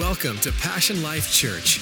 Welcome 0.00 0.38
to 0.38 0.52
Passion 0.52 1.02
Life 1.02 1.30
Church. 1.30 1.78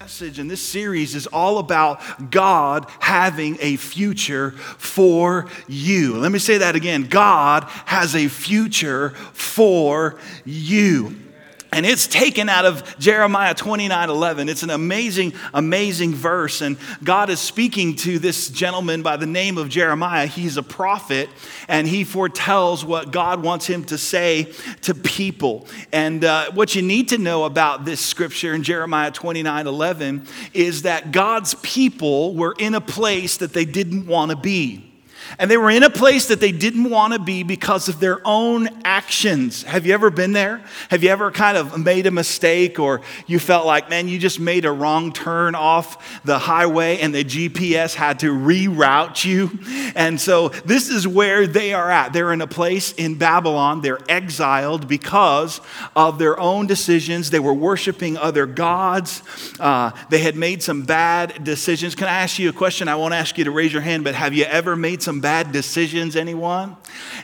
message 0.00 0.38
in 0.38 0.46
this 0.46 0.62
series 0.62 1.16
is 1.16 1.26
all 1.26 1.58
about 1.58 2.30
God 2.30 2.88
having 3.00 3.58
a 3.60 3.74
future 3.74 4.52
for 4.52 5.48
you. 5.66 6.16
Let 6.16 6.30
me 6.30 6.38
say 6.38 6.58
that 6.58 6.76
again. 6.76 7.08
God 7.08 7.64
has 7.86 8.14
a 8.14 8.28
future 8.28 9.10
for 9.10 10.16
you. 10.44 11.25
And 11.76 11.84
it's 11.84 12.06
taken 12.06 12.48
out 12.48 12.64
of 12.64 12.98
Jeremiah 12.98 13.52
29 13.52 14.08
11. 14.08 14.48
It's 14.48 14.62
an 14.62 14.70
amazing, 14.70 15.34
amazing 15.52 16.14
verse. 16.14 16.62
And 16.62 16.78
God 17.04 17.28
is 17.28 17.38
speaking 17.38 17.96
to 17.96 18.18
this 18.18 18.48
gentleman 18.48 19.02
by 19.02 19.18
the 19.18 19.26
name 19.26 19.58
of 19.58 19.68
Jeremiah. 19.68 20.26
He's 20.26 20.56
a 20.56 20.62
prophet, 20.62 21.28
and 21.68 21.86
he 21.86 22.02
foretells 22.02 22.82
what 22.82 23.10
God 23.10 23.42
wants 23.42 23.66
him 23.66 23.84
to 23.84 23.98
say 23.98 24.54
to 24.80 24.94
people. 24.94 25.68
And 25.92 26.24
uh, 26.24 26.50
what 26.52 26.74
you 26.74 26.80
need 26.80 27.10
to 27.10 27.18
know 27.18 27.44
about 27.44 27.84
this 27.84 28.00
scripture 28.00 28.54
in 28.54 28.62
Jeremiah 28.62 29.10
29 29.10 29.66
11 29.66 30.26
is 30.54 30.80
that 30.82 31.12
God's 31.12 31.52
people 31.56 32.34
were 32.34 32.54
in 32.58 32.74
a 32.74 32.80
place 32.80 33.36
that 33.36 33.52
they 33.52 33.66
didn't 33.66 34.06
want 34.06 34.30
to 34.30 34.36
be. 34.38 34.85
And 35.38 35.50
they 35.50 35.56
were 35.56 35.70
in 35.70 35.82
a 35.82 35.90
place 35.90 36.26
that 36.26 36.40
they 36.40 36.52
didn't 36.52 36.90
want 36.90 37.12
to 37.12 37.18
be 37.18 37.42
because 37.42 37.88
of 37.88 38.00
their 38.00 38.20
own 38.24 38.68
actions. 38.84 39.62
Have 39.64 39.86
you 39.86 39.94
ever 39.94 40.10
been 40.10 40.32
there? 40.32 40.62
Have 40.90 41.02
you 41.02 41.10
ever 41.10 41.30
kind 41.30 41.56
of 41.56 41.78
made 41.78 42.06
a 42.06 42.10
mistake 42.10 42.78
or 42.78 43.00
you 43.26 43.38
felt 43.38 43.66
like, 43.66 43.90
man, 43.90 44.08
you 44.08 44.18
just 44.18 44.40
made 44.40 44.64
a 44.64 44.72
wrong 44.72 45.12
turn 45.12 45.54
off 45.54 46.22
the 46.24 46.38
highway 46.38 46.98
and 46.98 47.14
the 47.14 47.24
GPS 47.24 47.94
had 47.94 48.20
to 48.20 48.32
reroute 48.32 49.24
you? 49.24 49.58
And 49.94 50.20
so 50.20 50.48
this 50.48 50.88
is 50.88 51.06
where 51.06 51.46
they 51.46 51.74
are 51.74 51.90
at. 51.90 52.12
They're 52.12 52.32
in 52.32 52.40
a 52.40 52.46
place 52.46 52.92
in 52.92 53.16
Babylon. 53.16 53.80
They're 53.80 54.00
exiled 54.08 54.88
because 54.88 55.60
of 55.94 56.18
their 56.18 56.38
own 56.38 56.66
decisions. 56.66 57.30
They 57.30 57.40
were 57.40 57.54
worshiping 57.54 58.16
other 58.16 58.46
gods. 58.46 59.22
Uh, 59.60 59.90
they 60.10 60.18
had 60.18 60.36
made 60.36 60.62
some 60.62 60.82
bad 60.82 61.44
decisions. 61.44 61.94
Can 61.94 62.08
I 62.08 62.22
ask 62.22 62.38
you 62.38 62.48
a 62.48 62.52
question? 62.52 62.88
I 62.88 62.94
won't 62.96 63.14
ask 63.14 63.36
you 63.38 63.44
to 63.44 63.50
raise 63.50 63.72
your 63.72 63.82
hand, 63.82 64.04
but 64.04 64.14
have 64.14 64.34
you 64.34 64.44
ever 64.44 64.76
made 64.76 65.02
some 65.02 65.15
bad 65.20 65.52
decisions, 65.52 66.16
anyone? 66.16 66.76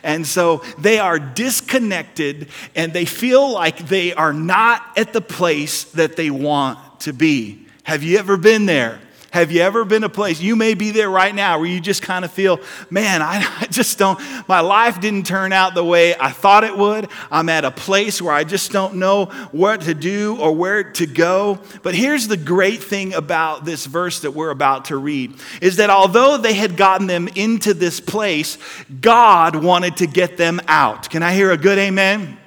And 0.03 0.25
so 0.25 0.63
they 0.79 0.99
are 0.99 1.19
disconnected 1.19 2.49
and 2.75 2.93
they 2.93 3.05
feel 3.05 3.51
like 3.51 3.87
they 3.87 4.13
are 4.13 4.33
not 4.33 4.97
at 4.97 5.13
the 5.13 5.21
place 5.21 5.85
that 5.85 6.15
they 6.15 6.29
want 6.29 7.01
to 7.01 7.13
be. 7.13 7.67
Have 7.83 8.03
you 8.03 8.17
ever 8.17 8.37
been 8.37 8.65
there? 8.65 8.99
Have 9.33 9.51
you 9.51 9.61
ever 9.61 9.83
been 9.83 10.03
a 10.03 10.09
place, 10.09 10.39
you 10.39 10.55
may 10.55 10.75
be 10.75 10.91
there 10.91 11.09
right 11.09 11.33
now, 11.33 11.57
where 11.57 11.67
you 11.67 11.81
just 11.81 12.03
kind 12.03 12.23
of 12.23 12.31
feel, 12.31 12.59
man, 12.91 13.23
I, 13.23 13.43
I, 13.61 13.65
just 13.65 13.97
don't, 13.97 14.19
my 14.47 14.59
life 14.59 15.01
didn't 15.01 15.25
turn 15.25 15.51
out 15.51 15.73
the 15.73 15.83
way 15.83 16.15
I 16.15 16.29
thought 16.29 16.63
it 16.63 16.77
would. 16.77 17.09
I'm 17.31 17.49
at 17.49 17.65
a 17.65 17.71
place 17.71 18.21
where 18.21 18.31
I 18.31 18.43
just 18.43 18.71
don't 18.71 18.97
know 18.97 19.25
what 19.51 19.81
to 19.81 19.95
do 19.95 20.37
or 20.39 20.53
where 20.53 20.83
to 20.83 21.07
go. 21.07 21.57
But 21.81 21.95
here's 21.95 22.27
the 22.27 22.37
great 22.37 22.83
thing 22.83 23.15
about 23.15 23.65
this 23.65 23.87
verse 23.87 24.19
that 24.19 24.35
we're 24.35 24.51
about 24.51 24.85
to 24.85 24.97
read 24.97 25.33
is 25.61 25.77
that 25.77 25.89
although 25.89 26.37
they 26.37 26.53
had 26.53 26.77
gotten 26.77 27.07
them 27.07 27.27
into 27.29 27.73
this 27.73 27.99
place, 27.99 28.59
God 29.01 29.55
wanted 29.55 29.97
to 29.97 30.05
get 30.05 30.37
them 30.37 30.61
out. 30.67 31.09
Can 31.09 31.23
I 31.23 31.33
hear 31.33 31.49
a 31.49 31.57
good 31.57 31.79
amen? 31.79 32.37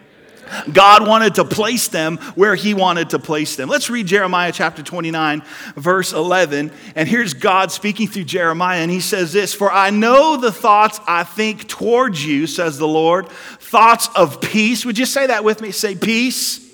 God 0.72 1.06
wanted 1.06 1.36
to 1.36 1.44
place 1.44 1.88
them 1.88 2.18
where 2.34 2.54
He 2.54 2.74
wanted 2.74 3.10
to 3.10 3.18
place 3.18 3.56
them. 3.56 3.68
Let's 3.68 3.90
read 3.90 4.06
Jeremiah 4.06 4.52
chapter 4.52 4.82
29, 4.82 5.42
verse 5.76 6.12
11. 6.12 6.70
And 6.94 7.08
here's 7.08 7.34
God 7.34 7.72
speaking 7.72 8.08
through 8.08 8.24
Jeremiah, 8.24 8.80
and 8.80 8.90
He 8.90 9.00
says 9.00 9.32
this 9.32 9.54
For 9.54 9.70
I 9.72 9.90
know 9.90 10.36
the 10.36 10.52
thoughts 10.52 11.00
I 11.06 11.24
think 11.24 11.68
towards 11.68 12.24
you, 12.24 12.46
says 12.46 12.78
the 12.78 12.88
Lord, 12.88 13.28
thoughts 13.28 14.08
of 14.14 14.40
peace. 14.40 14.84
Would 14.84 14.98
you 14.98 15.06
say 15.06 15.26
that 15.26 15.44
with 15.44 15.60
me? 15.60 15.70
Say 15.70 15.94
peace. 15.94 16.64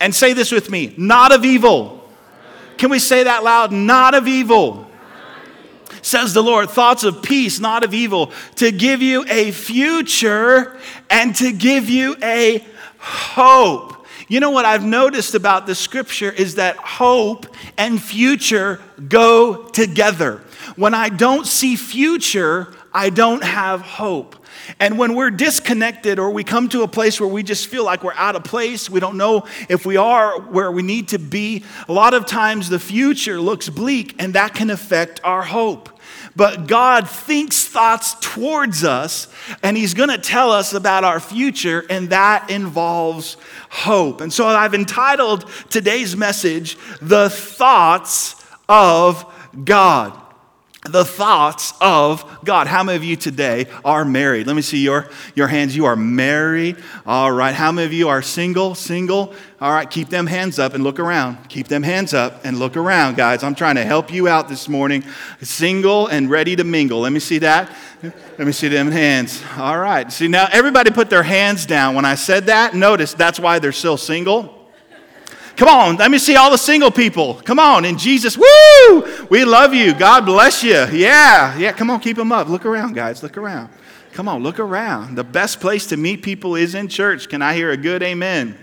And 0.00 0.12
say 0.12 0.32
this 0.32 0.50
with 0.50 0.68
me 0.68 0.94
not 0.96 1.32
of 1.32 1.44
evil. 1.44 2.00
Can 2.76 2.90
we 2.90 2.98
say 2.98 3.24
that 3.24 3.44
loud? 3.44 3.70
Not 3.70 4.14
of 4.14 4.26
evil 4.26 4.88
says 6.02 6.34
the 6.34 6.42
Lord, 6.42 6.68
thoughts 6.68 7.04
of 7.04 7.22
peace, 7.22 7.60
not 7.60 7.84
of 7.84 7.94
evil, 7.94 8.32
to 8.56 8.72
give 8.72 9.00
you 9.00 9.24
a 9.28 9.52
future 9.52 10.76
and 11.08 11.34
to 11.36 11.52
give 11.52 11.88
you 11.88 12.16
a 12.22 12.58
hope. 13.02 14.06
You 14.28 14.40
know 14.40 14.50
what 14.50 14.64
I've 14.64 14.84
noticed 14.84 15.34
about 15.34 15.66
the 15.66 15.74
scripture 15.74 16.30
is 16.30 16.54
that 16.54 16.76
hope 16.76 17.46
and 17.76 18.00
future 18.00 18.80
go 19.08 19.64
together. 19.68 20.40
When 20.76 20.94
I 20.94 21.08
don't 21.08 21.46
see 21.46 21.76
future, 21.76 22.72
I 22.94 23.10
don't 23.10 23.42
have 23.42 23.80
hope. 23.80 24.36
And 24.78 24.98
when 24.98 25.14
we're 25.14 25.30
disconnected 25.30 26.18
or 26.18 26.30
we 26.30 26.44
come 26.44 26.68
to 26.70 26.82
a 26.82 26.88
place 26.88 27.20
where 27.20 27.28
we 27.28 27.42
just 27.42 27.66
feel 27.66 27.84
like 27.84 28.04
we're 28.04 28.14
out 28.14 28.36
of 28.36 28.44
place, 28.44 28.88
we 28.88 29.00
don't 29.00 29.16
know 29.16 29.46
if 29.68 29.84
we 29.84 29.96
are 29.96 30.40
where 30.40 30.70
we 30.70 30.82
need 30.82 31.08
to 31.08 31.18
be, 31.18 31.64
a 31.88 31.92
lot 31.92 32.14
of 32.14 32.26
times 32.26 32.68
the 32.68 32.78
future 32.78 33.40
looks 33.40 33.68
bleak 33.68 34.14
and 34.18 34.34
that 34.34 34.54
can 34.54 34.70
affect 34.70 35.20
our 35.24 35.42
hope. 35.42 35.88
But 36.34 36.66
God 36.66 37.08
thinks 37.08 37.64
thoughts 37.64 38.14
towards 38.20 38.84
us, 38.84 39.28
and 39.62 39.76
He's 39.76 39.94
going 39.94 40.08
to 40.08 40.18
tell 40.18 40.50
us 40.50 40.72
about 40.72 41.04
our 41.04 41.20
future, 41.20 41.84
and 41.90 42.10
that 42.10 42.50
involves 42.50 43.36
hope. 43.68 44.20
And 44.20 44.32
so 44.32 44.46
I've 44.46 44.74
entitled 44.74 45.48
today's 45.68 46.16
message, 46.16 46.78
The 47.00 47.28
Thoughts 47.28 48.42
of 48.68 49.26
God 49.64 50.21
the 50.90 51.04
thoughts 51.04 51.72
of 51.80 52.24
God. 52.44 52.66
How 52.66 52.82
many 52.82 52.96
of 52.96 53.04
you 53.04 53.14
today 53.14 53.66
are 53.84 54.04
married? 54.04 54.48
Let 54.48 54.56
me 54.56 54.62
see 54.62 54.78
your, 54.78 55.08
your 55.36 55.46
hands. 55.46 55.76
You 55.76 55.84
are 55.84 55.94
married. 55.94 56.76
All 57.06 57.30
right. 57.30 57.54
How 57.54 57.70
many 57.70 57.86
of 57.86 57.92
you 57.92 58.08
are 58.08 58.20
single? 58.20 58.74
Single. 58.74 59.32
All 59.60 59.70
right. 59.70 59.88
Keep 59.88 60.08
them 60.08 60.26
hands 60.26 60.58
up 60.58 60.74
and 60.74 60.82
look 60.82 60.98
around. 60.98 61.48
Keep 61.48 61.68
them 61.68 61.84
hands 61.84 62.14
up 62.14 62.44
and 62.44 62.58
look 62.58 62.76
around, 62.76 63.16
guys. 63.16 63.44
I'm 63.44 63.54
trying 63.54 63.76
to 63.76 63.84
help 63.84 64.12
you 64.12 64.26
out 64.26 64.48
this 64.48 64.68
morning. 64.68 65.04
Single 65.40 66.08
and 66.08 66.28
ready 66.28 66.56
to 66.56 66.64
mingle. 66.64 66.98
Let 67.00 67.12
me 67.12 67.20
see 67.20 67.38
that. 67.38 67.70
Let 68.02 68.40
me 68.40 68.52
see 68.52 68.66
them 68.66 68.90
hands. 68.90 69.40
All 69.56 69.78
right. 69.78 70.10
See, 70.10 70.26
now 70.26 70.48
everybody 70.50 70.90
put 70.90 71.10
their 71.10 71.22
hands 71.22 71.64
down. 71.64 71.94
When 71.94 72.04
I 72.04 72.16
said 72.16 72.46
that, 72.46 72.74
notice 72.74 73.14
that's 73.14 73.38
why 73.38 73.60
they're 73.60 73.70
still 73.70 73.96
single. 73.96 74.61
Come 75.56 75.68
on, 75.68 75.96
let 75.96 76.10
me 76.10 76.18
see 76.18 76.36
all 76.36 76.50
the 76.50 76.58
single 76.58 76.90
people. 76.90 77.34
Come 77.34 77.58
on, 77.58 77.84
in 77.84 77.98
Jesus, 77.98 78.36
woo! 78.36 79.26
We 79.28 79.44
love 79.44 79.74
you. 79.74 79.94
God 79.94 80.24
bless 80.24 80.62
you. 80.62 80.86
Yeah, 80.92 81.56
yeah, 81.58 81.72
come 81.72 81.90
on, 81.90 82.00
keep 82.00 82.16
them 82.16 82.32
up. 82.32 82.48
Look 82.48 82.64
around, 82.64 82.94
guys, 82.94 83.22
look 83.22 83.36
around. 83.36 83.70
Come 84.12 84.28
on, 84.28 84.42
look 84.42 84.58
around. 84.58 85.14
The 85.14 85.24
best 85.24 85.60
place 85.60 85.86
to 85.88 85.96
meet 85.96 86.22
people 86.22 86.56
is 86.56 86.74
in 86.74 86.88
church. 86.88 87.28
Can 87.28 87.42
I 87.42 87.54
hear 87.54 87.70
a 87.70 87.76
good 87.76 88.02
amen? 88.02 88.58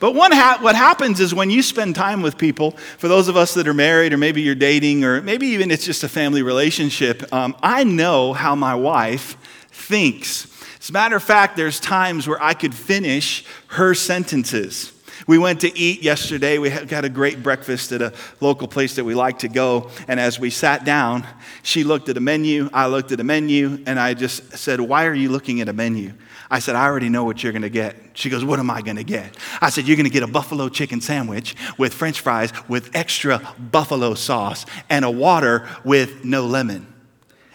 But 0.00 0.16
one 0.16 0.32
ha- 0.32 0.58
what 0.60 0.74
happens 0.74 1.20
is 1.20 1.32
when 1.32 1.48
you 1.48 1.62
spend 1.62 1.94
time 1.94 2.22
with 2.22 2.36
people, 2.36 2.72
for 2.98 3.06
those 3.06 3.28
of 3.28 3.36
us 3.36 3.54
that 3.54 3.68
are 3.68 3.74
married, 3.74 4.12
or 4.12 4.16
maybe 4.16 4.42
you're 4.42 4.56
dating, 4.56 5.04
or 5.04 5.22
maybe 5.22 5.46
even 5.48 5.70
it's 5.70 5.84
just 5.84 6.02
a 6.02 6.08
family 6.08 6.42
relationship, 6.42 7.32
um, 7.32 7.54
I 7.62 7.84
know 7.84 8.32
how 8.32 8.56
my 8.56 8.74
wife 8.74 9.36
thinks. 9.70 10.48
As 10.80 10.90
a 10.90 10.92
matter 10.92 11.14
of 11.14 11.22
fact, 11.22 11.56
there's 11.56 11.78
times 11.78 12.26
where 12.26 12.42
I 12.42 12.54
could 12.54 12.74
finish 12.74 13.44
her 13.68 13.94
sentences. 13.94 14.91
We 15.26 15.38
went 15.38 15.60
to 15.60 15.78
eat 15.78 16.02
yesterday. 16.02 16.58
We 16.58 16.70
had 16.70 16.88
got 16.88 17.04
a 17.04 17.08
great 17.08 17.42
breakfast 17.42 17.92
at 17.92 18.02
a 18.02 18.12
local 18.40 18.68
place 18.68 18.96
that 18.96 19.04
we 19.04 19.14
like 19.14 19.40
to 19.40 19.48
go. 19.48 19.90
And 20.08 20.18
as 20.18 20.38
we 20.38 20.50
sat 20.50 20.84
down, 20.84 21.26
she 21.62 21.84
looked 21.84 22.08
at 22.08 22.16
a 22.16 22.20
menu, 22.20 22.68
I 22.72 22.86
looked 22.86 23.12
at 23.12 23.20
a 23.20 23.24
menu, 23.24 23.82
and 23.86 23.98
I 24.00 24.14
just 24.14 24.56
said, 24.56 24.80
Why 24.80 25.06
are 25.06 25.14
you 25.14 25.28
looking 25.28 25.60
at 25.60 25.68
a 25.68 25.72
menu? 25.72 26.12
I 26.50 26.58
said, 26.58 26.74
I 26.74 26.84
already 26.84 27.08
know 27.08 27.24
what 27.24 27.42
you're 27.42 27.52
going 27.52 27.62
to 27.62 27.70
get. 27.70 27.96
She 28.14 28.28
goes, 28.28 28.44
What 28.44 28.58
am 28.58 28.70
I 28.70 28.82
going 28.82 28.96
to 28.96 29.04
get? 29.04 29.36
I 29.60 29.70
said, 29.70 29.86
You're 29.86 29.96
going 29.96 30.04
to 30.04 30.12
get 30.12 30.22
a 30.22 30.26
buffalo 30.26 30.68
chicken 30.68 31.00
sandwich 31.00 31.54
with 31.78 31.94
french 31.94 32.20
fries 32.20 32.52
with 32.68 32.94
extra 32.94 33.40
buffalo 33.58 34.14
sauce 34.14 34.66
and 34.90 35.04
a 35.04 35.10
water 35.10 35.68
with 35.84 36.24
no 36.24 36.46
lemon. 36.46 36.91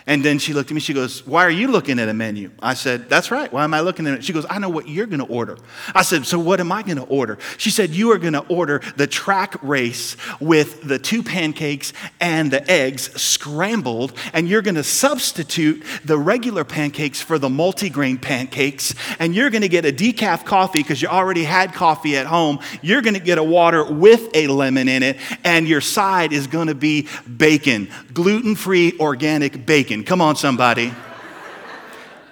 And 0.07 0.23
then 0.23 0.40
she 0.40 0.53
looked 0.53 0.72
at 0.72 0.73
me, 0.73 0.80
she 0.80 0.94
goes, 0.94 1.27
Why 1.27 1.44
are 1.44 1.51
you 1.51 1.68
looking 1.68 2.00
at 2.00 2.07
a 2.07 2.13
menu? 2.13 2.50
I 2.62 2.75
said, 2.75 3.09
That's 3.09 3.30
right. 3.30 3.51
Why 3.51 3.65
am 3.65 3.74
I 3.74 3.81
looking 3.81 4.07
at 4.07 4.13
it? 4.13 4.24
She 4.24 4.31
goes, 4.31 4.45
I 4.50 4.57
know 4.57 4.69
what 4.69 4.88
you're 4.88 5.06
going 5.06 5.19
to 5.19 5.25
order. 5.25 5.57
I 5.94 6.01
said, 6.01 6.25
So 6.25 6.39
what 6.39 6.62
am 6.62 6.71
I 6.71 6.81
going 6.81 6.98
to 6.98 7.04
order? 7.04 7.38
She 7.57 7.69
said, 7.69 7.89
You 7.89 8.13
are 8.13 8.18
going 8.18 8.31
to 8.31 8.45
order 8.48 8.81
the 8.95 9.06
track 9.06 9.62
race 9.62 10.15
with 10.39 10.81
the 10.83 10.98
two 10.98 11.24
pancakes 11.24 11.92
and 12.21 12.50
the 12.50 12.69
eggs 12.71 13.21
scrambled, 13.21 14.13
and 14.31 14.48
you're 14.48 14.62
going 14.62 14.75
to 14.75 14.83
substitute 14.83 15.83
the 16.06 16.18
regular 16.18 16.63
pancakes 16.63 17.21
for 17.21 17.38
the 17.38 17.50
multigrain 17.50 18.21
pancakes, 18.21 18.95
and 19.19 19.36
you're 19.36 19.50
going 19.50 19.62
to 19.62 19.68
get 19.68 19.83
a 19.83 19.92
decaf 19.92 20.45
coffee 20.45 20.83
because 20.83 21.01
you 21.01 21.10
already 21.10 21.44
had 21.44 21.74
coffee 21.74 22.15
at 22.15 22.25
home. 22.25 22.60
You're 22.81 23.01
going 23.01 23.15
to 23.15 23.19
get 23.19 23.39
a 23.39 23.44
water 23.44 23.83
with 23.83 24.30
a 24.33 24.48
lemon 24.48 24.88
in 24.88 25.03
it, 25.03 25.18
and 25.44 25.68
your 25.68 25.81
side 25.81 26.31
is 26.31 26.48
going 26.48 26.68
to 26.68 26.75
be 26.75 27.10
bacon, 27.38 27.89
gluten 28.13 28.56
free 28.56 28.94
organic 29.01 29.65
bacon. 29.65 29.96
Come 30.03 30.21
on, 30.21 30.35
somebody. 30.35 30.94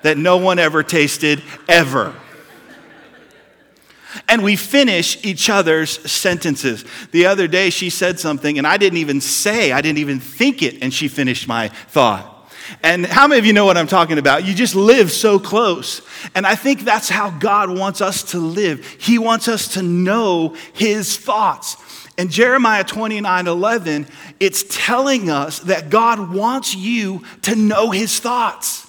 that 0.01 0.17
no 0.17 0.37
one 0.37 0.59
ever 0.59 0.83
tasted, 0.83 1.41
ever. 1.67 2.13
And 4.27 4.43
we 4.43 4.55
finish 4.55 5.23
each 5.25 5.49
other's 5.49 5.89
sentences. 6.11 6.85
The 7.11 7.25
other 7.25 7.47
day, 7.47 7.69
she 7.69 7.89
said 7.89 8.19
something, 8.19 8.57
and 8.57 8.67
I 8.67 8.77
didn't 8.77 8.97
even 8.97 9.19
say, 9.19 9.71
I 9.71 9.81
didn't 9.81 9.97
even 9.97 10.19
think 10.19 10.61
it, 10.61 10.81
and 10.81 10.93
she 10.93 11.07
finished 11.07 11.47
my 11.47 11.69
thought. 11.69 12.31
And 12.81 13.05
how 13.05 13.27
many 13.27 13.39
of 13.39 13.45
you 13.45 13.53
know 13.53 13.65
what 13.65 13.77
I'm 13.77 13.87
talking 13.87 14.17
about? 14.17 14.45
You 14.45 14.53
just 14.53 14.75
live 14.75 15.11
so 15.11 15.37
close. 15.37 16.01
And 16.33 16.47
I 16.47 16.55
think 16.55 16.81
that's 16.81 17.09
how 17.09 17.29
God 17.29 17.69
wants 17.69 18.01
us 18.01 18.23
to 18.31 18.39
live. 18.39 18.85
He 18.99 19.19
wants 19.19 19.47
us 19.47 19.69
to 19.69 19.83
know 19.83 20.55
His 20.73 21.17
thoughts. 21.17 21.77
In 22.17 22.29
Jeremiah 22.29 22.83
29 22.83 23.47
11, 23.47 24.07
it's 24.39 24.63
telling 24.69 25.29
us 25.29 25.59
that 25.59 25.89
God 25.89 26.33
wants 26.33 26.75
you 26.75 27.23
to 27.43 27.55
know 27.55 27.91
His 27.91 28.19
thoughts. 28.19 28.85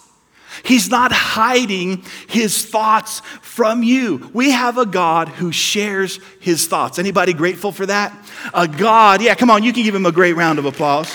He's 0.65 0.91
not 0.91 1.13
hiding 1.13 2.03
his 2.29 2.65
thoughts 2.65 3.21
from 3.43 3.83
you. 3.83 4.31
We 4.33 4.51
have 4.51 4.79
a 4.79 4.87
God 4.87 5.29
who 5.29 5.53
shares 5.53 6.19
his 6.41 6.67
thoughts. 6.67 6.99
Anybody 6.99 7.33
grateful 7.33 7.73
for 7.73 7.87
that? 7.87 8.17
A 8.55 8.67
God, 8.67 9.23
yeah, 9.23 9.35
come 9.35 9.51
on, 9.51 9.63
you 9.63 9.73
can 9.73 9.83
give 9.83 9.95
him 9.95 10.07
a 10.07 10.13
great 10.13 10.35
round 10.35 10.59
of 10.59 10.65
applause. 10.65 11.15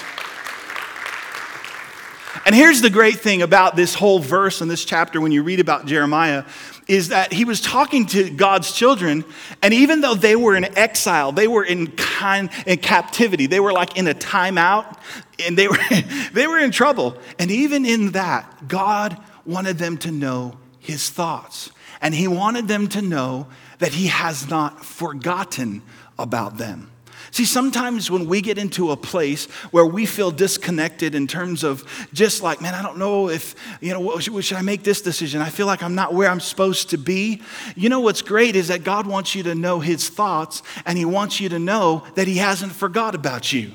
And 2.46 2.56
here's 2.56 2.82
the 2.82 2.90
great 2.90 3.20
thing 3.20 3.42
about 3.42 3.76
this 3.76 3.94
whole 3.94 4.20
verse 4.20 4.62
in 4.62 4.68
this 4.68 4.84
chapter 4.84 5.22
when 5.22 5.32
you 5.32 5.44
read 5.44 5.60
about 5.60 5.86
Jeremiah 5.86 6.44
is 6.92 7.08
that 7.08 7.32
he 7.32 7.46
was 7.46 7.62
talking 7.62 8.06
to 8.06 8.30
God's 8.30 8.74
children, 8.74 9.24
and 9.62 9.74
even 9.74 10.02
though 10.02 10.14
they 10.14 10.36
were 10.36 10.58
in 10.58 10.78
exile, 10.78 11.32
they 11.32 11.48
were 11.48 11.64
in, 11.64 11.88
kind, 11.88 12.50
in 12.66 12.80
captivity, 12.80 13.46
they 13.46 13.62
were 13.62 13.72
like 13.72 13.98
in 13.98 14.10
a 14.10 14.14
timeout, 14.14 14.98
and 15.40 15.58
they 15.58 15.70
were, 15.70 15.78
they 16.34 16.48
were 16.48 16.60
in 16.60 16.70
trouble. 16.70 17.18
And 17.40 17.50
even 17.50 17.86
in 17.86 18.12
that, 18.12 18.68
God 18.68 19.18
wanted 19.46 19.78
them 19.78 19.98
to 20.00 20.12
know 20.12 20.58
his 20.80 21.10
thoughts. 21.10 21.72
And 22.02 22.14
he 22.14 22.28
wanted 22.28 22.68
them 22.68 22.90
to 22.90 23.02
know 23.02 23.48
that 23.80 23.94
he 23.94 24.08
has 24.08 24.50
not 24.50 24.84
forgotten 24.84 25.84
about 26.20 26.58
them. 26.58 26.91
See, 27.32 27.46
sometimes 27.46 28.12
when 28.12 28.28
we 28.28 28.42
get 28.42 28.58
into 28.58 28.92
a 28.92 28.98
place 28.98 29.46
where 29.72 29.86
we 29.86 30.06
feel 30.06 30.32
disconnected 30.32 31.16
in 31.16 31.28
terms 31.28 31.64
of 31.64 31.86
just 32.12 32.44
like, 32.44 32.60
man, 32.60 32.76
I 32.76 32.82
don't 32.82 32.98
know 32.98 33.30
if, 33.30 33.56
you 33.80 33.94
know, 33.94 34.20
should, 34.20 34.44
should 34.44 34.58
I 34.58 34.62
make 34.62 34.84
this 34.84 35.02
decision? 35.02 35.42
I 35.42 35.50
feel 35.50 35.66
like 35.66 35.82
I'm 35.82 35.96
not 35.96 36.14
where 36.14 36.30
I'm 36.30 36.42
supposed 36.42 36.90
to 36.90 36.98
be. 36.98 37.42
You 37.78 37.88
know 37.88 38.02
what's 38.02 38.22
great 38.22 38.58
is 38.58 38.68
that 38.68 38.84
God 38.84 39.08
wants 39.08 39.34
you 39.34 39.44
to 39.44 39.56
know 39.56 39.80
His 39.80 40.10
thoughts 40.10 40.62
and 40.86 40.98
He 40.98 41.06
wants 41.06 41.40
you 41.40 41.48
to 41.50 41.60
know 41.60 42.04
that 42.16 42.28
He 42.28 42.38
hasn't 42.38 42.74
forgot 42.74 43.16
about 43.16 43.54
you. 43.54 43.72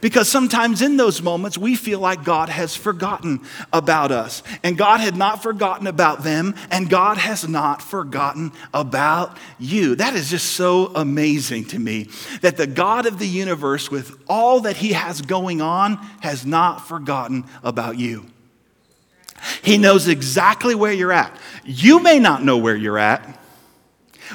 Because 0.00 0.28
sometimes 0.28 0.82
in 0.82 0.96
those 0.96 1.22
moments, 1.22 1.58
we 1.58 1.76
feel 1.76 2.00
like 2.00 2.24
God 2.24 2.48
has 2.48 2.76
forgotten 2.76 3.40
about 3.72 4.12
us. 4.12 4.42
And 4.62 4.76
God 4.78 5.00
had 5.00 5.16
not 5.16 5.42
forgotten 5.42 5.86
about 5.86 6.22
them, 6.22 6.54
and 6.70 6.88
God 6.88 7.16
has 7.16 7.48
not 7.48 7.82
forgotten 7.82 8.52
about 8.74 9.36
you. 9.58 9.94
That 9.94 10.14
is 10.14 10.30
just 10.30 10.52
so 10.52 10.86
amazing 10.94 11.66
to 11.66 11.78
me 11.78 12.08
that 12.42 12.56
the 12.56 12.66
God 12.66 13.06
of 13.06 13.18
the 13.18 13.28
universe, 13.28 13.90
with 13.90 14.22
all 14.28 14.60
that 14.60 14.76
He 14.76 14.92
has 14.92 15.22
going 15.22 15.60
on, 15.60 15.96
has 16.20 16.46
not 16.46 16.86
forgotten 16.86 17.44
about 17.62 17.98
you. 17.98 18.26
He 19.62 19.78
knows 19.78 20.08
exactly 20.08 20.74
where 20.74 20.92
you're 20.92 21.12
at. 21.12 21.34
You 21.64 22.00
may 22.00 22.18
not 22.18 22.44
know 22.44 22.58
where 22.58 22.76
you're 22.76 22.98
at. 22.98 23.39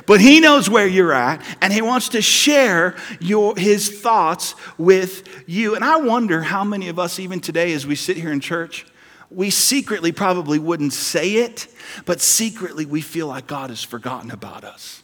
But 0.06 0.22
he 0.22 0.40
knows 0.40 0.70
where 0.70 0.88
you're 0.88 1.14
at, 1.14 1.42
and 1.62 1.72
he 1.72 1.82
wants 1.82 2.10
to 2.10 2.22
share 2.22 2.96
your, 3.20 3.56
his 3.56 4.02
thoughts 4.02 4.56
with 4.78 5.28
you. 5.48 5.76
And 5.76 5.84
I 5.84 5.98
wonder 5.98 6.42
how 6.42 6.64
many 6.64 6.90
of 6.90 7.00
us, 7.00 7.20
even 7.20 7.40
today, 7.40 7.74
as 7.74 7.88
we 7.88 7.96
sit 7.96 8.18
here 8.18 8.32
in 8.32 8.40
church, 8.40 8.86
we 9.30 9.50
secretly 9.50 10.12
probably 10.12 10.60
wouldn't 10.60 10.94
say 10.94 11.36
it, 11.36 11.68
but 12.06 12.22
secretly 12.22 12.86
we 12.86 13.02
feel 13.02 13.28
like 13.28 13.48
God 13.48 13.70
has 13.70 13.84
forgotten 13.84 14.32
about 14.32 14.64
us. 14.64 15.04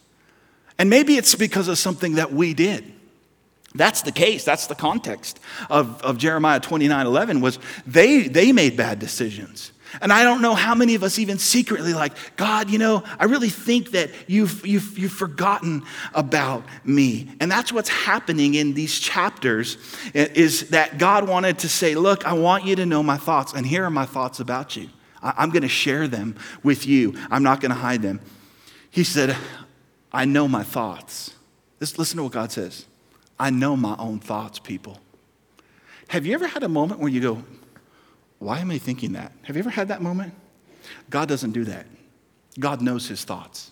And 0.77 0.89
maybe 0.89 1.15
it's 1.15 1.35
because 1.35 1.67
of 1.67 1.77
something 1.77 2.15
that 2.15 2.31
we 2.31 2.53
did. 2.53 2.91
That's 3.73 4.01
the 4.01 4.11
case. 4.11 4.43
That's 4.43 4.67
the 4.67 4.75
context 4.75 5.39
of, 5.69 6.01
of 6.01 6.17
Jeremiah 6.17 6.59
29 6.59 7.05
11 7.05 7.41
was 7.41 7.59
they, 7.87 8.27
they 8.27 8.51
made 8.51 8.75
bad 8.75 8.99
decisions. 8.99 9.71
And 9.99 10.13
I 10.13 10.23
don't 10.23 10.41
know 10.41 10.55
how 10.55 10.73
many 10.73 10.95
of 10.95 11.03
us 11.03 11.19
even 11.19 11.37
secretly 11.37 11.93
like, 11.93 12.13
God, 12.37 12.69
you 12.69 12.77
know, 12.77 13.03
I 13.19 13.25
really 13.25 13.49
think 13.49 13.91
that 13.91 14.09
you've, 14.27 14.65
you've, 14.65 14.97
you've 14.97 15.11
forgotten 15.11 15.83
about 16.13 16.63
me. 16.85 17.29
And 17.41 17.51
that's 17.51 17.73
what's 17.73 17.89
happening 17.89 18.53
in 18.53 18.73
these 18.73 18.97
chapters 18.99 19.77
is 20.13 20.69
that 20.69 20.97
God 20.97 21.27
wanted 21.27 21.59
to 21.59 21.69
say, 21.69 21.95
look, 21.95 22.25
I 22.25 22.33
want 22.33 22.65
you 22.65 22.75
to 22.77 22.85
know 22.85 23.03
my 23.03 23.17
thoughts. 23.17 23.53
And 23.53 23.65
here 23.65 23.83
are 23.83 23.89
my 23.89 24.05
thoughts 24.05 24.39
about 24.39 24.77
you. 24.77 24.89
I'm 25.21 25.49
going 25.49 25.63
to 25.63 25.67
share 25.67 26.07
them 26.07 26.35
with 26.63 26.87
you. 26.87 27.15
I'm 27.29 27.43
not 27.43 27.59
going 27.59 27.71
to 27.71 27.77
hide 27.77 28.01
them. 28.01 28.21
He 28.89 29.03
said, 29.03 29.35
I 30.11 30.25
know 30.25 30.47
my 30.47 30.63
thoughts. 30.63 31.33
Just 31.79 31.99
listen 31.99 32.17
to 32.17 32.23
what 32.23 32.31
God 32.31 32.51
says. 32.51 32.85
I 33.39 33.49
know 33.49 33.75
my 33.75 33.95
own 33.97 34.19
thoughts, 34.19 34.59
people. 34.59 34.99
Have 36.09 36.25
you 36.25 36.33
ever 36.33 36.47
had 36.47 36.63
a 36.63 36.69
moment 36.69 36.99
where 36.99 37.09
you 37.09 37.21
go, 37.21 37.43
why 38.41 38.57
am 38.57 38.71
I 38.71 38.79
thinking 38.79 39.11
that? 39.13 39.31
Have 39.43 39.55
you 39.55 39.59
ever 39.59 39.69
had 39.69 39.89
that 39.89 40.01
moment? 40.01 40.33
God 41.11 41.29
doesn't 41.29 41.51
do 41.51 41.63
that. 41.65 41.85
God 42.59 42.81
knows 42.81 43.07
his 43.07 43.23
thoughts. 43.23 43.71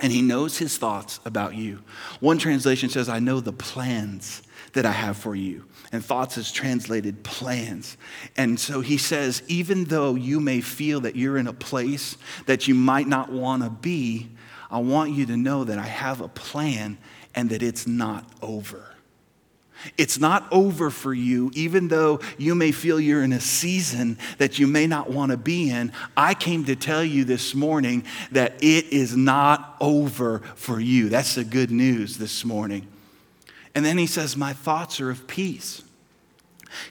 And 0.00 0.12
he 0.12 0.22
knows 0.22 0.58
his 0.58 0.78
thoughts 0.78 1.18
about 1.24 1.56
you. 1.56 1.82
One 2.20 2.38
translation 2.38 2.88
says, 2.88 3.08
I 3.08 3.18
know 3.18 3.40
the 3.40 3.52
plans 3.52 4.42
that 4.74 4.86
I 4.86 4.92
have 4.92 5.16
for 5.16 5.34
you. 5.34 5.64
And 5.90 6.04
thoughts 6.04 6.38
is 6.38 6.52
translated 6.52 7.24
plans. 7.24 7.96
And 8.36 8.60
so 8.60 8.80
he 8.80 8.96
says, 8.96 9.42
even 9.48 9.84
though 9.84 10.14
you 10.14 10.38
may 10.38 10.60
feel 10.60 11.00
that 11.00 11.16
you're 11.16 11.36
in 11.36 11.48
a 11.48 11.52
place 11.52 12.16
that 12.46 12.68
you 12.68 12.76
might 12.76 13.08
not 13.08 13.32
want 13.32 13.64
to 13.64 13.70
be, 13.70 14.30
I 14.70 14.78
want 14.78 15.10
you 15.10 15.26
to 15.26 15.36
know 15.36 15.64
that 15.64 15.80
I 15.80 15.86
have 15.86 16.20
a 16.20 16.28
plan 16.28 16.96
and 17.34 17.50
that 17.50 17.60
it's 17.60 17.88
not 17.88 18.24
over. 18.40 18.93
It's 19.98 20.18
not 20.18 20.46
over 20.50 20.90
for 20.90 21.12
you, 21.12 21.50
even 21.54 21.88
though 21.88 22.20
you 22.38 22.54
may 22.54 22.72
feel 22.72 22.98
you're 22.98 23.22
in 23.22 23.32
a 23.32 23.40
season 23.40 24.18
that 24.38 24.58
you 24.58 24.66
may 24.66 24.86
not 24.86 25.10
want 25.10 25.30
to 25.30 25.36
be 25.36 25.70
in. 25.70 25.92
I 26.16 26.34
came 26.34 26.64
to 26.64 26.76
tell 26.76 27.04
you 27.04 27.24
this 27.24 27.54
morning 27.54 28.04
that 28.32 28.54
it 28.62 28.86
is 28.92 29.16
not 29.16 29.76
over 29.80 30.40
for 30.54 30.80
you. 30.80 31.08
That's 31.08 31.34
the 31.34 31.44
good 31.44 31.70
news 31.70 32.18
this 32.18 32.44
morning. 32.44 32.86
And 33.74 33.84
then 33.84 33.98
he 33.98 34.06
says, 34.06 34.36
My 34.36 34.52
thoughts 34.52 35.00
are 35.00 35.10
of 35.10 35.26
peace. 35.26 35.82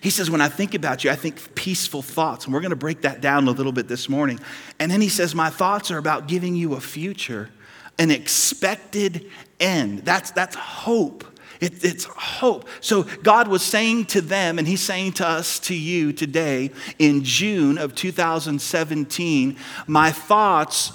He 0.01 0.09
says, 0.09 0.29
When 0.29 0.41
I 0.41 0.49
think 0.49 0.73
about 0.73 1.03
you, 1.03 1.11
I 1.11 1.15
think 1.15 1.55
peaceful 1.55 2.01
thoughts. 2.01 2.45
And 2.45 2.53
we're 2.53 2.61
going 2.61 2.71
to 2.71 2.75
break 2.75 3.01
that 3.01 3.21
down 3.21 3.47
a 3.47 3.51
little 3.51 3.71
bit 3.71 3.87
this 3.87 4.09
morning. 4.09 4.39
And 4.79 4.91
then 4.91 5.01
he 5.01 5.09
says, 5.09 5.33
My 5.33 5.49
thoughts 5.49 5.91
are 5.91 5.97
about 5.97 6.27
giving 6.27 6.55
you 6.55 6.73
a 6.73 6.81
future, 6.81 7.49
an 7.97 8.11
expected 8.11 9.29
end. 9.59 9.99
That's, 9.99 10.31
that's 10.31 10.55
hope. 10.55 11.25
It, 11.63 11.83
it's 11.83 12.03
hope. 12.03 12.67
So 12.81 13.03
God 13.03 13.47
was 13.47 13.63
saying 13.63 14.05
to 14.07 14.21
them, 14.21 14.59
and 14.59 14.67
He's 14.67 14.81
saying 14.81 15.13
to 15.13 15.27
us, 15.27 15.59
to 15.59 15.75
you 15.75 16.11
today 16.11 16.71
in 16.99 17.23
June 17.23 17.77
of 17.77 17.95
2017, 17.95 19.55
my 19.87 20.11
thoughts 20.11 20.91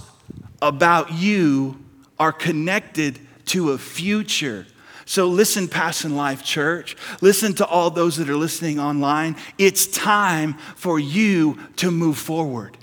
about 0.61 1.13
you 1.13 1.83
are 2.19 2.33
connected 2.33 3.19
to 3.47 3.71
a 3.71 3.79
future. 3.79 4.67
So 5.07 5.27
listen, 5.29 5.69
Passion 5.69 6.17
Life 6.17 6.45
Church. 6.45 6.99
Listen 7.23 7.55
to 7.55 7.67
all 7.67 7.89
those 7.89 8.19
that 8.19 8.29
are 8.29 8.37
listening 8.37 8.79
online. 8.79 9.37
It's 9.57 9.87
time 9.87 10.53
for 10.77 10.99
you 10.99 11.59
to 11.77 11.91
move 11.91 12.19
forward. 12.19 12.78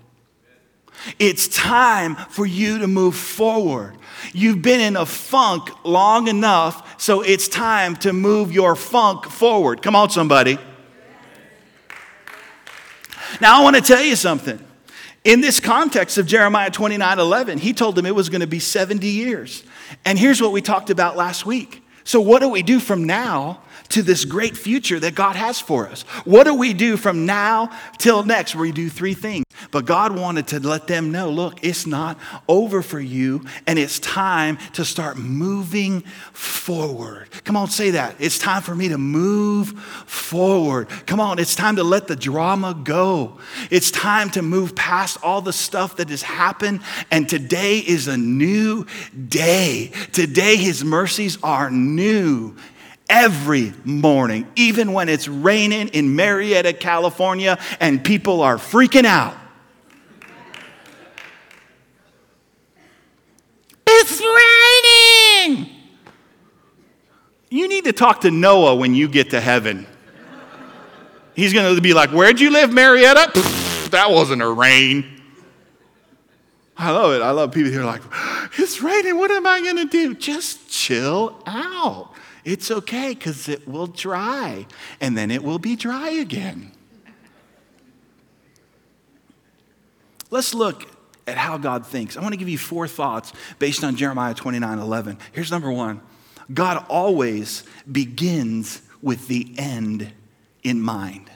It's 1.20 1.48
time 1.48 2.16
for 2.16 2.46
you 2.46 2.80
to 2.80 2.88
move 2.88 3.16
forward. 3.16 3.96
You've 4.34 4.62
been 4.62 4.80
in 4.80 4.96
a 4.96 5.06
funk 5.06 5.70
long 5.86 6.28
enough, 6.28 7.02
so 7.02 7.22
it's 7.22 7.48
time 7.48 7.96
to 7.98 8.14
move 8.14 8.52
your 8.52 8.76
funk 8.76 9.26
forward. 9.26 9.82
Come 9.82 9.96
on, 9.96 10.10
somebody. 10.10 10.58
Now, 13.42 13.60
I 13.60 13.64
want 13.64 13.76
to 13.76 13.82
tell 13.82 14.02
you 14.02 14.16
something. 14.16 14.60
In 15.24 15.42
this 15.42 15.60
context 15.60 16.18
of 16.18 16.28
Jeremiah 16.28 16.70
29 16.70 17.20
11, 17.20 17.58
he 17.58 17.74
told 17.74 17.96
them 17.96 18.06
it 18.06 18.16
was 18.16 18.30
going 18.30 18.42
to 18.42 18.48
be 18.48 18.60
70 18.60 19.08
years. 19.08 19.64
And 20.06 20.20
here's 20.20 20.42
what 20.42 20.52
we 20.52 20.62
talked 20.62 20.90
about 20.90 21.18
last 21.18 21.46
week. 21.46 21.84
So, 22.04 22.22
what 22.22 22.40
do 22.40 22.50
we 22.50 22.62
do 22.62 22.80
from 22.80 23.06
now 23.06 23.62
to 23.90 24.02
this 24.02 24.26
great 24.26 24.58
future 24.58 25.00
that 25.00 25.16
God 25.16 25.36
has 25.36 25.60
for 25.60 25.88
us. 25.88 26.04
What 26.24 26.46
do 26.46 26.56
we 26.56 26.74
do 26.74 26.98
from 26.98 27.26
now 27.26 27.70
till 27.98 28.24
next? 28.24 28.56
We 28.56 28.72
do 28.72 28.90
three 28.90 29.14
things. 29.14 29.46
But 29.72 29.86
God 29.86 30.18
wanted 30.18 30.48
to 30.48 30.60
let 30.60 30.88
them 30.88 31.12
know 31.12 31.30
look, 31.30 31.64
it's 31.64 31.86
not 31.86 32.18
over 32.48 32.82
for 32.82 33.00
you, 33.00 33.46
and 33.68 33.80
it's 33.80 34.00
time 34.00 34.58
to 34.74 34.86
start 34.86 35.18
moving 35.18 36.02
forward. 36.02 37.30
Come 37.44 37.56
on, 37.56 37.68
say 37.68 37.92
that. 37.92 38.16
It's 38.20 38.38
time 38.38 38.62
for 38.62 38.76
me 38.76 38.90
to 38.90 38.98
move 38.98 39.70
forward. 40.06 40.90
Come 41.06 41.20
on, 41.20 41.40
it's 41.40 41.56
time 41.56 41.78
to 41.78 41.84
let 41.84 42.08
the 42.08 42.16
drama 42.16 42.74
go. 42.74 43.40
It's 43.72 43.92
time 43.92 44.30
to 44.32 44.42
move 44.42 44.76
past 44.76 45.18
all 45.24 45.42
the 45.42 45.54
stuff 45.54 45.98
that 45.98 46.10
has 46.10 46.22
happened, 46.22 46.82
and 47.12 47.28
today 47.28 47.80
is 47.80 48.08
a 48.08 48.18
new 48.18 48.86
day. 49.30 49.92
Today, 50.12 50.58
His 50.58 50.84
mercies 50.84 51.38
are 51.44 51.70
new 51.70 52.56
every 53.10 53.74
morning, 53.84 54.48
even 54.56 54.94
when 54.94 55.10
it's 55.10 55.28
raining 55.28 55.90
in 55.90 56.16
Murrieta, 56.16 56.80
California, 56.80 57.60
and 57.80 58.04
people 58.04 58.42
are 58.42 58.58
freaking 58.58 59.06
out. 59.06 59.36
It's 63.88 64.22
raining! 64.22 65.70
You 67.50 67.68
need 67.68 67.86
to 67.86 67.94
talk 67.94 68.22
to 68.22 68.32
Noah 68.32 68.76
when 68.76 68.94
you 68.94 69.08
get 69.08 69.30
to 69.30 69.40
heaven. 69.40 69.88
He's 71.36 71.54
going 71.54 71.76
to 71.76 71.82
be 71.82 71.94
like, 71.94 72.12
Where'd 72.12 72.40
you 72.40 72.50
live, 72.50 72.72
Murrieta? 72.72 73.28
Pfft, 73.28 73.90
that 73.92 74.10
wasn't 74.12 74.42
a 74.42 74.50
rain. 74.50 75.22
I 76.78 76.92
love 76.92 77.14
it. 77.14 77.22
I 77.22 77.32
love 77.32 77.54
people 77.54 77.72
who 77.72 77.82
are 77.82 77.86
like, 77.86 78.02
It's 78.58 78.82
raining. 78.82 79.18
What 79.18 79.32
am 79.32 79.46
I 79.46 79.62
going 79.62 79.78
to 79.78 79.86
do? 79.86 80.16
Just 80.16 80.70
chill 80.70 81.42
out. 81.46 82.15
It's 82.46 82.70
okay 82.70 83.16
because 83.16 83.50
it 83.50 83.68
will 83.68 83.88
dry 83.88 84.68
and 85.02 85.18
then 85.18 85.32
it 85.32 85.44
will 85.44 85.60
be 85.60 85.76
dry 85.76 86.10
again. 86.10 86.72
Let's 90.30 90.54
look 90.54 90.86
at 91.28 91.38
how 91.38 91.58
God 91.58 91.86
thinks. 91.86 92.16
I 92.16 92.22
want 92.22 92.34
to 92.34 92.38
give 92.38 92.50
you 92.50 92.60
four 92.60 92.88
thoughts 92.88 93.34
based 93.58 93.84
on 93.84 93.96
Jeremiah 93.96 94.36
29 94.36 94.78
11. 94.80 95.18
Here's 95.32 95.52
number 95.52 95.72
one 95.72 96.02
God 96.54 96.86
always 96.88 97.64
begins 97.92 98.82
with 99.02 99.28
the 99.28 99.54
end 99.58 100.12
in 100.64 100.82
mind. 100.82 101.32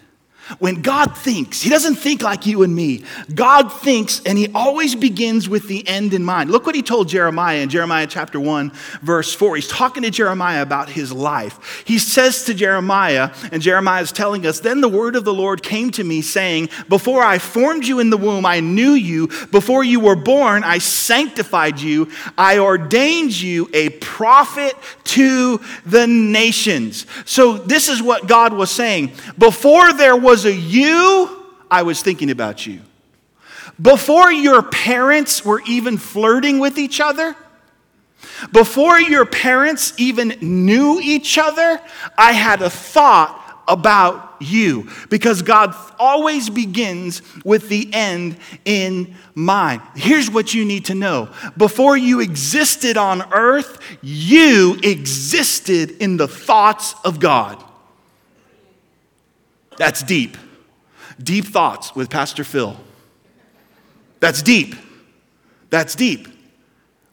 When 0.57 0.81
God 0.81 1.17
thinks, 1.17 1.61
He 1.61 1.69
doesn't 1.69 1.95
think 1.95 2.21
like 2.21 2.45
you 2.45 2.63
and 2.63 2.75
me. 2.75 3.03
God 3.33 3.71
thinks, 3.71 4.21
and 4.25 4.37
He 4.37 4.51
always 4.53 4.95
begins 4.95 5.47
with 5.47 5.67
the 5.67 5.87
end 5.87 6.13
in 6.13 6.23
mind. 6.23 6.49
Look 6.49 6.65
what 6.65 6.75
He 6.75 6.81
told 6.81 7.07
Jeremiah 7.09 7.59
in 7.59 7.69
Jeremiah 7.69 8.07
chapter 8.07 8.39
1, 8.39 8.71
verse 9.01 9.33
4. 9.33 9.55
He's 9.55 9.67
talking 9.67 10.03
to 10.03 10.09
Jeremiah 10.09 10.61
about 10.61 10.89
his 10.89 11.11
life. 11.11 11.83
He 11.85 11.97
says 11.99 12.43
to 12.45 12.53
Jeremiah, 12.53 13.31
and 13.51 13.61
Jeremiah 13.61 14.01
is 14.01 14.11
telling 14.11 14.45
us, 14.45 14.59
Then 14.59 14.81
the 14.81 14.89
word 14.89 15.15
of 15.15 15.25
the 15.25 15.33
Lord 15.33 15.63
came 15.63 15.91
to 15.91 16.03
me, 16.03 16.21
saying, 16.21 16.69
Before 16.87 17.21
I 17.21 17.37
formed 17.37 17.85
you 17.85 17.99
in 17.99 18.09
the 18.09 18.17
womb, 18.17 18.45
I 18.45 18.59
knew 18.59 18.91
you. 18.91 19.27
Before 19.51 19.83
you 19.83 19.99
were 19.99 20.15
born, 20.15 20.63
I 20.63 20.77
sanctified 20.77 21.79
you. 21.79 22.09
I 22.37 22.59
ordained 22.59 23.39
you 23.39 23.69
a 23.73 23.89
prophet 23.89 24.75
to 25.05 25.61
the 25.85 26.07
nations. 26.07 27.05
So, 27.25 27.57
this 27.57 27.89
is 27.89 28.01
what 28.01 28.27
God 28.27 28.53
was 28.53 28.71
saying. 28.71 29.13
Before 29.37 29.93
there 29.93 30.15
was 30.15 30.38
was 30.43 30.53
a 30.53 30.55
you, 30.55 31.45
I 31.69 31.83
was 31.83 32.01
thinking 32.01 32.31
about 32.31 32.65
you. 32.65 32.79
Before 33.81 34.31
your 34.31 34.61
parents 34.61 35.43
were 35.43 35.61
even 35.67 35.97
flirting 35.97 36.59
with 36.59 36.77
each 36.77 37.01
other, 37.01 37.35
before 38.53 38.99
your 39.01 39.25
parents 39.25 39.93
even 39.97 40.29
knew 40.41 40.99
each 41.01 41.37
other, 41.37 41.81
I 42.17 42.31
had 42.31 42.61
a 42.61 42.69
thought 42.69 43.35
about 43.67 44.37
you 44.39 44.89
because 45.09 45.41
God 45.41 45.75
always 45.99 46.49
begins 46.49 47.21
with 47.43 47.67
the 47.67 47.89
end 47.91 48.37
in 48.63 49.15
mind. 49.35 49.81
Here's 49.95 50.31
what 50.31 50.53
you 50.53 50.63
need 50.63 50.85
to 50.85 50.95
know 50.95 51.29
before 51.57 51.97
you 51.97 52.21
existed 52.21 52.95
on 52.95 53.33
earth, 53.33 53.77
you 54.01 54.79
existed 54.83 55.91
in 56.01 56.15
the 56.15 56.29
thoughts 56.29 56.95
of 57.03 57.19
God. 57.19 57.63
That's 59.79 60.03
deep. 60.03 60.37
Deep 61.23 61.45
thoughts 61.45 61.95
with 61.95 62.09
Pastor 62.09 62.43
Phil. 62.43 62.77
That's 64.19 64.43
deep. 64.43 64.75
That's 65.69 65.95
deep. 65.95 66.27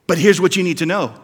But 0.08 0.18
here's 0.18 0.40
what 0.40 0.56
you 0.56 0.62
need 0.62 0.78
to 0.78 0.86
know 0.86 1.14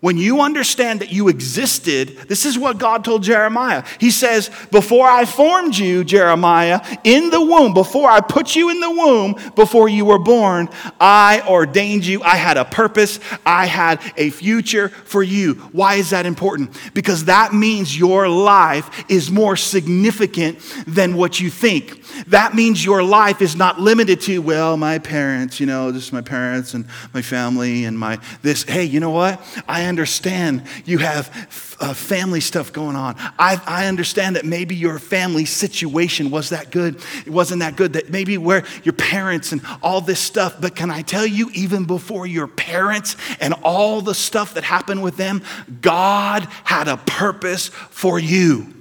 when 0.00 0.16
you 0.16 0.42
understand 0.42 1.00
that 1.00 1.10
you 1.10 1.28
existed, 1.28 2.16
this 2.28 2.46
is 2.46 2.56
what 2.56 2.78
God 2.78 3.04
told 3.04 3.24
Jeremiah. 3.24 3.82
He 3.98 4.12
says, 4.12 4.48
Before 4.70 5.08
I 5.08 5.24
formed 5.24 5.76
you, 5.76 6.04
Jeremiah, 6.04 6.80
in 7.02 7.30
the 7.30 7.40
womb, 7.40 7.74
before 7.74 8.08
I 8.08 8.20
put 8.20 8.54
you 8.54 8.70
in 8.70 8.78
the 8.78 8.90
womb, 8.90 9.34
before 9.56 9.88
you 9.88 10.04
were 10.04 10.20
born, 10.20 10.68
I 11.00 11.42
ordained 11.48 12.06
you. 12.06 12.22
I 12.22 12.36
had 12.36 12.56
a 12.56 12.64
purpose. 12.64 13.18
I 13.44 13.66
had 13.66 14.00
a 14.16 14.30
future 14.30 14.88
for 14.88 15.24
you. 15.24 15.54
Why 15.72 15.96
is 15.96 16.10
that 16.10 16.26
important? 16.26 16.78
Because 16.94 17.24
that 17.24 17.52
means 17.52 17.98
your 17.98 18.28
life 18.28 19.04
is 19.10 19.32
more 19.32 19.56
significant 19.56 20.60
than 20.86 21.16
what 21.16 21.40
you 21.40 21.50
think. 21.50 22.04
That 22.28 22.54
means 22.54 22.84
your 22.84 23.02
life 23.02 23.42
is 23.42 23.56
not 23.56 23.80
limited 23.80 24.20
to, 24.22 24.38
well, 24.38 24.76
my 24.76 24.98
parents, 24.98 25.58
you 25.58 25.66
know, 25.66 25.90
just 25.90 26.12
my 26.12 26.20
parents 26.20 26.74
and 26.74 26.86
my 27.12 27.22
family 27.22 27.84
and 27.84 27.98
my 27.98 28.20
this. 28.42 28.62
Hey, 28.62 28.84
you 28.84 29.00
know 29.00 29.10
what? 29.10 29.42
I 29.66 29.87
understand 29.88 30.64
you 30.84 30.98
have 30.98 31.76
uh, 31.80 31.94
family 31.94 32.40
stuff 32.40 32.72
going 32.72 32.96
on. 32.96 33.16
I, 33.38 33.60
I 33.66 33.86
understand 33.86 34.36
that 34.36 34.44
maybe 34.44 34.74
your 34.74 34.98
family 34.98 35.44
situation 35.44 36.30
was 36.30 36.50
that 36.50 36.70
good. 36.70 37.00
It 37.26 37.30
wasn't 37.30 37.60
that 37.60 37.76
good. 37.76 37.94
That 37.94 38.10
maybe 38.10 38.38
where 38.38 38.64
your 38.84 38.94
parents 38.94 39.52
and 39.52 39.60
all 39.82 40.00
this 40.00 40.20
stuff. 40.20 40.60
But 40.60 40.74
can 40.76 40.90
I 40.90 41.02
tell 41.02 41.26
you, 41.26 41.50
even 41.54 41.84
before 41.84 42.26
your 42.26 42.46
parents 42.46 43.16
and 43.40 43.54
all 43.62 44.00
the 44.00 44.14
stuff 44.14 44.54
that 44.54 44.64
happened 44.64 45.02
with 45.02 45.16
them, 45.16 45.42
God 45.80 46.44
had 46.64 46.88
a 46.88 46.96
purpose 46.96 47.68
for 47.68 48.18
you. 48.18 48.77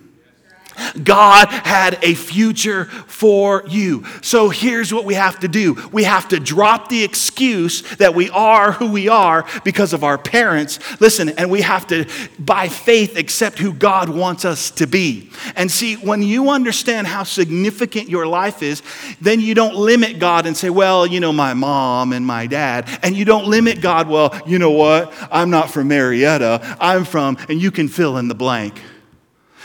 God 1.03 1.49
had 1.49 1.99
a 2.03 2.13
future 2.13 2.85
for 2.85 3.63
you. 3.67 4.05
So 4.21 4.49
here's 4.49 4.93
what 4.93 5.05
we 5.05 5.13
have 5.13 5.39
to 5.39 5.47
do 5.47 5.73
we 5.91 6.03
have 6.03 6.27
to 6.29 6.39
drop 6.39 6.89
the 6.89 7.03
excuse 7.03 7.81
that 7.97 8.13
we 8.15 8.29
are 8.29 8.71
who 8.71 8.91
we 8.91 9.07
are 9.07 9.45
because 9.63 9.93
of 9.93 10.03
our 10.03 10.17
parents. 10.17 10.79
Listen, 11.01 11.29
and 11.29 11.49
we 11.49 11.61
have 11.61 11.87
to, 11.87 12.05
by 12.39 12.67
faith, 12.67 13.17
accept 13.17 13.59
who 13.59 13.73
God 13.73 14.09
wants 14.09 14.45
us 14.45 14.71
to 14.71 14.87
be. 14.87 15.29
And 15.55 15.71
see, 15.71 15.95
when 15.95 16.21
you 16.21 16.49
understand 16.49 17.07
how 17.07 17.23
significant 17.23 18.09
your 18.09 18.27
life 18.27 18.61
is, 18.61 18.81
then 19.21 19.39
you 19.39 19.53
don't 19.53 19.75
limit 19.75 20.19
God 20.19 20.45
and 20.45 20.55
say, 20.55 20.69
well, 20.69 21.05
you 21.05 21.19
know, 21.19 21.33
my 21.33 21.53
mom 21.53 22.13
and 22.13 22.25
my 22.25 22.47
dad. 22.47 22.87
And 23.03 23.15
you 23.15 23.25
don't 23.25 23.47
limit 23.47 23.81
God, 23.81 24.07
well, 24.07 24.39
you 24.45 24.59
know 24.59 24.71
what? 24.71 25.13
I'm 25.31 25.49
not 25.49 25.71
from 25.71 25.89
Murrieta. 25.89 26.77
I'm 26.79 27.05
from, 27.05 27.37
and 27.49 27.61
you 27.61 27.71
can 27.71 27.87
fill 27.87 28.17
in 28.17 28.27
the 28.27 28.35
blank. 28.35 28.81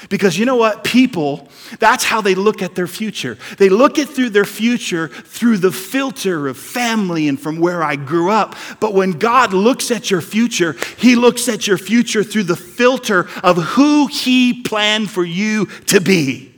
Because 0.09 0.39
you 0.39 0.47
know 0.47 0.57
what? 0.57 0.85
People, 0.85 1.49
that's 1.79 2.05
how 2.05 2.21
they 2.21 2.35
look 2.35 2.63
at 2.63 2.75
their 2.75 2.87
future. 2.87 3.39
They 3.59 3.69
look 3.69 3.99
at 3.99 4.09
through 4.09 4.31
their 4.31 4.45
future 4.45 5.09
through 5.09 5.59
the 5.59 5.73
filter 5.73 6.49
of 6.49 6.57
family 6.57 7.29
and 7.29 7.41
from 7.41 7.59
where 7.59 7.83
I 7.83 7.97
grew 7.97 8.31
up. 8.31 8.57
But 8.81 8.95
when 8.95 9.13
God 9.13 9.53
looks 9.53 9.91
at 9.91 10.11
your 10.11 10.21
future, 10.21 10.77
He 10.99 11.17
looks 11.17 11.49
at 11.49 11.67
your 11.67 11.79
future 11.79 12.25
through 12.25 12.45
the 12.45 12.57
filter 12.57 13.29
of 13.43 13.57
who 13.57 14.07
He 14.07 14.63
planned 14.63 15.11
for 15.11 15.25
you 15.25 15.67
to 15.87 16.01
be. 16.01 16.53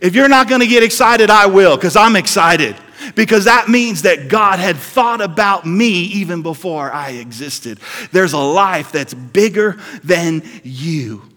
If 0.00 0.14
you're 0.14 0.28
not 0.28 0.48
going 0.48 0.60
to 0.60 0.66
get 0.66 0.82
excited, 0.82 1.30
I 1.30 1.46
will, 1.46 1.76
because 1.76 1.96
I'm 1.96 2.16
excited. 2.16 2.76
Because 3.14 3.44
that 3.44 3.68
means 3.68 4.02
that 4.02 4.28
God 4.28 4.58
had 4.58 4.76
thought 4.76 5.20
about 5.20 5.66
me 5.66 6.04
even 6.04 6.42
before 6.42 6.92
I 6.92 7.10
existed. 7.10 7.78
There's 8.12 8.32
a 8.32 8.38
life 8.38 8.92
that's 8.92 9.12
bigger 9.12 9.78
than 10.04 10.42
you. 10.62 11.31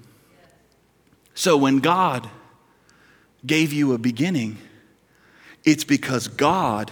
So 1.36 1.58
when 1.58 1.80
God 1.80 2.30
gave 3.46 3.72
you 3.72 3.94
a 3.94 3.98
beginning, 3.98 4.58
it's 5.64 5.84
because 5.84 6.28
God 6.28 6.92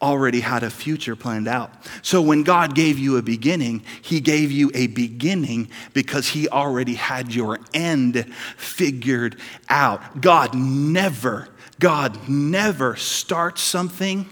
already 0.00 0.40
had 0.40 0.62
a 0.62 0.70
future 0.70 1.14
planned 1.14 1.46
out. 1.46 1.72
So 2.02 2.22
when 2.22 2.42
God 2.42 2.74
gave 2.74 2.98
you 2.98 3.16
a 3.16 3.22
beginning, 3.22 3.84
He 4.00 4.20
gave 4.20 4.50
you 4.50 4.70
a 4.74 4.86
beginning 4.86 5.68
because 5.92 6.28
He 6.28 6.48
already 6.48 6.94
had 6.94 7.34
your 7.34 7.58
end 7.74 8.32
figured 8.56 9.38
out. 9.68 10.20
God 10.20 10.54
never, 10.54 11.48
God 11.78 12.28
never 12.28 12.96
starts 12.96 13.62
something 13.62 14.26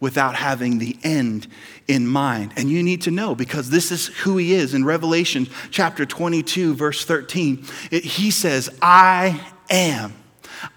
without 0.00 0.34
having 0.34 0.78
the 0.78 0.96
end 1.02 1.46
in 1.88 2.06
mind. 2.06 2.52
And 2.56 2.70
you 2.70 2.82
need 2.82 3.02
to 3.02 3.10
know 3.10 3.34
because 3.34 3.70
this 3.70 3.90
is 3.92 4.06
who 4.06 4.36
he 4.36 4.54
is. 4.54 4.74
In 4.74 4.84
Revelation 4.84 5.48
chapter 5.70 6.06
22, 6.06 6.74
verse 6.74 7.04
13, 7.04 7.66
it, 7.90 8.04
he 8.04 8.30
says, 8.30 8.70
I 8.80 9.40
am. 9.70 10.14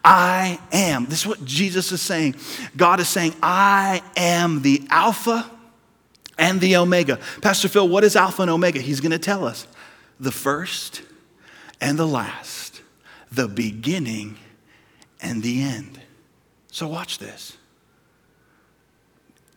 I 0.03 0.59
am. 0.71 1.05
This 1.05 1.21
is 1.21 1.27
what 1.27 1.45
Jesus 1.45 1.91
is 1.91 2.01
saying. 2.01 2.35
God 2.75 2.99
is 2.99 3.07
saying, 3.07 3.33
I 3.41 4.01
am 4.15 4.61
the 4.61 4.85
Alpha 4.89 5.49
and 6.37 6.59
the 6.59 6.77
Omega. 6.77 7.19
Pastor 7.41 7.67
Phil, 7.67 7.87
what 7.87 8.03
is 8.03 8.15
Alpha 8.15 8.41
and 8.41 8.51
Omega? 8.51 8.79
He's 8.79 8.99
going 8.99 9.11
to 9.11 9.19
tell 9.19 9.45
us 9.45 9.67
the 10.19 10.31
first 10.31 11.01
and 11.79 11.97
the 11.97 12.07
last, 12.07 12.81
the 13.31 13.47
beginning 13.47 14.37
and 15.21 15.41
the 15.41 15.61
end. 15.61 16.01
So 16.71 16.87
watch 16.87 17.19
this. 17.19 17.57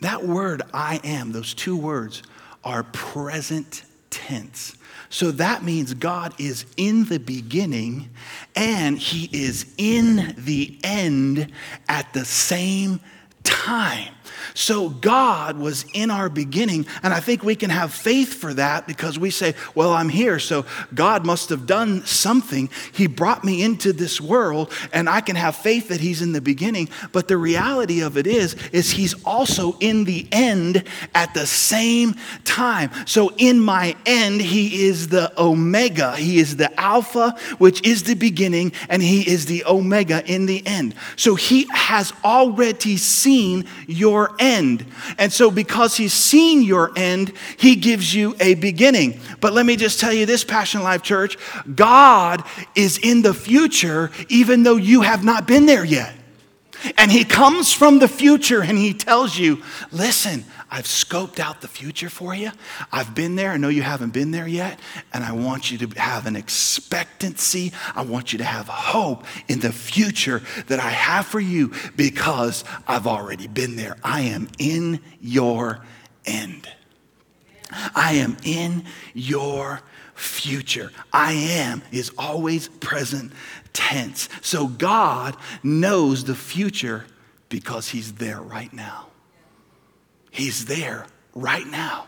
That 0.00 0.24
word, 0.24 0.62
I 0.72 1.00
am, 1.04 1.32
those 1.32 1.54
two 1.54 1.76
words 1.76 2.22
are 2.64 2.82
present 2.84 3.84
tense. 4.10 4.76
So 5.08 5.30
that 5.32 5.64
means 5.64 5.92
God 5.94 6.34
is 6.38 6.66
in 6.76 7.04
the 7.04 7.18
beginning 7.18 8.10
and 8.54 8.98
he 8.98 9.28
is 9.36 9.74
in 9.76 10.34
the 10.38 10.78
end 10.84 11.52
at 11.88 12.12
the 12.12 12.24
same 12.24 13.00
time. 13.42 14.14
So 14.54 14.88
God 14.88 15.58
was 15.58 15.84
in 15.94 16.10
our 16.10 16.28
beginning, 16.28 16.86
and 17.02 17.12
I 17.14 17.20
think 17.20 17.42
we 17.42 17.54
can 17.54 17.70
have 17.70 17.92
faith 17.92 18.34
for 18.34 18.54
that 18.54 18.86
because 18.86 19.18
we 19.18 19.30
say, 19.30 19.54
Well, 19.74 19.92
I'm 19.92 20.08
here, 20.08 20.38
so 20.38 20.66
God 20.94 21.24
must 21.24 21.48
have 21.50 21.66
done 21.66 22.04
something. 22.04 22.68
He 22.92 23.06
brought 23.06 23.44
me 23.44 23.62
into 23.62 23.92
this 23.92 24.20
world, 24.20 24.72
and 24.92 25.08
I 25.08 25.20
can 25.20 25.36
have 25.36 25.56
faith 25.56 25.88
that 25.88 26.00
He's 26.00 26.22
in 26.22 26.32
the 26.32 26.40
beginning. 26.40 26.88
But 27.12 27.28
the 27.28 27.36
reality 27.36 28.00
of 28.00 28.16
it 28.16 28.26
is, 28.26 28.54
is 28.72 28.90
He's 28.90 29.14
also 29.24 29.76
in 29.80 30.04
the 30.04 30.26
end 30.32 30.84
at 31.14 31.34
the 31.34 31.46
same 31.46 32.14
time. 32.44 32.90
So 33.06 33.32
in 33.36 33.60
my 33.60 33.96
end, 34.06 34.40
He 34.40 34.86
is 34.86 35.08
the 35.08 35.32
Omega, 35.40 36.16
He 36.16 36.38
is 36.38 36.56
the 36.56 36.78
Alpha, 36.80 37.36
which 37.58 37.86
is 37.86 38.04
the 38.04 38.14
beginning, 38.14 38.72
and 38.88 39.02
He 39.02 39.28
is 39.28 39.46
the 39.46 39.64
Omega 39.64 40.24
in 40.26 40.46
the 40.46 40.66
end. 40.66 40.94
So 41.16 41.34
He 41.34 41.66
has 41.72 42.12
already 42.24 42.96
seen 42.96 43.64
your 43.86 44.19
end. 44.38 44.84
And 45.18 45.32
so, 45.32 45.50
because 45.50 45.96
He's 45.96 46.12
seen 46.12 46.62
your 46.62 46.92
end, 46.96 47.32
He 47.56 47.76
gives 47.76 48.14
you 48.14 48.36
a 48.40 48.54
beginning. 48.54 49.20
But 49.40 49.52
let 49.52 49.66
me 49.66 49.76
just 49.76 50.00
tell 50.00 50.12
you 50.12 50.26
this, 50.26 50.44
Passion 50.44 50.82
Life 50.82 51.02
Church 51.02 51.36
God 51.74 52.44
is 52.74 52.98
in 52.98 53.22
the 53.22 53.34
future, 53.34 54.10
even 54.28 54.62
though 54.62 54.76
you 54.76 55.02
have 55.02 55.24
not 55.24 55.46
been 55.46 55.66
there 55.66 55.84
yet. 55.84 56.14
And 56.96 57.10
He 57.10 57.24
comes 57.24 57.72
from 57.72 57.98
the 57.98 58.08
future 58.08 58.62
and 58.62 58.76
He 58.76 58.94
tells 58.94 59.38
you, 59.38 59.62
listen, 59.90 60.44
I've 60.70 60.84
scoped 60.84 61.40
out 61.40 61.60
the 61.60 61.68
future 61.68 62.08
for 62.08 62.34
you. 62.34 62.52
I've 62.92 63.14
been 63.14 63.34
there. 63.34 63.50
I 63.50 63.56
know 63.56 63.68
you 63.68 63.82
haven't 63.82 64.12
been 64.12 64.30
there 64.30 64.46
yet. 64.46 64.78
And 65.12 65.24
I 65.24 65.32
want 65.32 65.70
you 65.70 65.78
to 65.78 66.00
have 66.00 66.26
an 66.26 66.36
expectancy. 66.36 67.72
I 67.94 68.02
want 68.02 68.32
you 68.32 68.38
to 68.38 68.44
have 68.44 68.68
hope 68.68 69.24
in 69.48 69.60
the 69.60 69.72
future 69.72 70.42
that 70.68 70.78
I 70.78 70.90
have 70.90 71.26
for 71.26 71.40
you 71.40 71.72
because 71.96 72.64
I've 72.86 73.06
already 73.06 73.48
been 73.48 73.76
there. 73.76 73.96
I 74.04 74.22
am 74.22 74.48
in 74.58 75.00
your 75.20 75.84
end. 76.24 76.68
I 77.94 78.14
am 78.14 78.36
in 78.44 78.84
your 79.14 79.80
future. 80.14 80.92
I 81.12 81.32
am 81.32 81.82
is 81.92 82.12
always 82.18 82.68
present 82.68 83.32
tense. 83.72 84.28
So 84.42 84.66
God 84.66 85.36
knows 85.62 86.24
the 86.24 86.34
future 86.34 87.06
because 87.48 87.88
He's 87.88 88.14
there 88.14 88.40
right 88.40 88.72
now. 88.72 89.08
He's 90.30 90.66
there 90.66 91.06
right 91.34 91.66
now. 91.66 92.06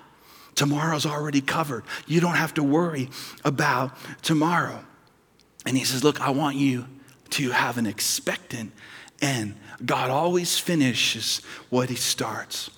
Tomorrow's 0.54 1.06
already 1.06 1.40
covered. 1.40 1.84
You 2.06 2.20
don't 2.20 2.36
have 2.36 2.54
to 2.54 2.62
worry 2.62 3.08
about 3.44 3.96
tomorrow. 4.22 4.84
And 5.64 5.76
he 5.76 5.84
says, 5.84 6.04
Look, 6.04 6.20
I 6.20 6.30
want 6.30 6.56
you 6.56 6.86
to 7.30 7.50
have 7.50 7.78
an 7.78 7.86
expectant 7.86 8.72
end. 9.20 9.54
God 9.84 10.10
always 10.10 10.58
finishes 10.58 11.38
what 11.70 11.88
he 11.88 11.96
starts. 11.96 12.70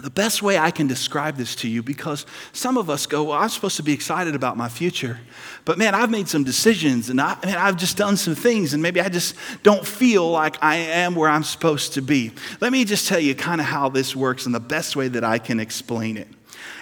The 0.00 0.10
best 0.10 0.42
way 0.42 0.58
I 0.58 0.70
can 0.70 0.86
describe 0.88 1.36
this 1.36 1.54
to 1.56 1.68
you, 1.68 1.82
because 1.82 2.26
some 2.52 2.76
of 2.76 2.90
us 2.90 3.06
go, 3.06 3.24
Well, 3.24 3.38
I'm 3.38 3.48
supposed 3.48 3.76
to 3.76 3.82
be 3.82 3.92
excited 3.92 4.34
about 4.34 4.56
my 4.56 4.68
future, 4.68 5.20
but 5.64 5.78
man, 5.78 5.94
I've 5.94 6.10
made 6.10 6.28
some 6.28 6.44
decisions 6.44 7.08
and 7.08 7.20
I, 7.20 7.36
man, 7.44 7.56
I've 7.56 7.76
just 7.76 7.96
done 7.96 8.16
some 8.16 8.34
things, 8.34 8.74
and 8.74 8.82
maybe 8.82 9.00
I 9.00 9.08
just 9.08 9.36
don't 9.62 9.86
feel 9.86 10.28
like 10.30 10.56
I 10.62 10.76
am 10.76 11.14
where 11.14 11.28
I'm 11.28 11.44
supposed 11.44 11.92
to 11.94 12.02
be. 12.02 12.32
Let 12.60 12.72
me 12.72 12.84
just 12.84 13.06
tell 13.06 13.20
you 13.20 13.34
kind 13.34 13.60
of 13.60 13.66
how 13.66 13.90
this 13.90 14.16
works 14.16 14.46
and 14.46 14.54
the 14.54 14.60
best 14.60 14.96
way 14.96 15.08
that 15.08 15.24
I 15.24 15.38
can 15.38 15.60
explain 15.60 16.16
it. 16.16 16.28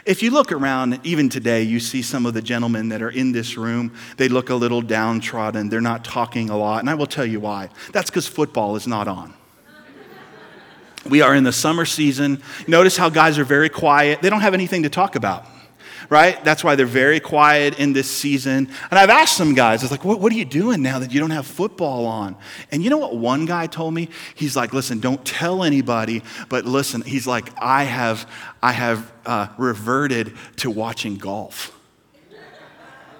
If 0.07 0.23
you 0.23 0.31
look 0.31 0.51
around, 0.51 1.01
even 1.05 1.29
today, 1.29 1.63
you 1.63 1.79
see 1.79 2.03
some 2.03 2.25
of 2.25 2.33
the 2.33 2.41
gentlemen 2.41 2.89
that 2.89 3.03
are 3.03 3.11
in 3.11 3.33
this 3.33 3.57
room. 3.57 3.93
They 4.17 4.29
look 4.29 4.49
a 4.49 4.55
little 4.55 4.81
downtrodden. 4.81 5.69
They're 5.69 5.81
not 5.81 6.05
talking 6.05 6.49
a 6.49 6.57
lot. 6.57 6.81
And 6.81 6.89
I 6.89 6.95
will 6.95 7.07
tell 7.07 7.27
you 7.27 7.41
why. 7.41 7.69
That's 7.93 8.09
because 8.09 8.27
football 8.27 8.77
is 8.77 8.87
not 8.87 9.09
on. 9.09 9.35
We 11.09 11.23
are 11.23 11.35
in 11.35 11.45
the 11.45 11.53
summer 11.53 11.85
season. 11.85 12.43
Notice 12.67 12.97
how 12.97 13.09
guys 13.09 13.39
are 13.39 13.45
very 13.45 13.69
quiet. 13.69 14.21
They 14.21 14.29
don't 14.29 14.43
have 14.43 14.55
anything 14.55 14.83
to 14.83 14.91
talk 14.91 15.17
about, 15.17 15.47
right? 16.11 16.43
That's 16.45 16.63
why 16.63 16.75
they're 16.75 16.85
very 16.85 17.21
quiet 17.21 17.79
in 17.79 17.95
this 17.95 18.11
season. 18.11 18.69
And 18.91 18.99
I've 18.99 19.09
asked 19.09 19.37
some 19.37 19.55
guys, 19.55 19.81
I 19.81 19.85
was 19.85 19.91
like, 19.91 20.05
what, 20.05 20.21
what 20.21 20.31
are 20.31 20.37
you 20.37 20.45
doing 20.45 20.83
now 20.83 20.99
that 20.99 21.11
you 21.11 21.19
don't 21.19 21.31
have 21.31 21.47
football 21.47 22.05
on? 22.05 22.37
And 22.71 22.85
you 22.85 22.91
know 22.91 22.99
what 22.99 23.17
one 23.17 23.47
guy 23.47 23.67
told 23.67 23.95
me? 23.95 24.11
He's 24.35 24.57
like, 24.57 24.75
listen, 24.75 25.01
don't 25.01 25.25
tell 25.25 25.65
anybody, 25.65 26.23
but 26.51 26.67
listen, 26.67 27.01
he's 27.01 27.27
like, 27.27 27.51
I 27.59 27.85
have, 27.85 28.31
I 28.63 28.73
have 28.73 29.11
uh, 29.25 29.47
reverted 29.57 30.37
to 30.57 30.71
watching 30.71 31.17
golf. 31.17 31.77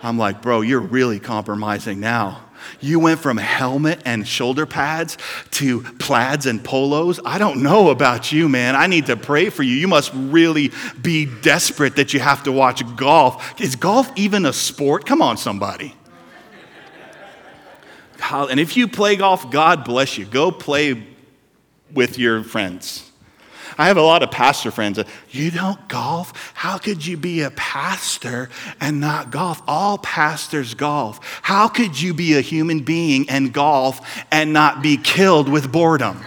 I'm 0.03 0.19
like, 0.19 0.43
bro, 0.43 0.61
you're 0.61 0.81
really 0.81 1.21
compromising 1.21 2.01
now. 2.01 2.43
You 2.81 3.01
went 3.01 3.21
from 3.21 3.37
helmet 3.37 4.01
and 4.05 4.27
shoulder 4.27 4.67
pads 4.67 5.19
to 5.53 5.83
plaids 5.99 6.47
and 6.47 6.63
polos. 6.63 7.21
I 7.25 7.39
don't 7.39 7.63
know 7.63 7.91
about 7.91 8.33
you, 8.33 8.49
man. 8.49 8.77
I 8.77 8.87
need 8.87 9.07
to 9.07 9.17
pray 9.17 9.51
for 9.51 9.63
you. 9.63 9.75
You 9.75 9.89
must 9.89 10.13
really 10.15 10.73
be 11.01 11.27
desperate 11.27 11.97
that 11.97 12.15
you 12.15 12.21
have 12.21 12.43
to 12.45 12.53
watch 12.53 12.83
golf. 12.97 13.61
Is 13.61 13.77
golf 13.77 14.11
even 14.17 14.47
a 14.47 14.53
sport? 14.53 15.07
Come 15.07 15.23
on, 15.23 15.37
somebody. 15.37 15.95
And 18.31 18.61
if 18.61 18.77
you 18.77 18.87
play 18.87 19.17
golf, 19.17 19.51
God 19.51 19.85
bless 19.85 20.17
you. 20.17 20.25
Go 20.25 20.51
play 20.51 21.07
with 21.93 22.19
your 22.19 22.45
friends. 22.45 23.10
I 23.79 23.87
have 23.89 23.97
a 23.97 24.03
lot 24.03 24.23
of 24.23 24.31
pastor 24.31 24.71
friends. 24.71 24.97
That, 24.97 25.09
you 25.31 25.51
don't 25.51 25.89
golf? 25.89 26.53
How 26.55 26.79
could 26.79 27.07
you 27.07 27.17
be 27.17 27.43
a 27.43 27.51
pastor 27.51 28.51
and 28.81 29.01
not 29.01 29.31
golf? 29.31 29.63
All 29.67 29.99
pastors 29.99 30.75
golf. 30.75 31.21
How 31.43 31.69
could 31.69 32.01
you 32.01 32.15
be 32.15 32.37
a 32.37 32.41
human 32.41 32.81
being 32.81 33.29
and 33.29 33.53
golf 33.53 34.01
and 34.31 34.53
not 34.53 34.83
be 34.83 34.97
killed 34.97 35.49
with 35.49 35.71
boredom? 35.71 36.21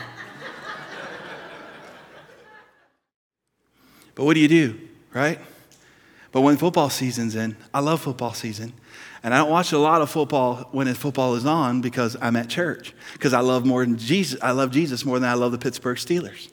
but 4.15 4.25
what 4.25 4.35
do 4.35 4.39
you 4.39 4.47
do, 4.47 4.79
right? 5.13 5.39
But 6.31 6.41
when 6.41 6.57
football 6.57 6.89
season's 6.89 7.35
in, 7.35 7.55
I 7.73 7.79
love 7.79 8.01
football 8.01 8.33
season. 8.33 8.73
And 9.23 9.33
I 9.33 9.37
don't 9.37 9.49
watch 9.49 9.71
a 9.71 9.77
lot 9.77 10.01
of 10.01 10.09
football 10.09 10.67
when 10.71 10.93
football 10.95 11.35
is 11.35 11.45
on 11.45 11.79
because 11.79 12.17
I'm 12.19 12.35
at 12.35 12.49
church. 12.49 12.93
Because 13.13 13.33
I 13.33 13.39
love 13.39 13.65
more 13.65 13.85
than 13.85 13.97
Jesus. 13.97 14.39
I 14.41 14.51
love 14.51 14.71
Jesus 14.71 15.05
more 15.05 15.17
than 15.19 15.29
I 15.29 15.35
love 15.35 15.53
the 15.53 15.57
Pittsburgh 15.57 15.97
Steelers. 15.97 16.49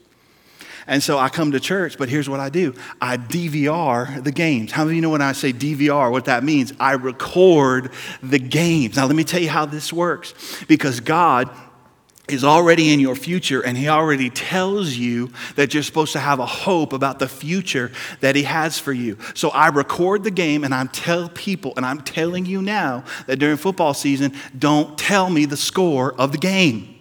And 0.91 1.01
so 1.01 1.19
I 1.19 1.29
come 1.29 1.53
to 1.53 1.61
church, 1.61 1.97
but 1.97 2.09
here's 2.09 2.29
what 2.29 2.41
I 2.41 2.51
do 2.51 2.75
I 3.01 3.17
DVR 3.17 4.23
the 4.23 4.33
games. 4.33 4.73
How 4.73 4.85
many 4.85 4.95
of 4.95 4.97
you 4.97 5.03
know 5.03 5.11
when 5.11 5.23
I 5.23 5.33
say 5.33 5.53
DVR, 5.53 6.11
what 6.11 6.25
that 6.25 6.43
means? 6.43 6.73
I 6.81 6.93
record 6.93 7.93
the 8.23 8.41
games. 8.41 8.97
Now, 8.97 9.07
let 9.07 9.15
me 9.15 9.23
tell 9.23 9.41
you 9.41 9.49
how 9.49 9.67
this 9.67 9.93
works 9.93 10.35
because 10.67 10.99
God 10.99 11.49
is 12.29 12.43
already 12.43 12.93
in 12.93 12.99
your 12.99 13.15
future 13.15 13.61
and 13.61 13.79
he 13.79 13.89
already 13.89 14.31
tells 14.31 14.95
you 14.95 15.31
that 15.55 15.75
you're 15.75 15.83
supposed 15.85 16.13
to 16.13 16.19
have 16.19 16.41
a 16.41 16.47
hope 16.47 16.93
about 16.93 17.21
the 17.21 17.29
future 17.29 17.93
that 18.19 18.35
he 18.35 18.43
has 18.43 18.79
for 18.79 18.93
you. 18.93 19.17
So 19.35 19.51
I 19.51 19.69
record 19.69 20.25
the 20.25 20.31
game 20.31 20.65
and 20.65 20.75
I 20.75 20.85
tell 20.87 21.29
people 21.29 21.73
and 21.77 21.87
I'm 21.87 22.01
telling 22.01 22.47
you 22.47 22.63
now 22.63 23.05
that 23.27 23.39
during 23.39 23.57
football 23.57 23.95
season 23.95 24.33
don't 24.59 24.99
tell 24.99 25.31
me 25.31 25.45
the 25.45 25.57
score 25.57 26.15
of 26.21 26.33
the 26.33 26.39
game. 26.39 27.00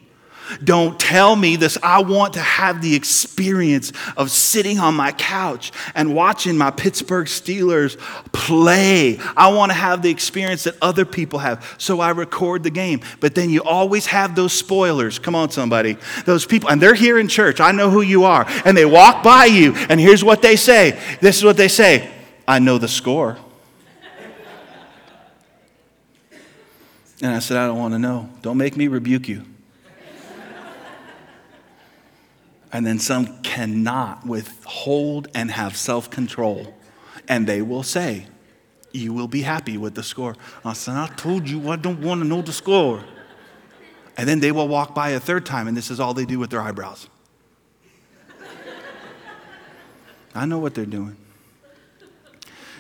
Don't 0.64 1.00
tell 1.00 1.36
me 1.36 1.56
this. 1.56 1.78
I 1.84 2.02
want 2.02 2.34
to 2.34 2.42
have 2.42 2.82
the 2.82 2.96
experience 2.96 3.92
of 4.18 4.32
sitting 4.32 4.80
on 4.80 4.96
my 4.96 5.12
couch 5.12 5.72
and 5.96 6.16
watching 6.16 6.58
my 6.58 6.72
Pittsburgh 6.72 7.28
Steelers 7.28 7.98
play. 8.32 9.20
I 9.36 9.50
want 9.50 9.72
to 9.72 9.78
have 9.78 10.02
the 10.02 10.10
experience 10.10 10.64
that 10.64 10.76
other 10.82 11.06
people 11.06 11.40
have. 11.40 11.76
So 11.78 12.00
I 12.00 12.12
record 12.12 12.64
the 12.64 12.70
game. 12.70 13.02
But 13.20 13.36
then 13.36 13.50
you 13.50 13.64
always 13.64 14.08
have 14.08 14.36
those 14.36 14.54
spoilers. 14.54 15.20
Come 15.20 15.36
on, 15.36 15.50
somebody. 15.52 15.98
Those 16.26 16.46
people, 16.46 16.70
and 16.70 16.82
they're 16.82 16.94
here 16.94 17.20
in 17.20 17.28
church. 17.28 17.60
I 17.60 17.72
know 17.72 17.90
who 17.90 18.02
you 18.02 18.24
are. 18.24 18.46
And 18.66 18.76
they 18.76 18.86
walk 18.86 19.24
by 19.24 19.46
you, 19.46 19.74
and 19.90 20.00
here's 20.00 20.24
what 20.24 20.42
they 20.42 20.56
say. 20.56 21.00
This 21.22 21.38
is 21.38 21.44
what 21.44 21.58
they 21.58 21.68
say 21.68 22.12
I 22.48 22.60
know 22.60 22.78
the 22.78 22.88
score. 22.88 23.38
And 27.22 27.36
I 27.36 27.40
said, 27.40 27.58
I 27.58 27.68
don't 27.68 27.78
want 27.78 27.94
to 27.94 28.00
know. 28.00 28.30
Don't 28.42 28.58
make 28.58 28.78
me 28.78 28.88
rebuke 28.88 29.28
you. 29.28 29.44
And 32.72 32.86
then 32.86 33.00
some 33.00 33.42
cannot 33.42 34.26
withhold 34.26 35.28
and 35.34 35.50
have 35.52 35.76
self 35.76 36.10
control. 36.10 36.76
And 37.28 37.48
they 37.48 37.62
will 37.62 37.84
say, 37.84 38.28
You 38.92 39.14
will 39.14 39.28
be 39.28 39.42
happy 39.42 39.78
with 39.78 39.96
the 39.96 40.04
score. 40.04 40.36
I 40.64 40.74
said, 40.74 40.96
I 40.96 41.08
told 41.08 41.50
you 41.50 41.70
I 41.70 41.76
don't 41.76 42.02
want 42.02 42.22
to 42.22 42.28
know 42.28 42.42
the 42.42 42.54
score. 42.54 43.04
And 44.18 44.28
then 44.28 44.40
they 44.40 44.52
will 44.52 44.68
walk 44.68 44.94
by 44.94 45.12
a 45.12 45.20
third 45.20 45.46
time, 45.46 45.68
and 45.68 45.78
this 45.78 45.90
is 45.90 46.00
all 46.00 46.14
they 46.14 46.26
do 46.26 46.40
with 46.40 46.50
their 46.50 46.62
eyebrows. 46.62 47.08
I 50.36 50.46
know 50.46 50.60
what 50.60 50.76
they're 50.76 50.86
doing. 50.86 51.16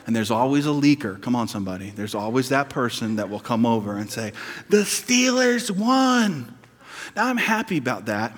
And 0.06 0.16
there's 0.16 0.32
always 0.32 0.66
a 0.66 0.70
leaker. 0.70 1.22
Come 1.22 1.36
on, 1.36 1.48
somebody. 1.48 1.92
There's 1.92 2.16
always 2.16 2.50
that 2.50 2.70
person 2.70 3.18
that 3.18 3.30
will 3.30 3.40
come 3.40 3.66
over 3.66 3.96
and 3.96 4.10
say, 4.10 4.34
The 4.70 4.78
Steelers 4.78 5.72
won. 5.72 6.58
Now, 7.16 7.28
I'm 7.28 7.38
happy 7.38 7.78
about 7.78 8.06
that. 8.08 8.36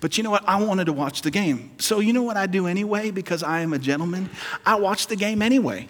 But 0.00 0.16
you 0.16 0.24
know 0.24 0.30
what? 0.30 0.48
I 0.48 0.62
wanted 0.62 0.86
to 0.86 0.92
watch 0.92 1.22
the 1.22 1.30
game. 1.30 1.72
So 1.78 2.00
you 2.00 2.12
know 2.12 2.22
what 2.22 2.36
I 2.36 2.46
do 2.46 2.66
anyway? 2.66 3.10
Because 3.10 3.42
I 3.42 3.60
am 3.60 3.72
a 3.72 3.78
gentleman? 3.78 4.30
I 4.64 4.76
watch 4.76 5.06
the 5.06 5.16
game 5.16 5.42
anyway. 5.42 5.88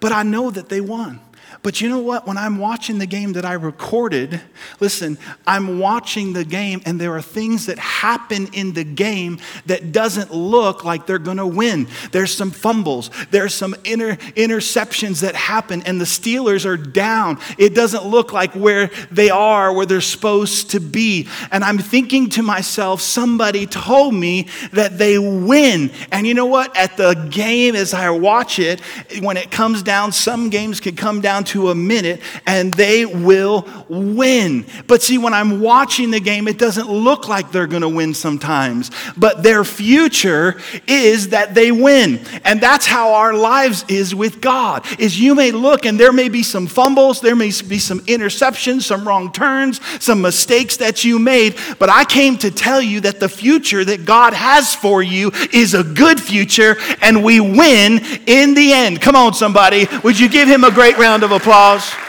But 0.00 0.12
I 0.12 0.22
know 0.22 0.50
that 0.50 0.68
they 0.68 0.80
won. 0.80 1.20
But 1.62 1.80
you 1.80 1.88
know 1.88 1.98
what? 1.98 2.26
When 2.26 2.36
I'm 2.36 2.58
watching 2.58 2.98
the 2.98 3.06
game 3.06 3.32
that 3.32 3.44
I 3.44 3.54
recorded, 3.54 4.40
listen, 4.80 5.18
I'm 5.46 5.78
watching 5.78 6.32
the 6.32 6.44
game 6.44 6.82
and 6.86 7.00
there 7.00 7.14
are 7.14 7.22
things 7.22 7.66
that 7.66 7.78
happen 7.78 8.48
in 8.52 8.72
the 8.74 8.84
game 8.84 9.38
that 9.66 9.92
doesn't 9.92 10.32
look 10.32 10.84
like 10.84 11.06
they're 11.06 11.18
going 11.18 11.38
to 11.38 11.46
win. 11.46 11.88
There's 12.12 12.34
some 12.34 12.50
fumbles, 12.50 13.10
there's 13.30 13.54
some 13.54 13.74
inter- 13.84 14.16
interceptions 14.36 15.20
that 15.22 15.34
happen 15.34 15.82
and 15.82 16.00
the 16.00 16.04
Steelers 16.04 16.64
are 16.64 16.76
down. 16.76 17.38
It 17.58 17.74
doesn't 17.74 18.04
look 18.04 18.32
like 18.32 18.54
where 18.54 18.90
they 19.10 19.30
are, 19.30 19.72
where 19.72 19.86
they're 19.86 20.00
supposed 20.00 20.70
to 20.70 20.80
be. 20.80 21.28
And 21.50 21.64
I'm 21.64 21.78
thinking 21.78 22.28
to 22.30 22.42
myself, 22.42 23.00
somebody 23.00 23.66
told 23.66 24.14
me 24.14 24.48
that 24.72 24.98
they 24.98 25.18
win. 25.18 25.90
And 26.12 26.26
you 26.26 26.34
know 26.34 26.46
what? 26.46 26.76
At 26.76 26.96
the 26.96 27.14
game 27.30 27.74
as 27.74 27.94
I 27.94 28.10
watch 28.10 28.58
it, 28.58 28.80
when 29.20 29.36
it 29.36 29.50
comes 29.50 29.82
down, 29.82 30.12
some 30.12 30.50
games 30.50 30.80
can 30.80 30.96
come 30.96 31.20
down 31.20 31.37
to 31.44 31.70
a 31.70 31.74
minute 31.74 32.20
and 32.46 32.72
they 32.74 33.06
will 33.06 33.66
win. 33.88 34.66
But 34.86 35.02
see, 35.02 35.18
when 35.18 35.34
I'm 35.34 35.60
watching 35.60 36.10
the 36.10 36.20
game, 36.20 36.48
it 36.48 36.58
doesn't 36.58 36.88
look 36.90 37.28
like 37.28 37.52
they're 37.52 37.66
going 37.66 37.82
to 37.82 37.88
win 37.88 38.14
sometimes, 38.14 38.90
but 39.16 39.42
their 39.42 39.64
future 39.64 40.60
is 40.86 41.30
that 41.30 41.54
they 41.54 41.72
win. 41.72 42.20
And 42.44 42.60
that's 42.60 42.86
how 42.86 43.14
our 43.14 43.34
lives 43.34 43.84
is 43.88 44.14
with 44.14 44.40
God. 44.40 44.84
Is 44.98 45.20
you 45.20 45.34
may 45.34 45.50
look 45.50 45.84
and 45.84 45.98
there 45.98 46.12
may 46.12 46.28
be 46.28 46.42
some 46.42 46.66
fumbles, 46.66 47.20
there 47.20 47.36
may 47.36 47.52
be 47.66 47.78
some 47.78 48.00
interceptions, 48.00 48.82
some 48.82 49.06
wrong 49.06 49.32
turns, 49.32 49.80
some 50.02 50.22
mistakes 50.22 50.76
that 50.78 51.04
you 51.04 51.18
made, 51.18 51.56
but 51.78 51.88
I 51.88 52.04
came 52.04 52.36
to 52.38 52.50
tell 52.50 52.80
you 52.80 53.00
that 53.00 53.20
the 53.20 53.28
future 53.28 53.84
that 53.84 54.04
God 54.04 54.32
has 54.32 54.74
for 54.74 55.02
you 55.02 55.30
is 55.52 55.74
a 55.74 55.84
good 55.84 56.20
future 56.20 56.76
and 57.00 57.22
we 57.24 57.40
win 57.40 58.00
in 58.26 58.54
the 58.54 58.72
end. 58.72 59.00
Come 59.00 59.16
on 59.16 59.34
somebody, 59.34 59.86
would 60.02 60.18
you 60.18 60.28
give 60.28 60.48
him 60.48 60.64
a 60.64 60.70
great 60.70 60.98
round 60.98 61.22
of 61.22 61.27
applause? 61.32 61.86
applause. 61.88 62.08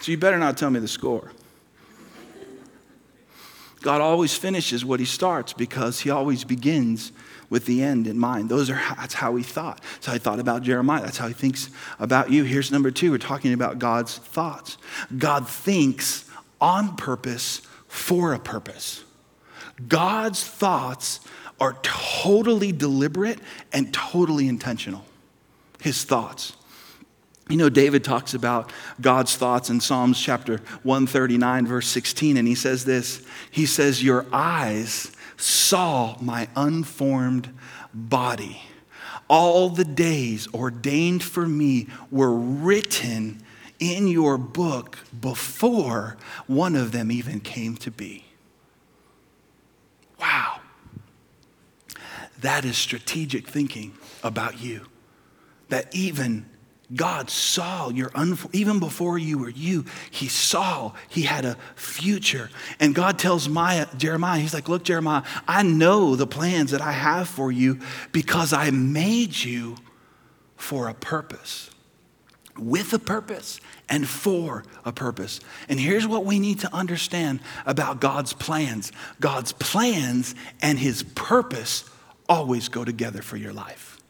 So 0.00 0.12
you 0.12 0.18
better 0.18 0.38
not 0.38 0.56
tell 0.56 0.70
me 0.70 0.80
the 0.80 0.88
score. 0.88 1.30
God 3.82 4.00
always 4.00 4.34
finishes 4.34 4.84
what 4.84 5.00
he 5.00 5.06
starts 5.06 5.52
because 5.52 6.00
he 6.00 6.10
always 6.10 6.44
begins 6.44 7.12
with 7.48 7.66
the 7.66 7.82
end 7.82 8.06
in 8.06 8.18
mind. 8.18 8.48
Those 8.48 8.70
are 8.70 8.74
that's 8.96 9.14
how 9.14 9.36
he 9.36 9.42
thought. 9.42 9.80
That's 9.94 10.06
how 10.06 10.12
he 10.12 10.18
thought 10.18 10.38
about 10.38 10.62
Jeremiah. 10.62 11.02
That's 11.02 11.18
how 11.18 11.28
he 11.28 11.34
thinks 11.34 11.70
about 11.98 12.30
you. 12.30 12.44
Here's 12.44 12.70
number 12.70 12.90
two. 12.90 13.10
We're 13.10 13.18
talking 13.18 13.52
about 13.52 13.78
God's 13.78 14.16
thoughts. 14.16 14.78
God 15.16 15.48
thinks 15.48 16.30
on 16.60 16.96
purpose 16.96 17.62
for 17.88 18.32
a 18.32 18.38
purpose. 18.38 19.04
God's 19.88 20.44
thoughts 20.44 21.20
are 21.58 21.76
totally 21.82 22.72
deliberate 22.72 23.38
and 23.72 23.92
totally 23.92 24.48
intentional 24.48 25.04
his 25.80 26.04
thoughts. 26.04 26.54
You 27.50 27.56
know, 27.56 27.68
David 27.68 28.04
talks 28.04 28.32
about 28.32 28.72
God's 29.00 29.36
thoughts 29.36 29.70
in 29.70 29.80
Psalms 29.80 30.20
chapter 30.20 30.58
139, 30.84 31.66
verse 31.66 31.88
16, 31.88 32.36
and 32.36 32.46
he 32.46 32.54
says 32.54 32.84
this 32.84 33.26
He 33.50 33.66
says, 33.66 34.02
Your 34.02 34.24
eyes 34.32 35.10
saw 35.36 36.16
my 36.20 36.48
unformed 36.54 37.52
body. 37.92 38.62
All 39.28 39.68
the 39.68 39.84
days 39.84 40.48
ordained 40.54 41.22
for 41.24 41.46
me 41.46 41.88
were 42.10 42.34
written 42.34 43.42
in 43.80 44.06
your 44.06 44.38
book 44.38 44.98
before 45.18 46.16
one 46.46 46.76
of 46.76 46.92
them 46.92 47.10
even 47.10 47.40
came 47.40 47.76
to 47.78 47.90
be. 47.90 48.24
Wow. 50.20 50.60
That 52.40 52.64
is 52.64 52.76
strategic 52.76 53.48
thinking 53.48 53.94
about 54.22 54.60
you 54.60 54.86
that 55.70 55.94
even 55.94 56.46
God 56.94 57.30
saw 57.30 57.88
your, 57.90 58.10
even 58.52 58.80
before 58.80 59.16
you 59.16 59.38
were 59.38 59.48
you, 59.48 59.84
He 60.10 60.26
saw 60.26 60.92
He 61.08 61.22
had 61.22 61.44
a 61.44 61.56
future. 61.76 62.50
And 62.80 62.94
God 62.94 63.18
tells 63.18 63.48
Maya, 63.48 63.86
Jeremiah, 63.96 64.40
He's 64.40 64.54
like, 64.54 64.68
Look, 64.68 64.82
Jeremiah, 64.84 65.22
I 65.46 65.62
know 65.62 66.16
the 66.16 66.26
plans 66.26 66.72
that 66.72 66.80
I 66.80 66.92
have 66.92 67.28
for 67.28 67.52
you 67.52 67.78
because 68.12 68.52
I 68.52 68.70
made 68.70 69.36
you 69.36 69.76
for 70.56 70.88
a 70.88 70.94
purpose, 70.94 71.70
with 72.58 72.92
a 72.92 72.98
purpose, 72.98 73.60
and 73.88 74.06
for 74.06 74.64
a 74.84 74.92
purpose. 74.92 75.40
And 75.68 75.78
here's 75.78 76.06
what 76.06 76.24
we 76.24 76.38
need 76.38 76.60
to 76.60 76.74
understand 76.74 77.40
about 77.66 78.00
God's 78.00 78.32
plans 78.32 78.90
God's 79.20 79.52
plans 79.52 80.34
and 80.60 80.76
His 80.76 81.04
purpose 81.04 81.84
always 82.28 82.68
go 82.68 82.84
together 82.84 83.22
for 83.22 83.36
your 83.36 83.52
life. 83.52 84.00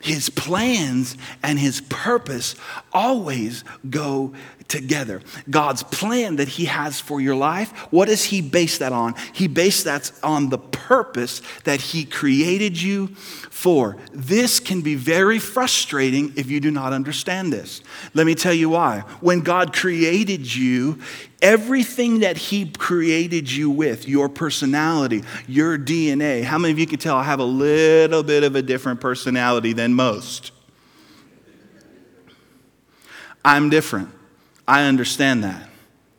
His 0.00 0.30
plans 0.30 1.16
and 1.42 1.58
his 1.58 1.82
purpose 1.82 2.54
always 2.92 3.64
go 3.88 4.32
together. 4.66 5.20
God's 5.50 5.82
plan 5.82 6.36
that 6.36 6.48
he 6.48 6.64
has 6.66 7.00
for 7.00 7.20
your 7.20 7.34
life, 7.34 7.70
what 7.90 8.06
does 8.06 8.24
he 8.24 8.40
base 8.40 8.78
that 8.78 8.92
on? 8.92 9.14
He 9.34 9.46
based 9.46 9.84
that 9.84 10.10
on 10.22 10.48
the 10.48 10.58
purpose 10.58 11.42
that 11.64 11.80
he 11.80 12.04
created 12.04 12.80
you 12.80 13.08
for. 13.50 13.98
This 14.12 14.58
can 14.58 14.80
be 14.80 14.94
very 14.94 15.38
frustrating 15.38 16.32
if 16.36 16.50
you 16.50 16.60
do 16.60 16.70
not 16.70 16.94
understand 16.94 17.52
this. 17.52 17.82
Let 18.14 18.26
me 18.26 18.34
tell 18.34 18.54
you 18.54 18.70
why. 18.70 19.00
When 19.20 19.40
God 19.40 19.74
created 19.74 20.54
you, 20.54 20.98
everything 21.42 22.20
that 22.20 22.36
He 22.36 22.70
created 22.70 23.50
you 23.50 23.70
with, 23.70 24.08
your 24.08 24.28
personality, 24.28 25.22
your 25.46 25.78
DNA, 25.78 26.42
how 26.42 26.58
many 26.58 26.72
of 26.72 26.78
you 26.78 26.86
can 26.86 26.98
tell 26.98 27.16
I 27.16 27.22
have 27.24 27.40
a 27.40 27.44
little 27.44 28.22
bit 28.22 28.44
of 28.44 28.56
a 28.56 28.62
different 28.62 29.00
personality 29.00 29.72
than 29.72 29.89
most? 29.94 30.52
I'm 33.44 33.70
different. 33.70 34.10
I 34.68 34.84
understand 34.84 35.44
that. 35.44 35.70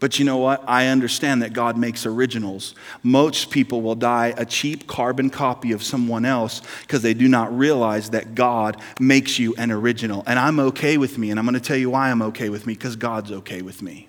But 0.01 0.17
you 0.17 0.25
know 0.25 0.37
what? 0.37 0.63
I 0.67 0.87
understand 0.87 1.43
that 1.43 1.53
God 1.53 1.77
makes 1.77 2.07
originals. 2.07 2.73
Most 3.03 3.51
people 3.51 3.83
will 3.83 3.93
die 3.93 4.33
a 4.35 4.45
cheap 4.45 4.87
carbon 4.87 5.29
copy 5.29 5.73
of 5.73 5.83
someone 5.83 6.25
else 6.25 6.63
because 6.81 7.03
they 7.03 7.13
do 7.13 7.27
not 7.27 7.55
realize 7.55 8.09
that 8.09 8.33
God 8.33 8.81
makes 8.99 9.37
you 9.37 9.53
an 9.57 9.71
original. 9.71 10.23
And 10.25 10.39
I'm 10.39 10.59
okay 10.59 10.97
with 10.97 11.19
me. 11.19 11.29
And 11.29 11.39
I'm 11.39 11.45
going 11.45 11.53
to 11.53 11.61
tell 11.61 11.77
you 11.77 11.91
why 11.91 12.09
I'm 12.09 12.23
okay 12.23 12.49
with 12.49 12.65
me 12.65 12.73
because 12.73 12.95
God's 12.95 13.31
okay 13.31 13.61
with 13.61 13.83
me. 13.83 14.07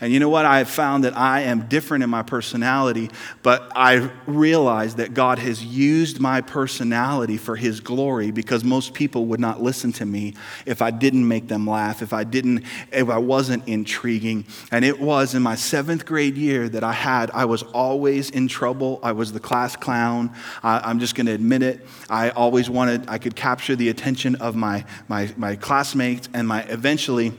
And 0.00 0.12
you 0.12 0.20
know 0.20 0.28
what? 0.28 0.44
I 0.44 0.58
have 0.58 0.70
found 0.70 1.04
that 1.04 1.16
I 1.16 1.42
am 1.42 1.66
different 1.68 2.04
in 2.04 2.10
my 2.10 2.22
personality, 2.22 3.10
but 3.42 3.70
I 3.74 4.10
realize 4.26 4.96
that 4.96 5.14
God 5.14 5.38
has 5.38 5.64
used 5.64 6.20
my 6.20 6.40
personality 6.40 7.36
for 7.36 7.56
His 7.56 7.80
glory 7.80 8.30
because 8.30 8.64
most 8.64 8.94
people 8.94 9.26
would 9.26 9.40
not 9.40 9.62
listen 9.62 9.92
to 9.94 10.06
me 10.06 10.34
if 10.66 10.82
I 10.82 10.90
didn't 10.90 11.26
make 11.26 11.48
them 11.48 11.66
laugh, 11.66 12.02
if 12.02 12.12
I 12.12 12.24
didn't, 12.24 12.64
if 12.92 13.08
I 13.08 13.18
wasn't 13.18 13.66
intriguing. 13.68 14.46
And 14.70 14.84
it 14.84 15.00
was 15.00 15.34
in 15.34 15.42
my 15.42 15.54
seventh 15.54 16.06
grade 16.06 16.36
year 16.36 16.68
that 16.68 16.84
I 16.84 16.92
had, 16.92 17.30
I 17.32 17.44
was 17.44 17.62
always 17.62 18.30
in 18.30 18.48
trouble. 18.48 19.00
I 19.02 19.12
was 19.12 19.32
the 19.32 19.40
class 19.40 19.76
clown. 19.76 20.34
I, 20.62 20.90
am 20.90 21.00
just 21.00 21.14
going 21.14 21.26
to 21.26 21.32
admit 21.32 21.62
it. 21.62 21.86
I 22.08 22.30
always 22.30 22.68
wanted, 22.68 23.08
I 23.08 23.18
could 23.18 23.36
capture 23.36 23.76
the 23.76 23.88
attention 23.88 24.36
of 24.36 24.54
my, 24.56 24.84
my, 25.08 25.32
my 25.36 25.56
classmates 25.56 26.28
and 26.32 26.46
my 26.46 26.62
eventually, 26.64 27.32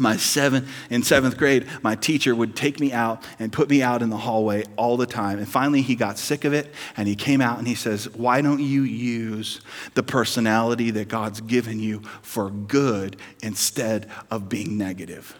my 0.00 0.16
seventh 0.16 0.68
in 0.90 1.02
seventh 1.02 1.36
grade 1.36 1.66
my 1.82 1.94
teacher 1.94 2.34
would 2.34 2.54
take 2.54 2.80
me 2.80 2.92
out 2.92 3.22
and 3.38 3.52
put 3.52 3.68
me 3.68 3.82
out 3.82 4.02
in 4.02 4.10
the 4.10 4.16
hallway 4.16 4.64
all 4.76 4.96
the 4.96 5.06
time. 5.06 5.38
And 5.38 5.48
finally 5.48 5.82
he 5.82 5.94
got 5.94 6.18
sick 6.18 6.44
of 6.44 6.52
it 6.52 6.72
and 6.96 7.08
he 7.08 7.14
came 7.14 7.40
out 7.40 7.58
and 7.58 7.66
he 7.66 7.74
says 7.74 8.08
why 8.14 8.40
don't 8.40 8.60
you 8.60 8.82
use 8.82 9.60
the 9.94 10.02
personality 10.02 10.90
that 10.92 11.08
god's 11.08 11.40
given 11.40 11.80
you 11.80 12.00
for 12.22 12.50
good 12.50 13.16
instead 13.42 14.10
of 14.30 14.48
being 14.48 14.78
negative? 14.78 15.36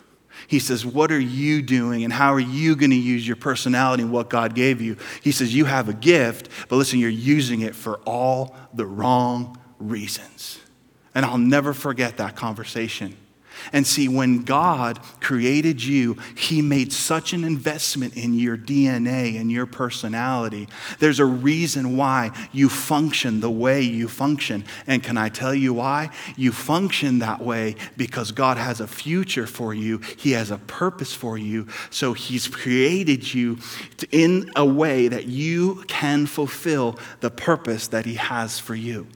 He 0.47 0.59
says 0.59 0.87
what 0.87 1.11
are 1.13 1.21
you 1.21 1.63
doing 1.63 2.05
and 2.05 2.13
how 2.13 2.33
are 2.33 2.41
you 2.41 2.77
going 2.77 2.91
to 2.91 2.97
use 2.97 3.27
your 3.27 3.37
personality 3.37 4.03
and 4.03 4.13
what 4.13 4.31
god 4.31 4.55
gave 4.55 4.81
you? 4.81 4.97
He 5.23 5.33
says 5.33 5.55
you 5.55 5.65
have 5.65 5.89
a 5.89 5.95
gift 5.95 6.49
but 6.69 6.77
listen 6.77 6.99
you're 6.99 7.11
using 7.11 7.61
it 7.61 7.75
for 7.75 7.97
all 8.07 8.57
the 8.75 8.87
wrong 8.87 9.59
reasons. 9.79 10.61
And 11.15 11.25
i'll 11.25 11.39
never 11.39 11.73
forget 11.73 12.19
that 12.19 12.37
conversation 12.37 13.17
and 13.73 13.87
see, 13.87 14.09
when 14.09 14.43
God 14.43 15.01
created 15.21 15.83
you, 15.83 16.17
He 16.37 16.63
made 16.63 16.93
such 16.93 17.33
an 17.33 17.45
investment 17.45 18.17
in 18.17 18.35
your 18.35 18.57
DNA 18.57 19.41
and 19.41 19.51
your 19.51 19.67
personality. 19.67 20.69
There's 20.99 21.21
a 21.21 21.25
reason 21.25 21.97
why 21.97 22.31
you 22.53 22.69
function 22.69 23.41
the 23.41 23.51
way 23.51 23.83
you 23.83 24.09
function. 24.09 24.65
And 24.87 25.03
can 25.03 25.17
I 25.17 25.29
tell 25.29 25.55
you 25.55 25.75
why? 25.75 26.11
You 26.37 26.53
function 26.53 27.21
that 27.21 27.41
way 27.41 27.77
because 27.97 28.33
God 28.33 28.57
has 28.57 28.81
a 28.81 28.87
future 28.87 29.47
for 29.47 29.75
you, 29.75 29.99
He 29.99 30.33
has 30.33 30.51
a 30.51 30.59
purpose 30.59 31.13
for 31.13 31.39
you. 31.39 31.67
So 31.91 32.13
He's 32.13 32.49
created 32.49 33.35
you 33.35 33.59
in 34.11 34.51
a 34.57 34.65
way 34.65 35.09
that 35.09 35.27
you 35.27 35.85
can 35.89 36.27
fulfill 36.27 36.99
the 37.21 37.31
purpose 37.31 37.89
that 37.89 38.07
He 38.07 38.15
has 38.15 38.59
for 38.59 38.75
you. 38.75 39.07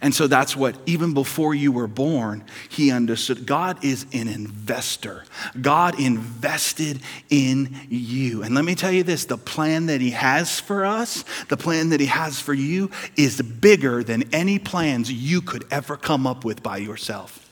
And 0.00 0.14
so 0.14 0.26
that's 0.26 0.56
what, 0.56 0.76
even 0.86 1.14
before 1.14 1.54
you 1.54 1.72
were 1.72 1.86
born, 1.86 2.44
he 2.68 2.90
understood. 2.90 3.46
God 3.46 3.84
is 3.84 4.06
an 4.12 4.28
investor. 4.28 5.24
God 5.60 5.98
invested 5.98 7.00
in 7.28 7.76
you. 7.88 8.42
And 8.42 8.54
let 8.54 8.64
me 8.64 8.74
tell 8.74 8.92
you 8.92 9.02
this 9.02 9.24
the 9.24 9.38
plan 9.38 9.86
that 9.86 10.00
he 10.00 10.10
has 10.10 10.60
for 10.60 10.84
us, 10.84 11.24
the 11.48 11.56
plan 11.56 11.90
that 11.90 12.00
he 12.00 12.06
has 12.06 12.40
for 12.40 12.54
you, 12.54 12.90
is 13.16 13.40
bigger 13.42 14.04
than 14.04 14.24
any 14.32 14.58
plans 14.58 15.12
you 15.12 15.40
could 15.40 15.64
ever 15.70 15.96
come 15.96 16.26
up 16.26 16.44
with 16.44 16.62
by 16.62 16.76
yourself. 16.78 17.49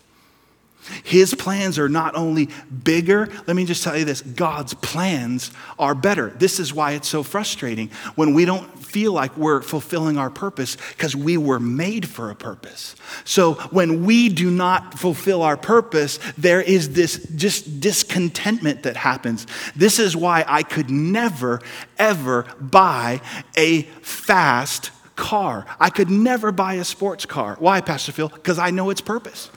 His 1.05 1.35
plans 1.35 1.79
are 1.79 1.89
not 1.89 2.15
only 2.15 2.49
bigger, 2.85 3.29
let 3.47 3.57
me 3.57 3.65
just 3.65 3.83
tell 3.83 3.97
you 3.97 4.05
this 4.05 4.21
God's 4.21 4.75
plans 4.75 5.51
are 5.79 5.95
better. 5.95 6.31
This 6.31 6.59
is 6.59 6.73
why 6.73 6.93
it's 6.93 7.09
so 7.09 7.23
frustrating 7.23 7.91
when 8.15 8.35
we 8.35 8.45
don't 8.45 8.79
feel 8.79 9.13
like 9.13 9.37
we're 9.37 9.61
fulfilling 9.61 10.17
our 10.17 10.31
purpose 10.31 10.77
because 10.91 11.15
we 11.15 11.37
were 11.37 11.61
made 11.61 12.09
for 12.09 12.31
a 12.31 12.35
purpose. 12.35 12.97
So 13.25 13.55
when 13.71 14.05
we 14.05 14.29
do 14.29 14.51
not 14.51 14.99
fulfill 14.99 15.43
our 15.43 15.57
purpose, 15.57 16.19
there 16.39 16.63
is 16.63 16.91
this 16.91 17.27
just 17.37 17.81
discontentment 17.81 18.85
that 18.85 18.97
happens. 18.97 19.47
This 19.77 19.99
is 19.99 20.17
why 20.17 20.45
I 20.47 20.63
could 20.63 20.91
never, 20.91 21.61
ever 21.99 22.47
buy 22.61 23.21
a 23.57 23.83
fast 24.03 24.91
car. 25.17 25.67
I 25.79 25.91
could 25.91 26.09
never 26.09 26.53
buy 26.53 26.75
a 26.75 26.85
sports 26.85 27.27
car. 27.27 27.57
Why, 27.59 27.81
Pastor 27.81 28.13
Phil? 28.13 28.29
Because 28.29 28.59
I 28.59 28.71
know 28.71 28.89
its 28.91 29.01
purpose. 29.01 29.51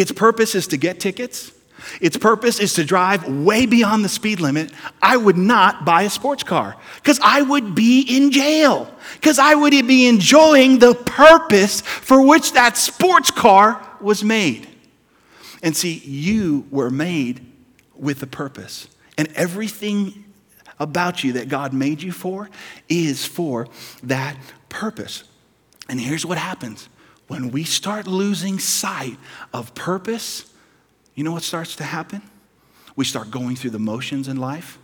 Its 0.00 0.12
purpose 0.12 0.54
is 0.54 0.66
to 0.68 0.78
get 0.78 0.98
tickets. 0.98 1.52
Its 2.00 2.16
purpose 2.16 2.58
is 2.58 2.72
to 2.74 2.84
drive 2.84 3.28
way 3.28 3.66
beyond 3.66 4.02
the 4.02 4.08
speed 4.08 4.40
limit. 4.40 4.72
I 5.02 5.18
would 5.18 5.36
not 5.36 5.84
buy 5.84 6.02
a 6.02 6.10
sports 6.10 6.42
car 6.42 6.76
because 6.96 7.20
I 7.22 7.42
would 7.42 7.74
be 7.74 8.00
in 8.08 8.30
jail, 8.30 8.90
because 9.14 9.38
I 9.38 9.54
would 9.54 9.72
be 9.86 10.08
enjoying 10.08 10.78
the 10.78 10.94
purpose 10.94 11.82
for 11.82 12.26
which 12.26 12.52
that 12.52 12.78
sports 12.78 13.30
car 13.30 13.86
was 14.00 14.24
made. 14.24 14.68
And 15.62 15.76
see, 15.76 15.98
you 15.98 16.66
were 16.70 16.88
made 16.88 17.44
with 17.94 18.22
a 18.22 18.26
purpose, 18.26 18.88
and 19.18 19.28
everything 19.34 20.24
about 20.78 21.22
you 21.22 21.34
that 21.34 21.50
God 21.50 21.74
made 21.74 22.00
you 22.00 22.12
for 22.12 22.48
is 22.88 23.26
for 23.26 23.68
that 24.02 24.34
purpose. 24.70 25.24
And 25.90 26.00
here's 26.00 26.24
what 26.24 26.38
happens 26.38 26.88
when 27.30 27.52
we 27.52 27.62
start 27.62 28.08
losing 28.08 28.58
sight 28.58 29.16
of 29.54 29.72
purpose, 29.76 30.52
you 31.14 31.22
know 31.22 31.30
what 31.30 31.44
starts 31.44 31.76
to 31.76 31.84
happen? 31.84 32.20
We 32.96 33.04
start 33.04 33.30
going 33.30 33.54
through 33.54 33.70
the 33.70 33.78
motions 33.78 34.26
in 34.26 34.36
life. 34.36 34.80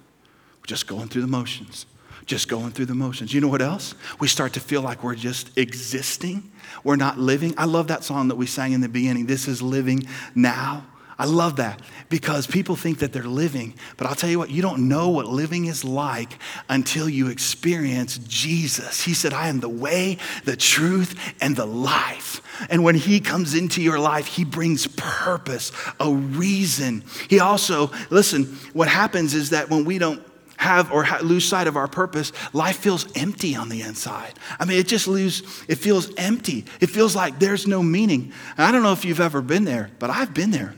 We're 0.60 0.66
just 0.66 0.86
going 0.86 1.08
through 1.08 1.22
the 1.22 1.26
motions, 1.26 1.86
just 2.24 2.48
going 2.48 2.70
through 2.70 2.86
the 2.86 2.94
motions. 2.94 3.34
You 3.34 3.40
know 3.40 3.48
what 3.48 3.62
else? 3.62 3.96
We 4.20 4.28
start 4.28 4.52
to 4.52 4.60
feel 4.60 4.80
like 4.80 5.02
we're 5.02 5.16
just 5.16 5.58
existing. 5.58 6.52
We're 6.84 6.94
not 6.94 7.18
living. 7.18 7.52
I 7.58 7.64
love 7.64 7.88
that 7.88 8.04
song 8.04 8.28
that 8.28 8.36
we 8.36 8.46
sang 8.46 8.72
in 8.74 8.80
the 8.80 8.88
beginning. 8.88 9.26
This 9.26 9.48
is 9.48 9.60
living 9.60 10.04
now. 10.36 10.86
I 11.18 11.24
love 11.24 11.56
that 11.56 11.80
because 12.10 12.46
people 12.46 12.76
think 12.76 12.98
that 12.98 13.12
they're 13.12 13.24
living, 13.24 13.74
but 13.96 14.06
I'll 14.06 14.14
tell 14.14 14.28
you 14.28 14.38
what, 14.38 14.50
you 14.50 14.60
don't 14.60 14.86
know 14.86 15.08
what 15.08 15.26
living 15.26 15.64
is 15.64 15.82
like 15.82 16.38
until 16.68 17.08
you 17.08 17.28
experience 17.28 18.18
Jesus. 18.18 19.02
He 19.02 19.14
said, 19.14 19.32
I 19.32 19.48
am 19.48 19.60
the 19.60 19.68
way, 19.68 20.18
the 20.44 20.56
truth, 20.56 21.18
and 21.40 21.56
the 21.56 21.64
life. 21.64 22.42
And 22.68 22.84
when 22.84 22.96
He 22.96 23.20
comes 23.20 23.54
into 23.54 23.80
your 23.80 23.98
life, 23.98 24.26
He 24.26 24.44
brings 24.44 24.86
purpose, 24.88 25.72
a 25.98 26.10
reason. 26.10 27.02
He 27.28 27.40
also, 27.40 27.90
listen, 28.10 28.44
what 28.74 28.88
happens 28.88 29.32
is 29.32 29.50
that 29.50 29.70
when 29.70 29.86
we 29.86 29.96
don't 29.96 30.22
have 30.58 30.92
or 30.92 31.06
lose 31.22 31.46
sight 31.46 31.66
of 31.66 31.76
our 31.76 31.88
purpose, 31.88 32.32
life 32.52 32.76
feels 32.76 33.06
empty 33.16 33.56
on 33.56 33.70
the 33.70 33.80
inside. 33.80 34.34
I 34.58 34.66
mean, 34.66 34.78
it 34.78 34.86
just 34.86 35.08
lose, 35.08 35.64
it 35.66 35.76
feels 35.76 36.14
empty. 36.16 36.66
It 36.80 36.88
feels 36.88 37.16
like 37.16 37.38
there's 37.38 37.66
no 37.66 37.82
meaning. 37.82 38.32
And 38.58 38.66
I 38.66 38.70
don't 38.70 38.82
know 38.82 38.92
if 38.92 39.04
you've 39.06 39.20
ever 39.20 39.40
been 39.40 39.64
there, 39.64 39.90
but 39.98 40.10
I've 40.10 40.34
been 40.34 40.50
there. 40.50 40.74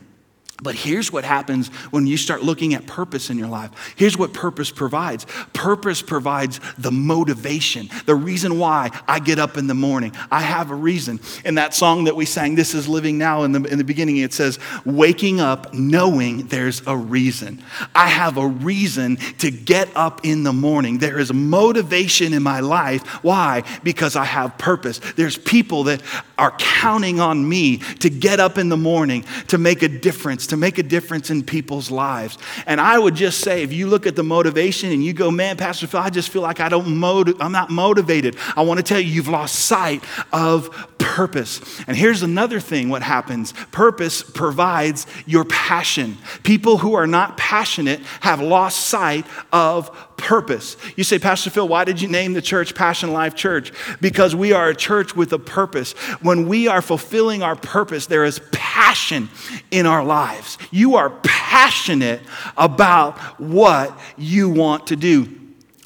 But 0.60 0.74
here's 0.74 1.12
what 1.12 1.24
happens 1.24 1.68
when 1.92 2.08
you 2.08 2.16
start 2.16 2.42
looking 2.42 2.74
at 2.74 2.84
purpose 2.84 3.30
in 3.30 3.38
your 3.38 3.46
life. 3.46 3.70
Here's 3.94 4.18
what 4.18 4.32
purpose 4.32 4.72
provides 4.72 5.24
purpose 5.52 6.02
provides 6.02 6.58
the 6.78 6.90
motivation, 6.90 7.88
the 8.06 8.14
reason 8.16 8.58
why 8.58 8.90
I 9.06 9.20
get 9.20 9.38
up 9.38 9.56
in 9.56 9.68
the 9.68 9.74
morning. 9.74 10.12
I 10.32 10.40
have 10.40 10.72
a 10.72 10.74
reason. 10.74 11.20
In 11.44 11.54
that 11.56 11.74
song 11.74 12.04
that 12.04 12.16
we 12.16 12.24
sang, 12.24 12.56
This 12.56 12.74
is 12.74 12.88
Living 12.88 13.18
Now, 13.18 13.44
in 13.44 13.52
the, 13.52 13.62
in 13.64 13.78
the 13.78 13.84
beginning, 13.84 14.16
it 14.16 14.32
says, 14.32 14.58
Waking 14.84 15.40
up 15.40 15.72
knowing 15.72 16.48
there's 16.48 16.82
a 16.88 16.96
reason. 16.96 17.62
I 17.94 18.08
have 18.08 18.36
a 18.36 18.48
reason 18.48 19.16
to 19.38 19.52
get 19.52 19.88
up 19.94 20.24
in 20.24 20.42
the 20.42 20.52
morning. 20.52 20.98
There 20.98 21.20
is 21.20 21.32
motivation 21.32 22.32
in 22.32 22.42
my 22.42 22.60
life. 22.60 23.06
Why? 23.22 23.62
Because 23.84 24.16
I 24.16 24.24
have 24.24 24.58
purpose. 24.58 24.98
There's 25.14 25.38
people 25.38 25.84
that 25.84 26.02
are 26.36 26.52
counting 26.58 27.20
on 27.20 27.48
me 27.48 27.78
to 28.00 28.10
get 28.10 28.40
up 28.40 28.58
in 28.58 28.68
the 28.68 28.76
morning 28.76 29.24
to 29.48 29.58
make 29.58 29.82
a 29.82 29.88
difference 29.88 30.47
to 30.48 30.56
make 30.56 30.78
a 30.78 30.82
difference 30.82 31.30
in 31.30 31.42
people's 31.42 31.90
lives. 31.90 32.38
And 32.66 32.80
I 32.80 32.98
would 32.98 33.14
just 33.14 33.40
say, 33.40 33.62
if 33.62 33.72
you 33.72 33.86
look 33.86 34.06
at 34.06 34.16
the 34.16 34.22
motivation 34.22 34.92
and 34.92 35.04
you 35.04 35.12
go, 35.12 35.30
man, 35.30 35.56
Pastor 35.56 35.86
Phil, 35.86 36.00
I 36.00 36.10
just 36.10 36.30
feel 36.30 36.42
like 36.42 36.60
I 36.60 36.68
don't 36.68 36.96
motiv- 36.96 37.40
I'm 37.40 37.52
not 37.52 37.70
motivated. 37.70 38.36
I 38.56 38.62
want 38.62 38.78
to 38.78 38.84
tell 38.84 39.00
you, 39.00 39.08
you've 39.08 39.28
lost 39.28 39.54
sight 39.54 40.02
of 40.32 40.70
purpose. 40.98 41.60
And 41.86 41.96
here's 41.96 42.22
another 42.22 42.60
thing 42.60 42.88
what 42.88 43.02
happens 43.02 43.52
purpose 43.72 44.22
provides 44.22 45.06
your 45.26 45.44
passion. 45.44 46.18
People 46.42 46.78
who 46.78 46.94
are 46.94 47.06
not 47.06 47.36
passionate 47.36 48.00
have 48.20 48.40
lost 48.40 48.86
sight 48.86 49.26
of 49.52 50.07
purpose. 50.18 50.76
You 50.96 51.04
say, 51.04 51.18
Pastor 51.18 51.48
Phil, 51.48 51.66
why 51.66 51.84
did 51.84 52.02
you 52.02 52.08
name 52.08 52.34
the 52.34 52.42
church 52.42 52.74
Passion 52.74 53.12
Life 53.14 53.34
Church? 53.34 53.72
Because 54.00 54.36
we 54.36 54.52
are 54.52 54.68
a 54.68 54.74
church 54.74 55.16
with 55.16 55.32
a 55.32 55.38
purpose. 55.38 55.92
When 56.20 56.46
we 56.46 56.68
are 56.68 56.82
fulfilling 56.82 57.42
our 57.42 57.56
purpose, 57.56 58.06
there 58.06 58.24
is 58.24 58.40
passion 58.52 59.30
in 59.70 59.86
our 59.86 60.04
lives. 60.04 60.58
You 60.70 60.96
are 60.96 61.10
passionate 61.22 62.20
about 62.56 63.18
what 63.40 63.98
you 64.18 64.50
want 64.50 64.88
to 64.88 64.96
do. 64.96 65.34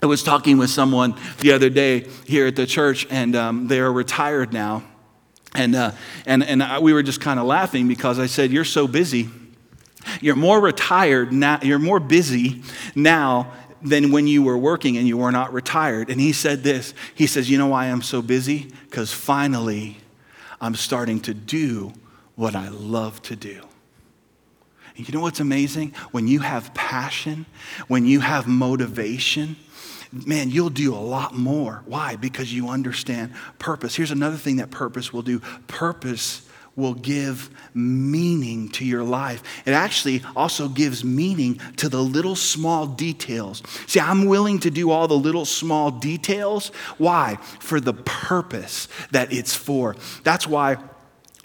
I 0.02 0.06
was 0.06 0.24
talking 0.24 0.58
with 0.58 0.70
someone 0.70 1.14
the 1.38 1.52
other 1.52 1.70
day 1.70 2.08
here 2.26 2.48
at 2.48 2.56
the 2.56 2.66
church, 2.66 3.06
and 3.08 3.36
um, 3.36 3.68
they 3.68 3.78
are 3.78 3.92
retired 3.92 4.52
now. 4.52 4.82
And, 5.54 5.76
uh, 5.76 5.92
and, 6.26 6.42
and 6.42 6.62
I, 6.62 6.80
we 6.80 6.92
were 6.92 7.04
just 7.04 7.20
kind 7.20 7.38
of 7.38 7.46
laughing 7.46 7.86
because 7.86 8.18
I 8.18 8.26
said, 8.26 8.50
You're 8.50 8.64
so 8.64 8.88
busy. 8.88 9.28
You're 10.20 10.36
more 10.36 10.60
retired 10.60 11.32
now, 11.32 11.60
you're 11.62 11.78
more 11.78 12.00
busy 12.00 12.62
now 12.94 13.52
than 13.82 14.12
when 14.12 14.26
you 14.26 14.42
were 14.42 14.56
working 14.56 14.96
and 14.96 15.06
you 15.06 15.18
were 15.18 15.32
not 15.32 15.52
retired. 15.52 16.10
And 16.10 16.20
he 16.20 16.32
said 16.32 16.62
this 16.62 16.94
He 17.14 17.26
says, 17.26 17.50
You 17.50 17.58
know 17.58 17.68
why 17.68 17.86
I'm 17.86 18.02
so 18.02 18.22
busy? 18.22 18.70
Because 18.88 19.12
finally 19.12 19.98
I'm 20.60 20.74
starting 20.74 21.20
to 21.20 21.34
do 21.34 21.92
what 22.36 22.54
I 22.54 22.68
love 22.68 23.20
to 23.22 23.36
do. 23.36 23.62
And 24.96 25.08
you 25.08 25.14
know 25.14 25.20
what's 25.20 25.40
amazing? 25.40 25.94
When 26.10 26.28
you 26.28 26.40
have 26.40 26.74
passion, 26.74 27.46
when 27.88 28.06
you 28.06 28.20
have 28.20 28.46
motivation, 28.46 29.56
man, 30.12 30.50
you'll 30.50 30.70
do 30.70 30.94
a 30.94 30.96
lot 30.96 31.34
more. 31.34 31.82
Why? 31.86 32.16
Because 32.16 32.52
you 32.52 32.68
understand 32.68 33.32
purpose. 33.58 33.94
Here's 33.94 34.10
another 34.10 34.36
thing 34.36 34.56
that 34.56 34.70
purpose 34.70 35.12
will 35.12 35.22
do 35.22 35.40
purpose 35.66 36.46
will 36.76 36.94
give 36.94 37.50
meaning 37.74 38.68
to 38.70 38.85
your 38.85 39.04
life. 39.04 39.42
It 39.66 39.72
actually 39.72 40.22
also 40.35 40.68
gives 40.68 41.04
meaning 41.04 41.61
to 41.76 41.88
the 41.88 42.02
little 42.02 42.37
small 42.37 42.87
details. 42.87 43.62
See, 43.87 44.00
I'm 44.00 44.26
willing 44.26 44.58
to 44.61 44.70
do 44.70 44.90
all 44.90 45.08
the 45.08 45.14
little 45.14 45.44
small 45.44 45.90
details. 45.90 46.68
Why? 46.98 47.37
For 47.61 47.80
the 47.80 47.94
purpose 47.94 48.88
that 49.11 49.32
it's 49.32 49.54
for. 49.54 49.96
That's 50.24 50.46
why 50.46 50.76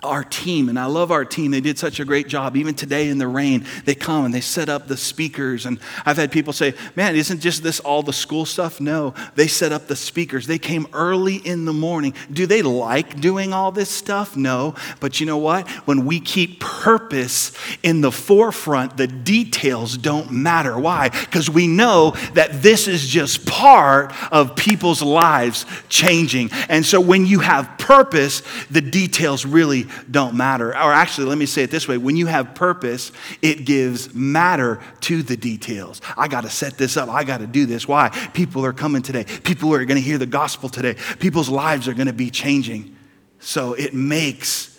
our 0.03 0.23
team, 0.23 0.69
and 0.69 0.77
I 0.77 0.85
love 0.85 1.11
our 1.11 1.25
team. 1.25 1.49
They 1.49 1.59
did 1.59 1.79
such 1.79 1.99
a 1.99 2.05
great 2.05 2.27
job. 2.27 2.55
Even 2.55 2.75
today 2.75 3.09
in 3.09 3.17
the 3.17 3.27
rain, 3.27 3.65
they 3.85 3.95
come 3.95 4.25
and 4.25 4.33
they 4.33 4.41
set 4.41 4.69
up 4.69 4.87
the 4.87 4.95
speakers. 4.95 5.65
And 5.65 5.79
I've 6.05 6.17
had 6.17 6.31
people 6.31 6.53
say, 6.53 6.75
Man, 6.95 7.15
isn't 7.15 7.39
just 7.39 7.63
this 7.63 7.79
all 7.79 8.03
the 8.03 8.13
school 8.13 8.45
stuff? 8.45 8.79
No, 8.79 9.15
they 9.33 9.47
set 9.47 9.71
up 9.71 9.87
the 9.87 9.95
speakers. 9.95 10.45
They 10.45 10.59
came 10.59 10.85
early 10.93 11.37
in 11.37 11.65
the 11.65 11.73
morning. 11.73 12.13
Do 12.31 12.45
they 12.45 12.61
like 12.61 13.19
doing 13.19 13.53
all 13.53 13.71
this 13.71 13.89
stuff? 13.89 14.37
No. 14.37 14.75
But 14.99 15.19
you 15.19 15.25
know 15.25 15.39
what? 15.39 15.67
When 15.87 16.05
we 16.05 16.19
keep 16.19 16.59
purpose 16.59 17.51
in 17.81 18.01
the 18.01 18.11
forefront, 18.11 18.97
the 18.97 19.07
details 19.07 19.97
don't 19.97 20.29
matter. 20.29 20.77
Why? 20.77 21.09
Because 21.09 21.49
we 21.49 21.67
know 21.67 22.11
that 22.35 22.61
this 22.61 22.87
is 22.87 23.07
just 23.07 23.47
part 23.47 24.13
of 24.31 24.55
people's 24.55 25.01
lives 25.01 25.65
changing. 25.89 26.51
And 26.69 26.85
so 26.85 27.01
when 27.01 27.25
you 27.25 27.39
have 27.39 27.79
purpose, 27.79 28.43
the 28.69 28.81
details 28.81 29.43
really 29.43 29.86
don't 30.09 30.35
matter. 30.35 30.69
Or 30.69 30.93
actually, 30.93 31.27
let 31.27 31.37
me 31.37 31.45
say 31.45 31.63
it 31.63 31.71
this 31.71 31.87
way 31.87 31.97
when 31.97 32.15
you 32.15 32.25
have 32.27 32.55
purpose, 32.55 33.11
it 33.41 33.65
gives 33.65 34.13
matter 34.13 34.81
to 35.01 35.23
the 35.23 35.37
details. 35.37 36.01
I 36.17 36.27
got 36.27 36.41
to 36.41 36.49
set 36.49 36.77
this 36.77 36.97
up. 36.97 37.09
I 37.09 37.23
got 37.23 37.39
to 37.39 37.47
do 37.47 37.65
this. 37.65 37.87
Why? 37.87 38.09
People 38.33 38.65
are 38.65 38.73
coming 38.73 39.01
today. 39.01 39.25
People 39.43 39.73
are 39.73 39.85
going 39.85 39.99
to 39.99 40.05
hear 40.05 40.17
the 40.17 40.25
gospel 40.25 40.69
today. 40.69 40.95
People's 41.19 41.49
lives 41.49 41.87
are 41.87 41.93
going 41.93 42.07
to 42.07 42.13
be 42.13 42.29
changing. 42.29 42.95
So 43.39 43.73
it 43.73 43.93
makes 43.93 44.73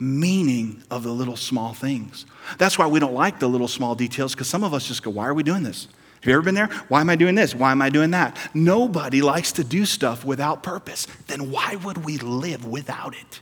meaning 0.00 0.82
of 0.90 1.02
the 1.02 1.12
little 1.12 1.36
small 1.36 1.74
things. 1.74 2.26
That's 2.56 2.78
why 2.78 2.86
we 2.86 3.00
don't 3.00 3.14
like 3.14 3.40
the 3.40 3.48
little 3.48 3.68
small 3.68 3.94
details 3.94 4.34
because 4.34 4.48
some 4.48 4.64
of 4.64 4.74
us 4.74 4.86
just 4.86 5.02
go, 5.02 5.10
Why 5.10 5.26
are 5.26 5.34
we 5.34 5.42
doing 5.42 5.62
this? 5.62 5.88
Have 6.20 6.28
you 6.28 6.32
ever 6.32 6.42
been 6.42 6.56
there? 6.56 6.68
Why 6.88 7.00
am 7.00 7.10
I 7.10 7.16
doing 7.16 7.36
this? 7.36 7.54
Why 7.54 7.70
am 7.70 7.80
I 7.80 7.90
doing 7.90 8.10
that? 8.10 8.36
Nobody 8.52 9.22
likes 9.22 9.52
to 9.52 9.64
do 9.64 9.84
stuff 9.84 10.24
without 10.24 10.64
purpose. 10.64 11.06
Then 11.28 11.52
why 11.52 11.76
would 11.76 12.04
we 12.04 12.18
live 12.18 12.66
without 12.66 13.14
it? 13.14 13.40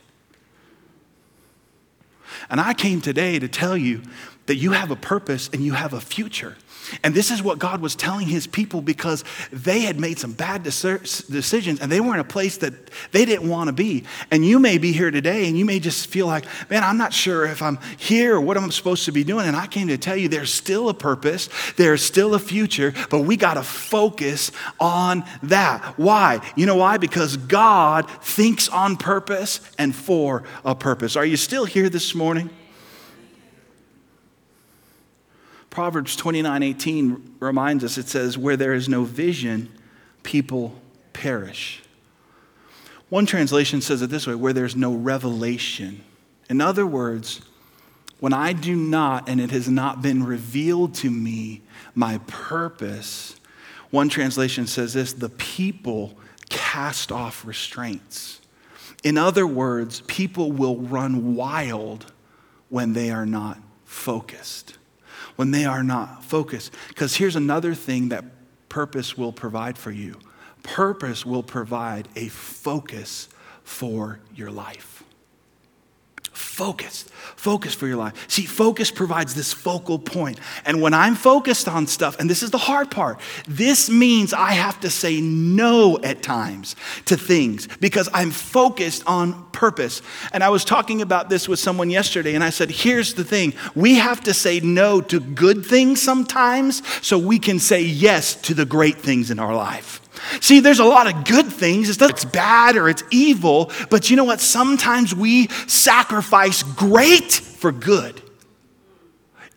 And 2.49 2.59
I 2.59 2.73
came 2.73 3.01
today 3.01 3.39
to 3.39 3.47
tell 3.47 3.75
you 3.75 4.01
that 4.45 4.55
you 4.55 4.71
have 4.71 4.91
a 4.91 4.95
purpose 4.95 5.49
and 5.51 5.63
you 5.63 5.73
have 5.73 5.93
a 5.93 5.99
future. 5.99 6.55
And 7.03 7.13
this 7.13 7.31
is 7.31 7.41
what 7.41 7.59
God 7.59 7.81
was 7.81 7.95
telling 7.95 8.27
his 8.27 8.47
people 8.47 8.81
because 8.81 9.23
they 9.51 9.81
had 9.81 9.99
made 9.99 10.19
some 10.19 10.33
bad 10.33 10.63
decisions 10.63 11.79
and 11.79 11.91
they 11.91 11.99
were 11.99 12.13
in 12.13 12.19
a 12.19 12.25
place 12.25 12.57
that 12.57 12.73
they 13.11 13.25
didn't 13.25 13.49
want 13.49 13.67
to 13.67 13.73
be. 13.73 14.03
And 14.31 14.45
you 14.45 14.59
may 14.59 14.77
be 14.77 14.91
here 14.91 15.11
today 15.11 15.47
and 15.47 15.57
you 15.57 15.65
may 15.65 15.79
just 15.79 16.09
feel 16.09 16.27
like, 16.27 16.45
man, 16.69 16.83
I'm 16.83 16.97
not 16.97 17.13
sure 17.13 17.45
if 17.45 17.61
I'm 17.61 17.79
here 17.97 18.35
or 18.35 18.41
what 18.41 18.57
I'm 18.57 18.71
supposed 18.71 19.05
to 19.05 19.11
be 19.11 19.23
doing. 19.23 19.47
And 19.47 19.55
I 19.55 19.67
came 19.67 19.87
to 19.89 19.97
tell 19.97 20.15
you 20.15 20.27
there's 20.27 20.53
still 20.53 20.89
a 20.89 20.93
purpose, 20.93 21.49
there's 21.77 22.01
still 22.01 22.33
a 22.33 22.39
future, 22.39 22.93
but 23.09 23.21
we 23.21 23.37
got 23.37 23.55
to 23.55 23.63
focus 23.63 24.51
on 24.79 25.23
that. 25.43 25.83
Why? 25.97 26.41
You 26.55 26.65
know 26.65 26.75
why? 26.75 26.97
Because 26.97 27.37
God 27.37 28.09
thinks 28.21 28.69
on 28.69 28.97
purpose 28.97 29.59
and 29.77 29.95
for 29.95 30.43
a 30.63 30.75
purpose. 30.75 31.15
Are 31.15 31.25
you 31.25 31.37
still 31.37 31.65
here 31.65 31.89
this 31.89 32.15
morning? 32.15 32.49
Proverbs 35.77 36.15
29 36.15 36.63
18 36.63 37.35
reminds 37.39 37.83
us 37.83 37.99
it 37.99 38.07
says, 38.07 38.35
Where 38.35 38.57
there 38.57 38.73
is 38.73 38.89
no 38.89 39.03
vision, 39.03 39.71
people 40.23 40.73
perish. 41.13 41.83
One 43.09 43.27
translation 43.27 43.81
says 43.81 44.01
it 44.01 44.09
this 44.09 44.25
way 44.25 44.33
where 44.33 44.53
there's 44.53 44.75
no 44.75 44.95
revelation. 44.95 46.03
In 46.49 46.61
other 46.61 46.87
words, 46.87 47.41
when 48.19 48.33
I 48.33 48.53
do 48.53 48.75
not, 48.75 49.29
and 49.29 49.39
it 49.39 49.51
has 49.51 49.69
not 49.69 50.01
been 50.01 50.23
revealed 50.23 50.95
to 50.95 51.11
me, 51.11 51.61
my 51.93 52.17
purpose, 52.25 53.35
one 53.91 54.09
translation 54.09 54.65
says 54.65 54.95
this 54.95 55.13
the 55.13 55.29
people 55.29 56.17
cast 56.49 57.11
off 57.11 57.45
restraints. 57.45 58.41
In 59.03 59.15
other 59.15 59.45
words, 59.45 60.01
people 60.07 60.51
will 60.51 60.77
run 60.77 61.35
wild 61.35 62.11
when 62.69 62.93
they 62.93 63.11
are 63.11 63.27
not 63.27 63.59
focused 63.85 64.76
when 65.37 65.51
they 65.51 65.65
are 65.65 65.83
not 65.83 66.23
focused. 66.23 66.73
Because 66.89 67.15
here's 67.15 67.37
another 67.37 67.73
thing 67.73 68.09
that 68.09 68.25
purpose 68.67 69.17
will 69.17 69.31
provide 69.31 69.77
for 69.77 69.91
you 69.91 70.19
purpose 70.63 71.25
will 71.25 71.43
provide 71.43 72.09
a 72.17 72.27
focus 72.27 73.29
for 73.63 74.19
your 74.35 74.51
life 74.51 74.97
focused. 76.57 77.07
Focus 77.35 77.75
for 77.75 77.85
your 77.85 77.97
life. 77.97 78.25
See, 78.27 78.47
focus 78.47 78.89
provides 78.89 79.35
this 79.35 79.53
focal 79.53 79.99
point. 79.99 80.39
And 80.65 80.81
when 80.81 80.91
I'm 80.91 81.13
focused 81.13 81.67
on 81.67 81.85
stuff, 81.85 82.19
and 82.19 82.27
this 82.27 82.41
is 82.41 82.49
the 82.49 82.57
hard 82.57 82.89
part, 82.89 83.19
this 83.47 83.91
means 83.91 84.33
I 84.33 84.53
have 84.53 84.79
to 84.79 84.89
say 84.89 85.21
no 85.21 85.99
at 85.99 86.23
times 86.23 86.75
to 87.05 87.15
things 87.15 87.67
because 87.79 88.09
I'm 88.11 88.31
focused 88.31 89.03
on 89.05 89.45
purpose. 89.51 90.01
And 90.33 90.43
I 90.43 90.49
was 90.49 90.65
talking 90.65 91.03
about 91.03 91.29
this 91.29 91.47
with 91.47 91.59
someone 91.59 91.91
yesterday, 91.91 92.33
and 92.33 92.43
I 92.43 92.49
said, 92.49 92.71
here's 92.71 93.13
the 93.13 93.23
thing 93.23 93.53
we 93.75 93.95
have 93.95 94.21
to 94.21 94.33
say 94.33 94.59
no 94.59 94.99
to 95.01 95.19
good 95.19 95.63
things 95.63 96.01
sometimes 96.01 96.81
so 97.05 97.19
we 97.19 97.37
can 97.37 97.59
say 97.59 97.83
yes 97.83 98.33
to 98.33 98.55
the 98.55 98.65
great 98.65 98.97
things 98.97 99.29
in 99.29 99.37
our 99.37 99.55
life. 99.55 100.01
See, 100.41 100.59
there's 100.59 100.79
a 100.79 100.85
lot 100.85 101.07
of 101.07 101.25
good 101.25 101.47
things. 101.47 101.89
It's 101.89 101.99
not 101.99 102.11
it's 102.11 102.25
bad 102.25 102.75
or 102.77 102.89
it's 102.89 103.03
evil, 103.11 103.71
but 103.89 104.09
you 104.09 104.15
know 104.15 104.23
what? 104.23 104.39
Sometimes 104.39 105.13
we 105.13 105.47
sacrifice 105.67 106.63
great 106.63 107.31
for 107.31 107.71
good. 107.71 108.21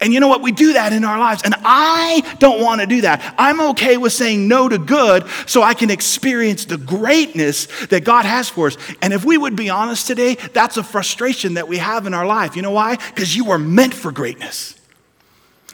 And 0.01 0.15
you 0.15 0.21
know 0.21 0.29
what? 0.29 0.41
We 0.41 0.53
do 0.53 0.73
that 0.73 0.95
in 0.95 1.05
our 1.05 1.19
lives. 1.19 1.43
And 1.43 1.55
I 1.59 2.23
don't 2.39 2.63
want 2.63 2.81
to 2.81 2.87
do 2.87 3.03
that. 3.03 3.35
I'm 3.37 3.61
okay 3.73 3.99
with 3.99 4.15
saying 4.15 4.49
no 4.49 4.69
to 4.69 4.79
good 4.79 5.29
so 5.47 5.63
I 5.63 5.75
can 5.75 5.91
experience 5.91 6.65
the 6.65 6.79
greatness 6.79 7.67
that 7.89 8.05
God 8.05 8.25
has 8.25 8.49
for 8.49 8.69
us. 8.69 8.79
And 9.03 9.13
if 9.13 9.25
we 9.27 9.37
would 9.37 9.57
be 9.57 9.69
honest 9.69 10.07
today, 10.07 10.37
that's 10.55 10.79
a 10.79 10.83
frustration 10.83 11.55
that 11.55 11.69
we 11.69 11.77
have 11.77 12.07
in 12.07 12.15
our 12.15 12.25
life. 12.25 12.57
You 12.57 12.63
know 12.63 12.71
why? 12.71 12.97
Because 12.97 13.37
you 13.37 13.45
were 13.45 13.59
meant 13.59 13.93
for 13.93 14.11
greatness. 14.11 14.80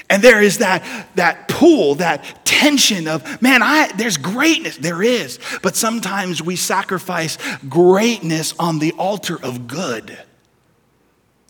And 0.08 0.22
there 0.22 0.40
is 0.40 0.58
that, 0.58 1.08
that 1.16 1.48
pull, 1.48 1.96
that 1.96 2.44
tension 2.44 3.08
of, 3.08 3.42
man, 3.42 3.62
I, 3.62 3.90
there's 3.96 4.16
greatness. 4.16 4.76
There 4.76 5.02
is. 5.02 5.38
But 5.62 5.74
sometimes 5.74 6.42
we 6.42 6.56
sacrifice 6.56 7.38
greatness 7.68 8.54
on 8.58 8.78
the 8.78 8.92
altar 8.92 9.38
of 9.42 9.66
good. 9.66 10.16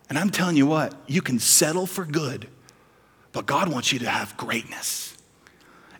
And 0.08 0.18
I'm 0.18 0.30
telling 0.30 0.56
you 0.56 0.66
what, 0.66 0.94
you 1.06 1.20
can 1.20 1.38
settle 1.38 1.86
for 1.86 2.04
good, 2.04 2.48
but 3.32 3.44
God 3.44 3.70
wants 3.70 3.92
you 3.92 3.98
to 4.00 4.08
have 4.08 4.36
greatness. 4.36 5.16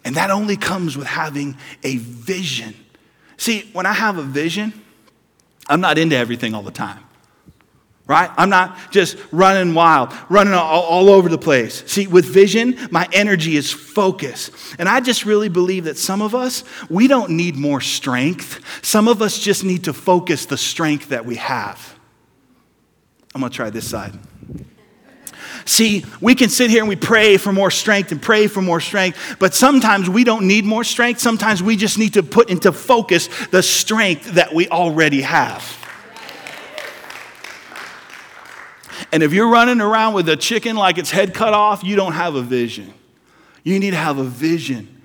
And 0.05 0.15
that 0.15 0.31
only 0.31 0.57
comes 0.57 0.97
with 0.97 1.09
having 1.09 1.57
a 1.83 1.97
vision. 1.97 2.75
See, 3.37 3.69
when 3.73 3.85
I 3.85 3.93
have 3.93 4.17
a 4.17 4.23
vision, 4.23 4.73
I'm 5.69 5.81
not 5.81 5.99
into 5.99 6.17
everything 6.17 6.55
all 6.55 6.63
the 6.63 6.71
time 6.71 7.06
right? 8.07 8.31
I'm 8.37 8.51
not 8.51 8.93
just 8.93 9.17
running 9.33 9.75
wild, 9.75 10.13
running 10.29 10.55
all, 10.55 10.83
all, 10.83 11.11
over 11.11 11.29
the 11.29 11.39
place. 11.39 11.83
See, 11.91 12.07
with 12.07 12.25
vision, 12.25 12.79
my 12.91 13.09
energy 13.13 13.57
is 13.57 13.73
focused. 13.73 14.53
And 14.79 14.89
I 14.89 15.01
just 15.01 15.25
really 15.25 15.49
believe 15.49 15.85
that 15.85 15.99
some 15.99 16.23
of 16.23 16.35
us, 16.35 16.63
we 16.89 17.09
don't 17.09 17.31
need 17.31 17.57
more 17.57 17.81
strength. 17.81 18.61
Some 18.85 19.09
of 19.09 19.23
us 19.23 19.39
just 19.39 19.65
need 19.65 19.85
to 19.85 19.93
focus 19.93 20.47
the 20.47 20.57
strength 20.57 21.09
that 21.09 21.27
we 21.27 21.37
have. 21.37 21.99
I'm 23.35 23.41
gonna 23.41 23.53
try 23.53 23.71
this 23.71 23.89
side. 23.89 24.13
See, 25.65 26.05
we 26.21 26.37
can 26.37 26.49
sit 26.49 26.71
here 26.71 26.81
and 26.81 26.89
we 26.89 26.95
pray 26.95 27.39
for 27.39 27.53
more 27.53 27.73
strength 27.73 28.13
and 28.13 28.23
pray 28.23 28.47
for 28.47 28.63
more 28.63 28.81
strength, 28.81 29.37
but 29.41 29.53
sometimes 29.53 30.09
we 30.09 30.23
don't 30.23 30.47
need 30.47 30.65
more 30.65 30.85
strength. 30.85 31.21
Sometimes 31.21 31.61
we 31.61 31.77
just 31.77 31.99
need 31.99 32.15
to 32.15 32.23
put 32.23 32.51
into 32.51 32.71
focus 32.71 33.29
the 33.49 33.65
strength 33.65 34.35
that 34.35 34.55
we 34.55 34.69
already 34.69 35.23
have. 35.23 35.86
And 39.13 39.23
if 39.23 39.33
you're 39.33 39.51
running 39.51 39.81
around 39.81 40.15
with 40.15 40.29
a 40.29 40.37
chicken 40.37 40.77
like 40.77 40.99
its 40.99 41.11
head 41.11 41.35
cut 41.35 41.55
off, 41.55 41.85
you 41.85 41.97
don't 41.97 42.13
have 42.13 42.35
a 42.35 42.43
vision. 42.43 42.93
You 43.63 43.79
need 43.79 43.93
to 43.93 43.97
have 43.97 44.19
a 44.19 44.25
vision. 44.25 45.03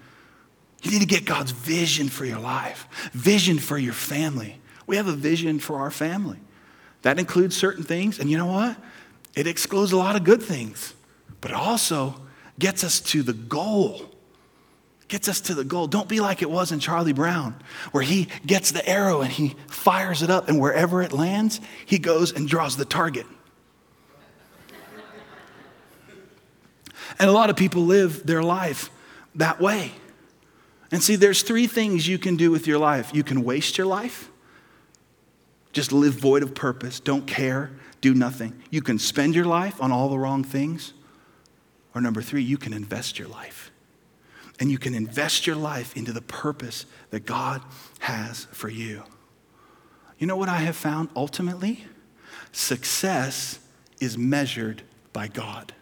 You 0.81 0.91
need 0.91 1.01
to 1.01 1.07
get 1.07 1.25
God's 1.25 1.51
vision 1.51 2.09
for 2.09 2.25
your 2.25 2.39
life, 2.39 2.87
vision 3.13 3.59
for 3.59 3.77
your 3.77 3.93
family. 3.93 4.59
We 4.87 4.97
have 4.97 5.07
a 5.07 5.13
vision 5.13 5.59
for 5.59 5.77
our 5.77 5.91
family. 5.91 6.39
That 7.03 7.19
includes 7.19 7.55
certain 7.55 7.83
things, 7.83 8.19
and 8.19 8.29
you 8.29 8.37
know 8.37 8.47
what? 8.47 8.77
It 9.35 9.47
excludes 9.47 9.91
a 9.91 9.97
lot 9.97 10.15
of 10.15 10.23
good 10.23 10.41
things, 10.41 10.93
but 11.39 11.51
it 11.51 11.57
also 11.57 12.21
gets 12.59 12.83
us 12.83 12.99
to 12.99 13.23
the 13.23 13.33
goal. 13.33 14.11
Gets 15.07 15.27
us 15.27 15.41
to 15.41 15.53
the 15.53 15.63
goal. 15.63 15.87
Don't 15.87 16.07
be 16.07 16.19
like 16.19 16.41
it 16.41 16.49
was 16.49 16.71
in 16.71 16.79
Charlie 16.79 17.13
Brown, 17.13 17.55
where 17.91 18.03
he 18.03 18.27
gets 18.45 18.71
the 18.71 18.87
arrow 18.87 19.21
and 19.21 19.31
he 19.31 19.55
fires 19.67 20.21
it 20.23 20.29
up, 20.29 20.49
and 20.49 20.59
wherever 20.59 21.01
it 21.01 21.13
lands, 21.13 21.59
he 21.85 21.99
goes 21.99 22.31
and 22.31 22.47
draws 22.47 22.77
the 22.77 22.85
target. 22.85 23.25
And 27.21 27.29
a 27.29 27.33
lot 27.33 27.51
of 27.51 27.55
people 27.55 27.83
live 27.83 28.25
their 28.25 28.41
life 28.41 28.89
that 29.35 29.61
way. 29.61 29.91
And 30.91 31.03
see, 31.03 31.15
there's 31.15 31.43
three 31.43 31.67
things 31.67 32.07
you 32.07 32.17
can 32.17 32.35
do 32.35 32.49
with 32.49 32.65
your 32.65 32.79
life 32.79 33.13
you 33.13 33.23
can 33.23 33.43
waste 33.43 33.77
your 33.77 33.85
life, 33.85 34.31
just 35.71 35.91
live 35.91 36.15
void 36.15 36.41
of 36.41 36.55
purpose, 36.55 36.99
don't 36.99 37.27
care, 37.27 37.69
do 38.01 38.15
nothing. 38.15 38.59
You 38.71 38.81
can 38.81 38.97
spend 38.97 39.35
your 39.35 39.45
life 39.45 39.79
on 39.79 39.91
all 39.91 40.09
the 40.09 40.17
wrong 40.17 40.43
things. 40.43 40.93
Or 41.93 42.01
number 42.01 42.23
three, 42.23 42.41
you 42.41 42.57
can 42.57 42.73
invest 42.73 43.19
your 43.19 43.27
life. 43.27 43.69
And 44.59 44.71
you 44.71 44.79
can 44.79 44.95
invest 44.95 45.45
your 45.45 45.55
life 45.55 45.95
into 45.95 46.13
the 46.13 46.21
purpose 46.21 46.87
that 47.11 47.27
God 47.27 47.61
has 47.99 48.45
for 48.45 48.69
you. 48.69 49.03
You 50.17 50.25
know 50.25 50.37
what 50.37 50.49
I 50.49 50.57
have 50.57 50.75
found 50.75 51.09
ultimately? 51.15 51.85
Success 52.51 53.59
is 53.99 54.17
measured 54.17 54.81
by 55.13 55.27
God. 55.27 55.73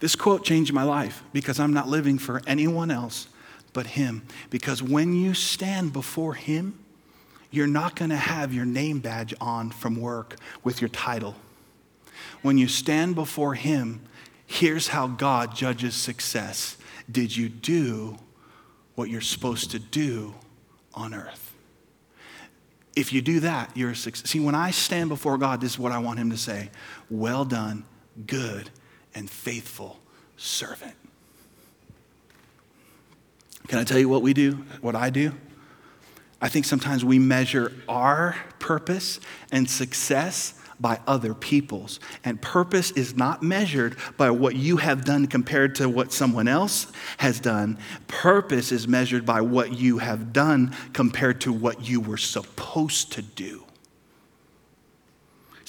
This 0.00 0.16
quote 0.16 0.44
changed 0.44 0.72
my 0.72 0.82
life 0.82 1.22
because 1.32 1.60
I'm 1.60 1.72
not 1.72 1.88
living 1.88 2.18
for 2.18 2.42
anyone 2.46 2.90
else 2.90 3.28
but 3.72 3.86
Him. 3.86 4.22
Because 4.48 4.82
when 4.82 5.14
you 5.14 5.34
stand 5.34 5.92
before 5.92 6.34
Him, 6.34 6.78
you're 7.50 7.66
not 7.66 7.96
going 7.96 8.10
to 8.10 8.16
have 8.16 8.52
your 8.52 8.64
name 8.64 9.00
badge 9.00 9.34
on 9.40 9.70
from 9.70 10.00
work 10.00 10.36
with 10.64 10.80
your 10.80 10.88
title. 10.88 11.36
When 12.42 12.58
you 12.58 12.68
stand 12.68 13.14
before 13.14 13.54
Him, 13.54 14.00
here's 14.46 14.88
how 14.88 15.06
God 15.06 15.54
judges 15.54 15.94
success 15.94 16.76
Did 17.10 17.36
you 17.36 17.48
do 17.48 18.18
what 18.94 19.10
you're 19.10 19.20
supposed 19.20 19.70
to 19.72 19.78
do 19.78 20.34
on 20.94 21.14
earth? 21.14 21.52
If 22.96 23.12
you 23.12 23.22
do 23.22 23.40
that, 23.40 23.76
you're 23.76 23.90
a 23.90 23.96
success. 23.96 24.28
See, 24.28 24.40
when 24.40 24.54
I 24.54 24.72
stand 24.72 25.10
before 25.10 25.38
God, 25.38 25.60
this 25.60 25.72
is 25.72 25.78
what 25.78 25.92
I 25.92 25.98
want 25.98 26.18
Him 26.18 26.30
to 26.30 26.36
say 26.36 26.70
Well 27.08 27.44
done, 27.44 27.84
good 28.26 28.70
and 29.14 29.30
faithful 29.30 29.98
servant. 30.36 30.94
Can 33.68 33.78
I 33.78 33.84
tell 33.84 33.98
you 33.98 34.08
what 34.08 34.22
we 34.22 34.32
do? 34.32 34.64
What 34.80 34.96
I 34.96 35.10
do? 35.10 35.32
I 36.40 36.48
think 36.48 36.64
sometimes 36.64 37.04
we 37.04 37.18
measure 37.18 37.72
our 37.88 38.36
purpose 38.58 39.20
and 39.52 39.68
success 39.68 40.54
by 40.80 40.98
other 41.06 41.34
people's. 41.34 42.00
And 42.24 42.40
purpose 42.40 42.90
is 42.92 43.14
not 43.14 43.42
measured 43.42 43.96
by 44.16 44.30
what 44.30 44.56
you 44.56 44.78
have 44.78 45.04
done 45.04 45.26
compared 45.26 45.74
to 45.76 45.88
what 45.88 46.12
someone 46.12 46.48
else 46.48 46.86
has 47.18 47.38
done. 47.38 47.78
Purpose 48.08 48.72
is 48.72 48.88
measured 48.88 49.26
by 49.26 49.42
what 49.42 49.74
you 49.74 49.98
have 49.98 50.32
done 50.32 50.74
compared 50.94 51.42
to 51.42 51.52
what 51.52 51.86
you 51.86 52.00
were 52.00 52.16
supposed 52.16 53.12
to 53.12 53.22
do. 53.22 53.64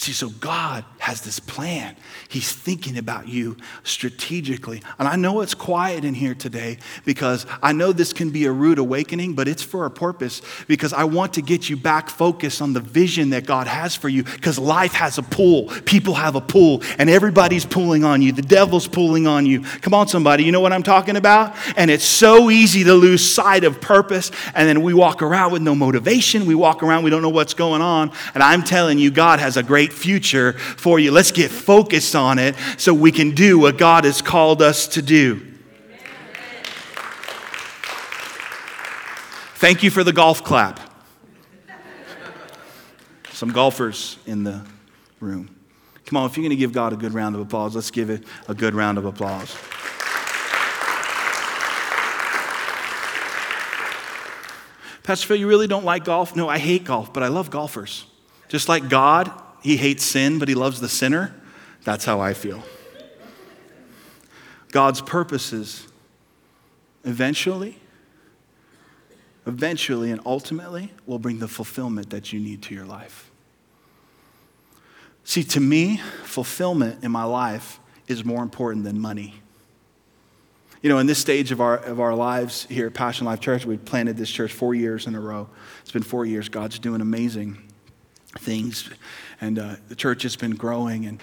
See, 0.01 0.13
so 0.13 0.29
God 0.29 0.83
has 0.97 1.21
this 1.21 1.39
plan. 1.39 1.95
He's 2.27 2.51
thinking 2.51 2.97
about 2.97 3.27
you 3.27 3.55
strategically. 3.83 4.81
And 4.97 5.07
I 5.07 5.15
know 5.15 5.41
it's 5.41 5.53
quiet 5.53 6.03
in 6.03 6.15
here 6.15 6.33
today 6.33 6.79
because 7.05 7.45
I 7.61 7.71
know 7.71 7.91
this 7.91 8.11
can 8.11 8.31
be 8.31 8.45
a 8.45 8.51
rude 8.51 8.79
awakening, 8.79 9.35
but 9.35 9.47
it's 9.47 9.61
for 9.61 9.85
a 9.85 9.91
purpose 9.91 10.41
because 10.67 10.91
I 10.91 11.03
want 11.03 11.35
to 11.35 11.43
get 11.43 11.69
you 11.69 11.77
back 11.77 12.09
focused 12.09 12.63
on 12.63 12.73
the 12.73 12.79
vision 12.79 13.29
that 13.29 13.45
God 13.45 13.67
has 13.67 13.95
for 13.95 14.09
you 14.09 14.23
because 14.23 14.57
life 14.57 14.93
has 14.93 15.19
a 15.19 15.21
pull. 15.21 15.67
People 15.85 16.15
have 16.15 16.33
a 16.33 16.41
pull, 16.41 16.81
and 16.97 17.07
everybody's 17.07 17.63
pulling 17.63 18.03
on 18.03 18.23
you. 18.23 18.31
The 18.31 18.41
devil's 18.41 18.87
pulling 18.87 19.27
on 19.27 19.45
you. 19.45 19.61
Come 19.81 19.93
on, 19.93 20.07
somebody. 20.07 20.43
You 20.43 20.51
know 20.51 20.61
what 20.61 20.73
I'm 20.73 20.81
talking 20.81 21.15
about? 21.15 21.55
And 21.77 21.91
it's 21.91 22.03
so 22.03 22.49
easy 22.49 22.83
to 22.85 22.95
lose 22.95 23.23
sight 23.23 23.63
of 23.63 23.79
purpose, 23.79 24.31
and 24.55 24.67
then 24.67 24.81
we 24.81 24.95
walk 24.95 25.21
around 25.21 25.51
with 25.51 25.61
no 25.61 25.75
motivation. 25.75 26.47
We 26.47 26.55
walk 26.55 26.81
around, 26.81 27.03
we 27.03 27.11
don't 27.11 27.21
know 27.21 27.29
what's 27.29 27.53
going 27.53 27.83
on. 27.83 28.11
And 28.33 28.41
I'm 28.41 28.63
telling 28.63 28.97
you, 28.97 29.11
God 29.11 29.39
has 29.39 29.57
a 29.57 29.61
great 29.61 29.90
future 29.91 30.53
for 30.53 30.99
you. 30.99 31.11
Let's 31.11 31.31
get 31.31 31.51
focused 31.51 32.15
on 32.15 32.39
it 32.39 32.55
so 32.77 32.93
we 32.93 33.11
can 33.11 33.31
do 33.35 33.59
what 33.59 33.77
God 33.77 34.05
has 34.05 34.21
called 34.21 34.61
us 34.61 34.87
to 34.89 35.01
do. 35.01 35.47
Thank 39.55 39.83
you 39.83 39.91
for 39.91 40.03
the 40.03 40.13
golf 40.13 40.43
clap. 40.43 40.79
Some 43.31 43.51
golfers 43.51 44.17
in 44.25 44.43
the 44.43 44.65
room. 45.19 45.55
Come 46.05 46.17
on, 46.17 46.29
if 46.29 46.35
you're 46.35 46.41
going 46.43 46.49
to 46.49 46.55
give 46.55 46.73
God 46.73 46.93
a 46.93 46.95
good 46.95 47.13
round 47.13 47.35
of 47.35 47.41
applause, 47.41 47.75
let's 47.75 47.91
give 47.91 48.09
it 48.09 48.23
a 48.47 48.55
good 48.55 48.73
round 48.73 48.97
of 48.97 49.05
applause. 49.05 49.55
Pastor 55.03 55.27
Phil, 55.27 55.37
you 55.37 55.47
really 55.47 55.67
don't 55.67 55.85
like 55.85 56.05
golf? 56.05 56.35
No, 56.35 56.49
I 56.49 56.57
hate 56.57 56.83
golf, 56.83 57.13
but 57.13 57.23
I 57.23 57.27
love 57.27 57.49
golfers. 57.49 58.05
Just 58.49 58.67
like 58.67 58.89
God 58.89 59.31
he 59.61 59.77
hates 59.77 60.03
sin, 60.03 60.39
but 60.39 60.47
he 60.47 60.55
loves 60.55 60.81
the 60.81 60.89
sinner. 60.89 61.33
That's 61.83 62.05
how 62.05 62.19
I 62.19 62.33
feel. 62.33 62.63
God's 64.71 65.01
purposes 65.01 65.87
eventually, 67.03 67.77
eventually, 69.45 70.11
and 70.11 70.21
ultimately 70.25 70.91
will 71.05 71.19
bring 71.19 71.39
the 71.39 71.47
fulfillment 71.47 72.09
that 72.11 72.31
you 72.31 72.39
need 72.39 72.61
to 72.63 72.75
your 72.75 72.85
life. 72.85 73.31
See, 75.23 75.43
to 75.43 75.59
me, 75.59 75.97
fulfillment 76.23 77.03
in 77.03 77.11
my 77.11 77.23
life 77.23 77.79
is 78.07 78.25
more 78.25 78.41
important 78.41 78.83
than 78.83 78.99
money. 78.99 79.35
You 80.81 80.89
know, 80.89 80.97
in 80.97 81.05
this 81.05 81.19
stage 81.19 81.51
of 81.51 81.61
our, 81.61 81.77
of 81.77 81.99
our 81.99 82.15
lives 82.15 82.65
here 82.65 82.87
at 82.87 82.95
Passion 82.95 83.25
Life 83.25 83.39
Church, 83.39 83.65
we've 83.65 83.85
planted 83.85 84.17
this 84.17 84.31
church 84.31 84.51
four 84.51 84.73
years 84.73 85.05
in 85.05 85.13
a 85.13 85.19
row. 85.19 85.47
It's 85.81 85.91
been 85.91 86.01
four 86.01 86.25
years. 86.25 86.49
God's 86.49 86.79
doing 86.79 87.01
amazing 87.01 87.71
things 88.39 88.89
and 89.41 89.59
uh, 89.59 89.75
the 89.89 89.95
church 89.95 90.23
has 90.23 90.35
been 90.35 90.55
growing 90.55 91.05
and 91.05 91.21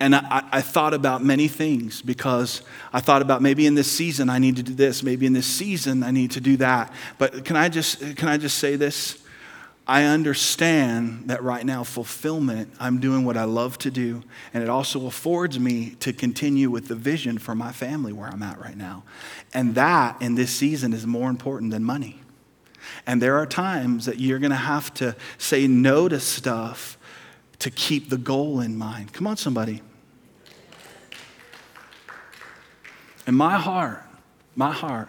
and 0.00 0.14
I, 0.14 0.42
I, 0.50 0.60
thought 0.62 0.94
about 0.94 1.22
many 1.22 1.46
things 1.46 2.00
because 2.00 2.62
I 2.90 3.00
thought 3.00 3.20
about 3.20 3.42
maybe 3.42 3.66
in 3.66 3.74
this 3.74 3.92
season 3.92 4.30
I 4.30 4.38
need 4.38 4.56
to 4.56 4.62
do 4.62 4.72
this, 4.72 5.02
maybe 5.02 5.26
in 5.26 5.34
this 5.34 5.46
season 5.46 6.02
I 6.02 6.10
need 6.10 6.30
to 6.30 6.40
do 6.40 6.56
that. 6.56 6.90
But 7.18 7.44
can 7.44 7.54
I 7.54 7.68
just 7.68 8.16
can 8.16 8.28
I 8.28 8.38
just 8.38 8.56
say 8.56 8.76
this? 8.76 9.22
I 9.86 10.04
understand 10.04 11.24
that 11.26 11.42
right 11.42 11.66
now, 11.66 11.82
fulfillment, 11.82 12.72
I'm 12.78 13.00
doing 13.00 13.24
what 13.24 13.36
I 13.36 13.44
love 13.44 13.76
to 13.78 13.90
do, 13.90 14.22
and 14.54 14.62
it 14.62 14.68
also 14.68 15.06
affords 15.06 15.58
me 15.58 15.96
to 16.00 16.12
continue 16.12 16.70
with 16.70 16.86
the 16.86 16.94
vision 16.94 17.38
for 17.38 17.56
my 17.56 17.72
family 17.72 18.12
where 18.12 18.28
I'm 18.28 18.42
at 18.42 18.60
right 18.60 18.76
now. 18.76 19.02
And 19.52 19.74
that 19.74 20.22
in 20.22 20.36
this 20.36 20.52
season 20.52 20.92
is 20.92 21.06
more 21.06 21.28
important 21.28 21.72
than 21.72 21.82
money. 21.82 22.19
And 23.06 23.20
there 23.20 23.36
are 23.36 23.46
times 23.46 24.06
that 24.06 24.18
you're 24.18 24.38
going 24.38 24.50
to 24.50 24.56
have 24.56 24.92
to 24.94 25.16
say 25.38 25.66
no 25.66 26.08
to 26.08 26.20
stuff 26.20 26.98
to 27.60 27.70
keep 27.70 28.08
the 28.08 28.16
goal 28.18 28.60
in 28.60 28.76
mind. 28.76 29.12
Come 29.12 29.26
on, 29.26 29.36
somebody. 29.36 29.82
And 33.26 33.36
my 33.36 33.58
heart, 33.58 34.02
my 34.56 34.72
heart 34.72 35.08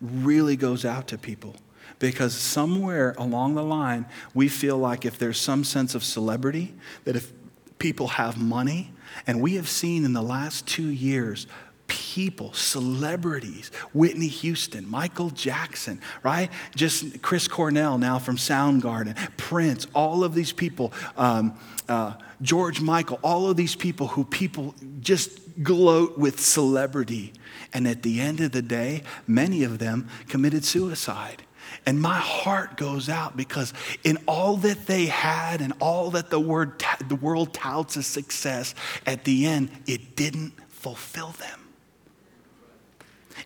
really 0.00 0.56
goes 0.56 0.84
out 0.84 1.08
to 1.08 1.18
people 1.18 1.56
because 1.98 2.34
somewhere 2.34 3.14
along 3.16 3.54
the 3.54 3.62
line, 3.62 4.06
we 4.34 4.48
feel 4.48 4.76
like 4.76 5.04
if 5.04 5.18
there's 5.18 5.38
some 5.38 5.64
sense 5.64 5.94
of 5.94 6.04
celebrity, 6.04 6.74
that 7.04 7.16
if 7.16 7.32
people 7.78 8.08
have 8.08 8.36
money, 8.36 8.92
and 9.26 9.40
we 9.40 9.54
have 9.54 9.68
seen 9.68 10.04
in 10.04 10.12
the 10.12 10.22
last 10.22 10.66
two 10.66 10.88
years 10.88 11.46
people, 11.86 12.52
celebrities, 12.52 13.70
Whitney 13.92 14.28
Houston, 14.28 14.88
Michael 14.88 15.30
Jackson, 15.30 16.00
right? 16.22 16.50
Just 16.74 17.22
Chris 17.22 17.48
Cornell 17.48 17.98
now 17.98 18.18
from 18.18 18.36
Soundgarden, 18.36 19.16
Prince, 19.36 19.86
all 19.94 20.24
of 20.24 20.34
these 20.34 20.52
people, 20.52 20.92
um, 21.16 21.58
uh, 21.88 22.14
George 22.42 22.80
Michael, 22.80 23.18
all 23.22 23.48
of 23.48 23.56
these 23.56 23.76
people 23.76 24.08
who 24.08 24.24
people 24.24 24.74
just 25.00 25.62
gloat 25.62 26.18
with 26.18 26.40
celebrity. 26.40 27.32
And 27.72 27.86
at 27.86 28.02
the 28.02 28.20
end 28.20 28.40
of 28.40 28.52
the 28.52 28.62
day, 28.62 29.02
many 29.26 29.64
of 29.64 29.78
them 29.78 30.08
committed 30.28 30.64
suicide. 30.64 31.42
And 31.84 32.00
my 32.00 32.18
heart 32.18 32.76
goes 32.76 33.08
out 33.08 33.36
because 33.36 33.72
in 34.02 34.18
all 34.26 34.56
that 34.58 34.86
they 34.86 35.06
had 35.06 35.60
and 35.60 35.72
all 35.80 36.10
that 36.12 36.30
the, 36.30 36.40
word, 36.40 36.82
the 37.08 37.16
world 37.16 37.52
touts 37.52 37.96
as 37.96 38.06
success, 38.06 38.74
at 39.06 39.24
the 39.24 39.46
end, 39.46 39.70
it 39.86 40.16
didn't 40.16 40.52
fulfill 40.68 41.30
them. 41.30 41.65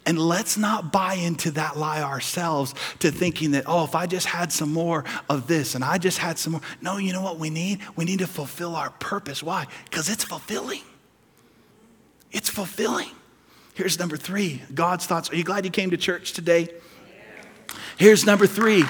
And 0.07 0.19
let's 0.19 0.57
not 0.57 0.93
buy 0.93 1.15
into 1.15 1.51
that 1.53 1.77
lie 1.77 2.03
ourselves 2.03 2.75
to 3.01 3.11
thinking 3.11 3.51
that, 3.53 3.65
oh, 3.67 3.85
if 3.85 3.95
I 3.95 4.07
just 4.07 4.27
had 4.27 4.51
some 4.51 4.73
more 4.73 5.05
of 5.29 5.47
this 5.47 5.75
and 5.75 5.85
I 5.85 5.99
just 5.99 6.19
had 6.19 6.39
some 6.39 6.53
more. 6.53 6.63
No, 6.81 6.97
you 6.97 7.13
know 7.13 7.23
what 7.23 7.39
we 7.39 7.51
need? 7.51 7.81
We 7.97 8.07
need 8.07 8.21
to 8.21 8.27
fulfill 8.27 8.77
our 8.77 8.91
purpose. 8.91 9.43
Why? 9.43 9.67
Because 9.85 10.09
it's 10.09 10.25
fulfilling. 10.25 10.83
It's 12.33 12.49
fulfilling. 12.49 13.11
Here's 13.75 13.99
number 13.99 14.17
three 14.17 14.63
God's 14.75 15.07
thoughts. 15.07 15.31
Are 15.31 15.37
you 15.37 15.45
glad 15.45 15.65
you 15.65 15.71
came 15.71 15.91
to 15.91 15.97
church 15.97 16.33
today? 16.33 16.69
Here's 17.99 18.25
number 18.25 18.47
three 18.47 18.85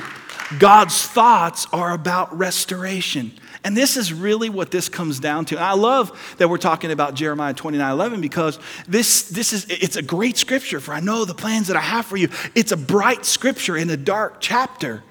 God's 0.58 1.06
thoughts 1.06 1.66
are 1.72 1.92
about 1.92 2.36
restoration. 2.36 3.32
And 3.62 3.76
this 3.76 3.96
is 3.96 4.12
really 4.12 4.48
what 4.48 4.70
this 4.70 4.88
comes 4.88 5.20
down 5.20 5.44
to. 5.46 5.56
And 5.56 5.64
I 5.64 5.72
love 5.72 6.34
that 6.38 6.48
we're 6.48 6.58
talking 6.58 6.90
about 6.90 7.14
Jeremiah 7.14 7.52
29 7.52 7.92
11 7.92 8.20
because 8.20 8.58
this, 8.88 9.22
this 9.24 9.52
is 9.52 9.66
it's 9.68 9.96
a 9.96 10.02
great 10.02 10.36
scripture 10.36 10.80
for 10.80 10.94
I 10.94 11.00
know 11.00 11.24
the 11.24 11.34
plans 11.34 11.68
that 11.68 11.76
I 11.76 11.80
have 11.80 12.06
for 12.06 12.16
you. 12.16 12.28
It's 12.54 12.72
a 12.72 12.76
bright 12.76 13.24
scripture 13.24 13.76
in 13.76 13.90
a 13.90 13.96
dark 13.96 14.36
chapter. 14.40 15.02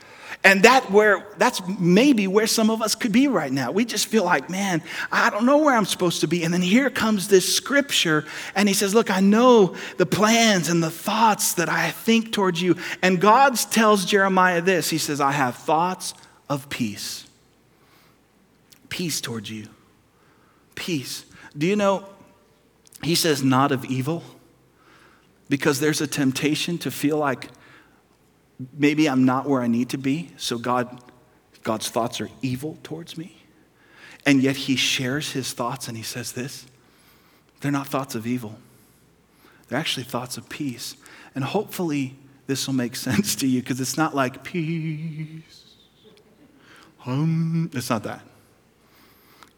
And 0.43 0.63
that 0.63 0.89
where 0.89 1.27
that's 1.37 1.61
maybe 1.67 2.25
where 2.25 2.47
some 2.47 2.69
of 2.69 2.81
us 2.81 2.95
could 2.95 3.11
be 3.11 3.27
right 3.27 3.51
now. 3.51 3.71
We 3.71 3.83
just 3.83 4.07
feel 4.07 4.23
like, 4.23 4.49
man, 4.49 4.81
I 5.11 5.29
don't 5.29 5.45
know 5.45 5.57
where 5.57 5.75
I'm 5.75 5.85
supposed 5.85 6.21
to 6.21 6.27
be. 6.27 6.43
And 6.43 6.53
then 6.53 6.61
here 6.61 6.89
comes 6.89 7.27
this 7.27 7.53
scripture, 7.53 8.25
and 8.55 8.69
he 8.69 8.73
says, 8.73 8.95
Look, 8.95 9.11
I 9.11 9.19
know 9.19 9.75
the 9.97 10.05
plans 10.05 10.69
and 10.69 10.81
the 10.81 10.91
thoughts 10.91 11.55
that 11.55 11.67
I 11.67 11.91
think 11.91 12.31
towards 12.31 12.61
you. 12.61 12.77
And 13.01 13.19
God 13.19 13.57
tells 13.57 14.05
Jeremiah 14.05 14.61
this 14.61 14.89
He 14.89 14.97
says, 14.97 15.19
I 15.19 15.33
have 15.33 15.55
thoughts 15.55 16.13
of 16.49 16.69
peace. 16.69 17.28
Peace 18.89 19.21
towards 19.21 19.49
you. 19.49 19.67
Peace. 20.75 21.25
Do 21.57 21.67
you 21.67 21.75
know, 21.75 22.05
he 23.03 23.15
says, 23.15 23.43
not 23.43 23.71
of 23.71 23.85
evil? 23.85 24.23
Because 25.47 25.79
there's 25.79 26.01
a 26.01 26.07
temptation 26.07 26.77
to 26.79 26.91
feel 26.91 27.17
like 27.17 27.49
maybe 28.77 29.07
I'm 29.07 29.25
not 29.25 29.47
where 29.47 29.61
I 29.61 29.67
need 29.67 29.89
to 29.89 29.97
be, 29.97 30.31
so 30.37 30.57
God, 30.57 31.01
God's 31.63 31.89
thoughts 31.89 32.19
are 32.21 32.29
evil 32.41 32.77
towards 32.83 33.17
me. 33.17 33.37
And 34.25 34.41
yet 34.41 34.55
he 34.55 34.75
shares 34.75 35.31
his 35.31 35.53
thoughts 35.53 35.87
and 35.87 35.95
he 35.95 36.03
says 36.03 36.33
this 36.33 36.65
they're 37.61 37.71
not 37.71 37.87
thoughts 37.87 38.15
of 38.15 38.25
evil, 38.27 38.57
they're 39.67 39.79
actually 39.79 40.03
thoughts 40.03 40.37
of 40.37 40.49
peace. 40.49 40.95
And 41.35 41.43
hopefully, 41.43 42.15
this 42.47 42.67
will 42.67 42.73
make 42.73 42.95
sense 43.07 43.35
to 43.35 43.47
you 43.47 43.61
because 43.61 43.79
it's 43.79 43.97
not 43.97 44.15
like 44.15 44.43
peace. 44.43 45.65
Um, 47.05 47.69
it's 47.73 47.89
not 47.89 48.03
that. 48.03 48.21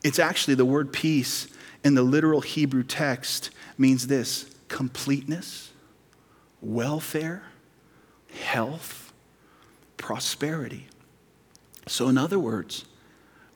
It's 0.03 0.19
actually 0.19 0.55
the 0.55 0.65
word 0.65 0.91
peace 0.91 1.47
in 1.83 1.95
the 1.95 2.03
literal 2.03 2.41
Hebrew 2.41 2.83
text 2.83 3.51
means 3.77 4.07
this 4.07 4.45
completeness, 4.67 5.71
welfare, 6.61 7.43
health, 8.33 9.13
prosperity. 9.97 10.87
So, 11.87 12.07
in 12.07 12.17
other 12.17 12.39
words, 12.39 12.85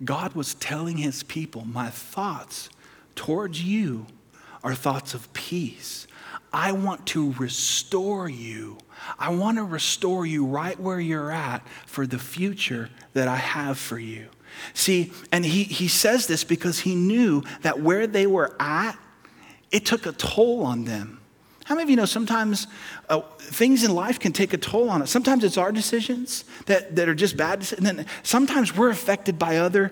God 0.04 0.34
was 0.34 0.54
telling 0.56 0.98
his 0.98 1.24
people, 1.24 1.66
My 1.66 1.90
thoughts 1.90 2.70
towards 3.16 3.64
you 3.64 4.08
are 4.64 4.76
thoughts 4.76 5.14
of 5.14 5.32
peace. 5.34 6.08
I 6.52 6.72
want 6.72 7.06
to 7.08 7.34
restore 7.34 8.28
you. 8.30 8.78
I 9.20 9.30
want 9.30 9.58
to 9.58 9.64
restore 9.64 10.26
you 10.26 10.46
right 10.46 10.80
where 10.80 11.00
you're 11.00 11.32
at 11.32 11.66
for 11.86 12.08
the 12.08 12.18
future 12.18 12.90
that 13.14 13.28
I 13.28 13.36
have 13.36 13.78
for 13.78 14.00
you. 14.00 14.28
See, 14.74 15.12
and 15.32 15.46
he, 15.46 15.64
he 15.64 15.88
says 15.88 16.28
this 16.28 16.44
because 16.44 16.80
he 16.80 16.96
knew 16.96 17.44
that 17.62 17.80
where 17.80 18.08
they 18.08 18.28
were 18.28 18.56
at, 18.60 18.98
it 19.72 19.86
took 19.86 20.06
a 20.06 20.12
toll 20.12 20.64
on 20.64 20.86
them. 20.86 21.20
How 21.66 21.74
many 21.74 21.84
of 21.84 21.90
you 21.90 21.96
know 21.96 22.06
sometimes 22.06 22.68
uh, 23.10 23.22
things 23.40 23.84
in 23.84 23.94
life 23.94 24.20
can 24.20 24.32
take 24.32 24.54
a 24.54 24.58
toll 24.58 24.88
on 24.88 25.02
us? 25.02 25.10
Sometimes 25.10 25.44
it's 25.44 25.58
our 25.58 25.72
decisions 25.72 26.46
that, 26.68 26.96
that 26.96 27.10
are 27.10 27.16
just 27.16 27.36
bad. 27.38 27.68
And 27.74 27.86
then 27.86 28.06
sometimes 28.22 28.78
we're 28.78 28.92
affected 28.92 29.40
by 29.40 29.58
other 29.58 29.92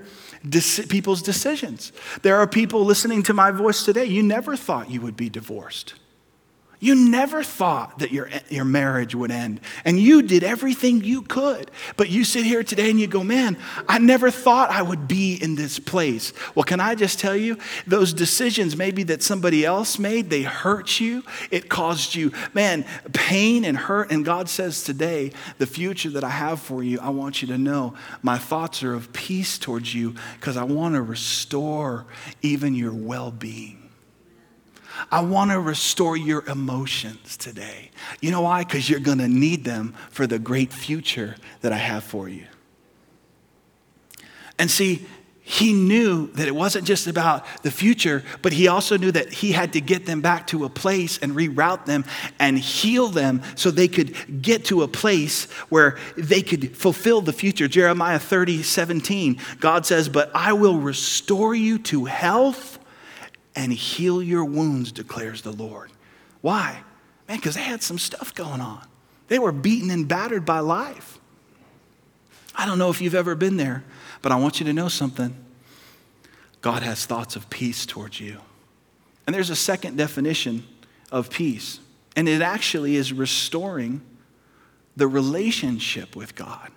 people's 0.90 1.24
decisions. 1.24 1.92
There 2.22 2.36
are 2.38 2.46
people 2.46 2.86
listening 2.86 3.24
to 3.24 3.34
my 3.34 3.50
voice 3.50 3.84
today, 3.84 4.06
you 4.06 4.22
never 4.22 4.56
thought 4.56 4.92
you 4.92 5.02
would 5.02 5.18
be 5.18 5.30
divorced. 5.30 5.96
You 6.84 6.96
never 6.96 7.44
thought 7.44 8.00
that 8.00 8.12
your, 8.12 8.30
your 8.50 8.66
marriage 8.66 9.16
would 9.16 9.32
end, 9.32 9.62
and 9.86 9.98
you 9.98 10.22
did 10.22 10.44
everything 10.44 11.02
you 11.02 11.22
could. 11.22 11.72
But 11.96 12.10
you 12.10 12.26
sit 12.26 12.44
here 12.44 12.62
today 12.62 12.90
and 12.90 13.00
you 13.00 13.08
go, 13.08 13.24
Man, 13.24 13.58
I 13.88 14.00
never 14.00 14.30
thought 14.30 14.70
I 14.70 14.82
would 14.82 15.08
be 15.08 15.42
in 15.42 15.56
this 15.56 15.80
place. 15.80 16.34
Well, 16.56 16.66
can 16.66 16.82
I 16.82 16.96
just 16.96 17.20
tell 17.20 17.38
you, 17.38 17.58
those 17.88 18.12
decisions 18.12 18.76
maybe 18.76 19.04
that 19.04 19.24
somebody 19.24 19.66
else 19.66 19.98
made, 19.98 20.30
they 20.30 20.42
hurt 20.42 21.00
you. 21.00 21.24
It 21.52 21.70
caused 21.70 22.16
you, 22.16 22.34
man, 22.54 22.84
pain 23.14 23.64
and 23.64 23.78
hurt. 23.78 24.12
And 24.12 24.26
God 24.26 24.50
says 24.50 24.84
today, 24.84 25.32
the 25.60 25.66
future 25.66 26.10
that 26.10 26.26
I 26.26 26.32
have 26.32 26.60
for 26.60 26.84
you, 26.84 27.00
I 27.00 27.12
want 27.12 27.42
you 27.42 27.48
to 27.48 27.58
know 27.58 27.94
my 28.22 28.38
thoughts 28.38 28.84
are 28.84 28.94
of 28.94 29.14
peace 29.14 29.58
towards 29.58 29.96
you 29.96 30.16
because 30.38 30.58
I 30.58 30.66
want 30.66 30.96
to 30.96 31.02
restore 31.02 32.08
even 32.42 32.76
your 32.76 32.92
well 32.92 33.32
being. 33.32 33.83
I 35.12 35.22
want 35.22 35.52
to 35.52 35.60
restore 35.60 36.16
your 36.16 36.46
emotions 36.48 37.38
today. 37.38 37.92
You 38.22 38.32
know 38.32 38.42
why? 38.42 38.64
Because 38.64 38.90
you're 38.90 39.00
going 39.00 39.18
to 39.20 39.28
need 39.28 39.64
them 39.64 39.96
for 40.12 40.28
the 40.28 40.40
great 40.40 40.72
future 40.72 41.36
that 41.62 41.72
I 41.72 41.78
have 41.78 42.04
for 42.04 42.30
you. 42.30 42.46
And 44.60 44.70
see, 44.70 45.06
he 45.46 45.74
knew 45.74 46.28
that 46.34 46.48
it 46.48 46.56
wasn't 46.56 46.86
just 46.86 47.06
about 47.06 47.46
the 47.64 47.72
future, 47.72 48.24
but 48.42 48.54
he 48.54 48.70
also 48.70 48.98
knew 48.98 49.12
that 49.12 49.34
he 49.34 49.52
had 49.52 49.74
to 49.74 49.82
get 49.82 50.06
them 50.06 50.22
back 50.22 50.48
to 50.48 50.64
a 50.64 50.70
place 50.70 51.18
and 51.18 51.34
reroute 51.34 51.86
them 51.86 52.06
and 52.40 52.58
heal 52.58 53.10
them 53.10 53.42
so 53.56 53.70
they 53.70 53.90
could 53.90 54.42
get 54.42 54.64
to 54.66 54.84
a 54.84 54.88
place 54.88 55.52
where 55.68 55.98
they 56.16 56.42
could 56.42 56.78
fulfill 56.78 57.20
the 57.20 57.34
future. 57.34 57.68
Jeremiah 57.68 58.20
30, 58.20 58.64
17, 58.64 59.38
God 59.60 59.86
says, 59.86 60.08
But 60.08 60.32
I 60.34 60.54
will 60.54 60.78
restore 60.78 61.54
you 61.54 61.78
to 61.80 62.06
health 62.06 62.80
and 63.56 63.72
heal 63.72 64.22
your 64.22 64.46
wounds, 64.46 64.92
declares 64.92 65.42
the 65.42 65.52
Lord. 65.52 65.92
Why? 66.42 66.84
Man, 67.28 67.38
because 67.38 67.56
they 67.56 67.62
had 67.62 67.84
some 67.84 67.98
stuff 67.98 68.34
going 68.34 68.62
on. 68.62 68.86
They 69.28 69.40
were 69.40 69.52
beaten 69.52 69.90
and 69.90 70.08
battered 70.08 70.46
by 70.46 70.60
life. 70.60 71.20
I 72.56 72.66
don't 72.66 72.78
know 72.78 72.90
if 72.90 73.02
you've 73.02 73.16
ever 73.16 73.36
been 73.36 73.58
there, 73.58 73.84
but 74.22 74.32
I 74.32 74.36
want 74.36 74.60
you 74.60 74.66
to 74.66 74.74
know 74.74 74.90
something. 74.90 75.36
God 76.62 76.84
has 76.84 77.06
thoughts 77.06 77.36
of 77.36 77.50
peace 77.50 77.86
towards 77.86 78.20
you. 78.20 78.40
And 79.26 79.34
there's 79.34 79.50
a 79.50 79.56
second 79.56 79.98
definition 79.98 80.66
of 81.12 81.30
peace, 81.30 81.80
and 82.16 82.28
it 82.28 82.42
actually 82.42 82.96
is 82.96 83.14
restoring 83.14 84.02
the 84.96 85.08
relationship 85.08 86.16
with 86.16 86.36
God. 86.36 86.72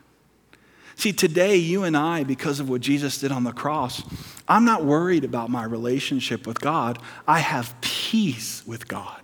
See, 0.97 1.13
today, 1.13 1.57
you 1.57 1.85
and 1.85 1.95
I, 1.95 2.25
because 2.25 2.59
of 2.59 2.71
what 2.71 2.81
Jesus 2.81 3.19
did 3.19 3.31
on 3.31 3.45
the 3.45 3.53
cross, 3.53 4.03
I'm 4.49 4.65
not 4.65 4.85
worried 4.85 5.25
about 5.25 5.51
my 5.51 5.63
relationship 5.63 6.47
with 6.47 6.59
God. 6.59 6.99
I 7.29 7.41
have 7.41 7.79
peace 7.83 8.67
with 8.67 8.89
God. 8.89 9.21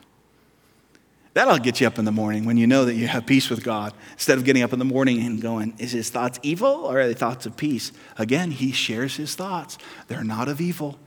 That'll 1.34 1.56
get 1.56 1.80
you 1.80 1.86
up 1.86 1.98
in 1.98 2.04
the 2.04 2.12
morning 2.12 2.44
when 2.44 2.58
you 2.58 2.66
know 2.66 2.84
that 2.84 2.94
you 2.94 3.06
have 3.06 3.24
peace 3.24 3.48
with 3.48 3.64
God. 3.64 3.94
Instead 4.12 4.36
of 4.36 4.44
getting 4.44 4.62
up 4.62 4.74
in 4.74 4.78
the 4.78 4.84
morning 4.84 5.24
and 5.24 5.40
going, 5.40 5.74
is 5.78 5.92
his 5.92 6.10
thoughts 6.10 6.38
evil 6.42 6.68
or 6.68 7.00
are 7.00 7.06
they 7.06 7.14
thoughts 7.14 7.46
of 7.46 7.56
peace? 7.56 7.90
Again, 8.18 8.50
he 8.50 8.70
shares 8.70 9.16
his 9.16 9.34
thoughts. 9.34 9.78
They're 10.08 10.24
not 10.24 10.48
of 10.48 10.60
evil, 10.60 10.98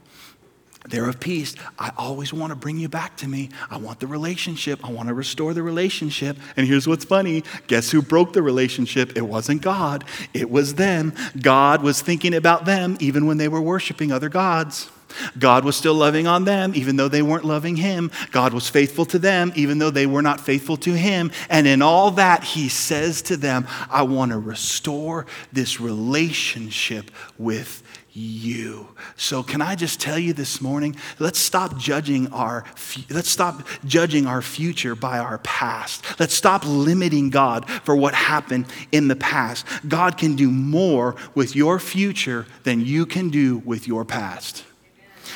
they're 0.88 1.08
of 1.08 1.20
peace. 1.20 1.54
I 1.78 1.92
always 1.96 2.32
want 2.32 2.50
to 2.50 2.56
bring 2.56 2.78
you 2.78 2.88
back 2.88 3.16
to 3.18 3.28
me. 3.28 3.50
I 3.70 3.78
want 3.78 4.00
the 4.00 4.06
relationship. 4.06 4.84
I 4.84 4.90
want 4.90 5.08
to 5.08 5.14
restore 5.14 5.54
the 5.54 5.62
relationship. 5.62 6.36
And 6.56 6.66
here's 6.66 6.86
what's 6.86 7.04
funny 7.04 7.44
guess 7.66 7.90
who 7.90 8.02
broke 8.02 8.32
the 8.32 8.42
relationship? 8.42 9.16
It 9.16 9.22
wasn't 9.22 9.62
God, 9.62 10.04
it 10.32 10.50
was 10.50 10.74
them. 10.74 11.12
God 11.40 11.82
was 11.82 12.00
thinking 12.00 12.34
about 12.34 12.64
them 12.64 12.96
even 13.00 13.26
when 13.26 13.36
they 13.38 13.48
were 13.48 13.60
worshiping 13.60 14.12
other 14.12 14.28
gods. 14.28 14.90
God 15.38 15.64
was 15.64 15.76
still 15.76 15.94
loving 15.94 16.26
on 16.26 16.44
them, 16.44 16.72
even 16.74 16.96
though 16.96 17.08
they 17.08 17.22
weren't 17.22 17.44
loving 17.44 17.76
Him. 17.76 18.10
God 18.30 18.52
was 18.52 18.68
faithful 18.68 19.04
to 19.06 19.18
them, 19.18 19.52
even 19.54 19.78
though 19.78 19.90
they 19.90 20.06
were 20.06 20.22
not 20.22 20.40
faithful 20.40 20.76
to 20.78 20.92
Him. 20.92 21.30
And 21.48 21.66
in 21.66 21.82
all 21.82 22.10
that, 22.12 22.44
He 22.44 22.68
says 22.68 23.22
to 23.22 23.36
them, 23.36 23.66
I 23.90 24.02
want 24.02 24.32
to 24.32 24.38
restore 24.38 25.26
this 25.52 25.80
relationship 25.80 27.10
with 27.38 27.82
you. 28.16 28.88
So 29.16 29.42
can 29.42 29.60
I 29.60 29.74
just 29.74 30.00
tell 30.00 30.18
you 30.18 30.32
this 30.32 30.62
morning, 30.62 30.96
let's 31.18 31.38
stop 31.38 31.76
judging 31.76 32.32
our 32.32 32.64
let's 33.10 33.28
stop 33.28 33.66
judging 33.84 34.26
our 34.26 34.40
future 34.40 34.94
by 34.94 35.18
our 35.18 35.38
past. 35.38 36.18
Let's 36.18 36.32
stop 36.32 36.64
limiting 36.64 37.28
God 37.28 37.68
for 37.68 37.94
what 37.94 38.14
happened 38.14 38.66
in 38.90 39.08
the 39.08 39.16
past. 39.16 39.66
God 39.86 40.16
can 40.16 40.34
do 40.34 40.50
more 40.50 41.14
with 41.34 41.54
your 41.54 41.78
future 41.78 42.46
than 42.64 42.80
you 42.80 43.04
can 43.04 43.28
do 43.28 43.58
with 43.58 43.86
your 43.86 44.04
past. 44.04 44.64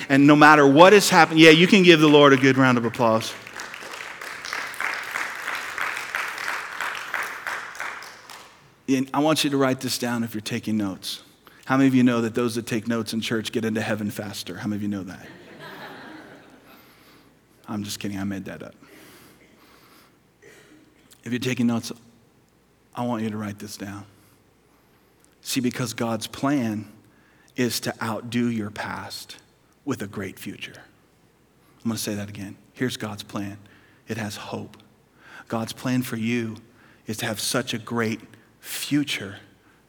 And 0.09 0.26
no 0.26 0.36
matter 0.36 0.66
what 0.66 0.93
has 0.93 1.11
happened, 1.11 1.41
yeah, 1.41 1.51
you 1.51 1.66
can 1.66 1.82
give 1.82 2.01
the 2.01 2.09
Lord 2.09 2.32
a 2.32 2.36
good 2.36 2.57
round 2.57 2.78
of 2.78 2.84
applause. 2.84 3.32
And 8.88 9.09
I 9.14 9.20
want 9.20 9.45
you 9.45 9.51
to 9.51 9.57
write 9.57 9.80
this 9.80 9.99
down 9.99 10.24
if 10.24 10.34
you're 10.34 10.41
taking 10.41 10.76
notes. 10.76 11.22
How 11.64 11.76
many 11.76 11.86
of 11.86 11.95
you 11.95 12.03
know 12.03 12.20
that 12.22 12.34
those 12.34 12.57
that 12.57 12.66
take 12.66 12.88
notes 12.88 13.12
in 13.12 13.20
church 13.20 13.53
get 13.53 13.64
into 13.64 13.80
heaven 13.80 14.11
faster? 14.11 14.57
How 14.57 14.66
many 14.66 14.78
of 14.78 14.82
you 14.82 14.88
know 14.88 15.05
that? 15.05 15.26
I'm 17.68 17.84
just 17.84 18.01
kidding, 18.01 18.18
I 18.18 18.24
made 18.24 18.47
that 18.47 18.64
up. 18.64 18.74
If 21.22 21.30
you're 21.30 21.38
taking 21.38 21.68
notes, 21.68 21.93
I 22.97 23.05
want 23.05 23.22
you 23.22 23.30
to 23.30 23.36
write 23.36 23.61
this 23.61 23.76
down. 23.76 24.05
See, 25.43 25.61
because 25.61 25.95
God's 25.95 26.26
plan 26.26 26.91
is 27.55 27.78
to 27.80 27.95
outdo 28.03 28.49
your 28.49 28.70
past 28.70 29.36
with 29.85 30.03
a 30.03 30.07
great 30.07 30.39
future. 30.39 30.74
I'm 31.78 31.91
going 31.91 31.97
to 31.97 32.03
say 32.03 32.14
that 32.14 32.28
again. 32.28 32.57
Here's 32.72 32.97
God's 32.97 33.22
plan 33.22 33.59
it 34.09 34.16
has 34.16 34.37
hope. 34.37 34.76
God's 35.49 35.72
plan 35.72 36.03
for 36.03 36.16
you 36.16 36.57
is 37.07 37.16
to 37.18 37.26
have 37.26 37.41
such 37.41 37.74
a 37.74 37.78
great 37.78 38.20
future 38.61 39.37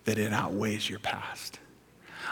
that 0.05 0.17
it 0.17 0.33
outweighs 0.33 0.89
your 0.89 0.99
past. 0.99 1.59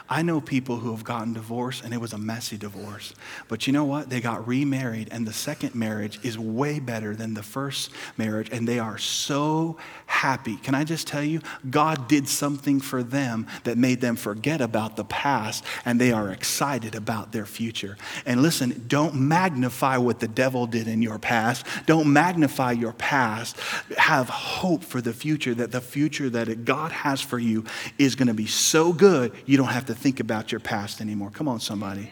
I 0.10 0.24
know 0.24 0.42
people 0.42 0.78
who 0.78 0.92
have 0.92 1.04
gotten 1.04 1.34
divorced 1.34 1.84
and 1.84 1.94
it 1.94 2.02
was 2.02 2.14
a 2.14 2.18
messy 2.18 2.58
divorce. 2.58 3.14
But 3.48 3.68
you 3.68 3.74
know 3.74 3.86
what? 3.86 4.10
They 4.10 4.22
got 4.22 4.48
remarried 4.48 5.10
and 5.12 5.28
the 5.28 5.34
second 5.34 5.76
marriage 5.76 6.20
is 6.24 6.38
way 6.38 6.80
better 6.80 7.16
than 7.16 7.36
the 7.36 7.44
first 7.44 7.92
marriage 8.18 8.50
and 8.52 8.68
they 8.68 8.80
are 8.80 8.98
so 8.98 9.78
happy. 10.08 10.56
Can 10.58 10.74
I 10.74 10.84
just 10.84 11.06
tell 11.06 11.24
you? 11.24 11.42
God 11.70 12.08
did 12.08 12.28
something 12.28 12.80
for 12.80 13.04
them 13.04 13.46
that 13.66 13.78
made 13.78 14.02
them 14.02 14.16
forget 14.16 14.62
about 14.62 14.96
the 14.96 15.04
past 15.06 15.64
and 15.86 16.02
they 16.02 16.12
are 16.12 16.32
excited 16.32 16.96
about 16.96 17.32
their 17.32 17.46
future. 17.46 17.96
And 18.26 18.42
listen, 18.42 18.86
don't 18.88 19.14
magnify 19.14 19.98
what 19.98 20.20
the 20.20 20.28
devil 20.28 20.66
did 20.66 20.88
in 20.88 21.04
your 21.04 21.20
past. 21.20 21.68
Don't 21.86 22.12
magnify 22.12 22.72
your 22.72 22.94
past. 22.94 23.60
Have 23.98 24.28
hope 24.30 24.84
for 24.84 25.02
the 25.02 25.14
future 25.14 25.54
that 25.54 25.72
the 25.72 25.82
future 25.82 26.32
that 26.32 26.66
God 26.66 26.92
has 26.92 27.22
for 27.22 27.38
you 27.38 27.64
is 28.00 28.16
going 28.16 28.28
to 28.28 28.34
be 28.34 28.48
so 28.48 28.92
good 28.92 29.34
you 29.46 29.56
don't 29.56 29.68
have 29.68 29.86
to 29.86 29.99
think 30.00 30.20
about 30.20 30.52
your 30.52 30.60
past 30.60 31.02
anymore. 31.02 31.30
Come 31.32 31.48
on, 31.48 31.60
somebody. 31.60 32.10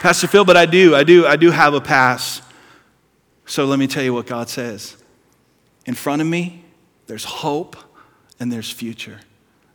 Pastor 0.00 0.26
Phil, 0.28 0.44
but 0.44 0.56
I 0.56 0.66
do, 0.66 0.94
I 0.94 1.04
do, 1.04 1.26
I 1.26 1.36
do 1.36 1.50
have 1.50 1.74
a 1.74 1.80
past. 1.80 2.42
So 3.46 3.64
let 3.64 3.78
me 3.78 3.86
tell 3.86 4.02
you 4.02 4.12
what 4.12 4.26
God 4.26 4.48
says. 4.48 4.96
In 5.86 5.94
front 5.94 6.20
of 6.20 6.28
me, 6.28 6.64
there's 7.06 7.24
hope 7.24 7.76
and 8.38 8.52
there's 8.52 8.70
future. 8.70 9.20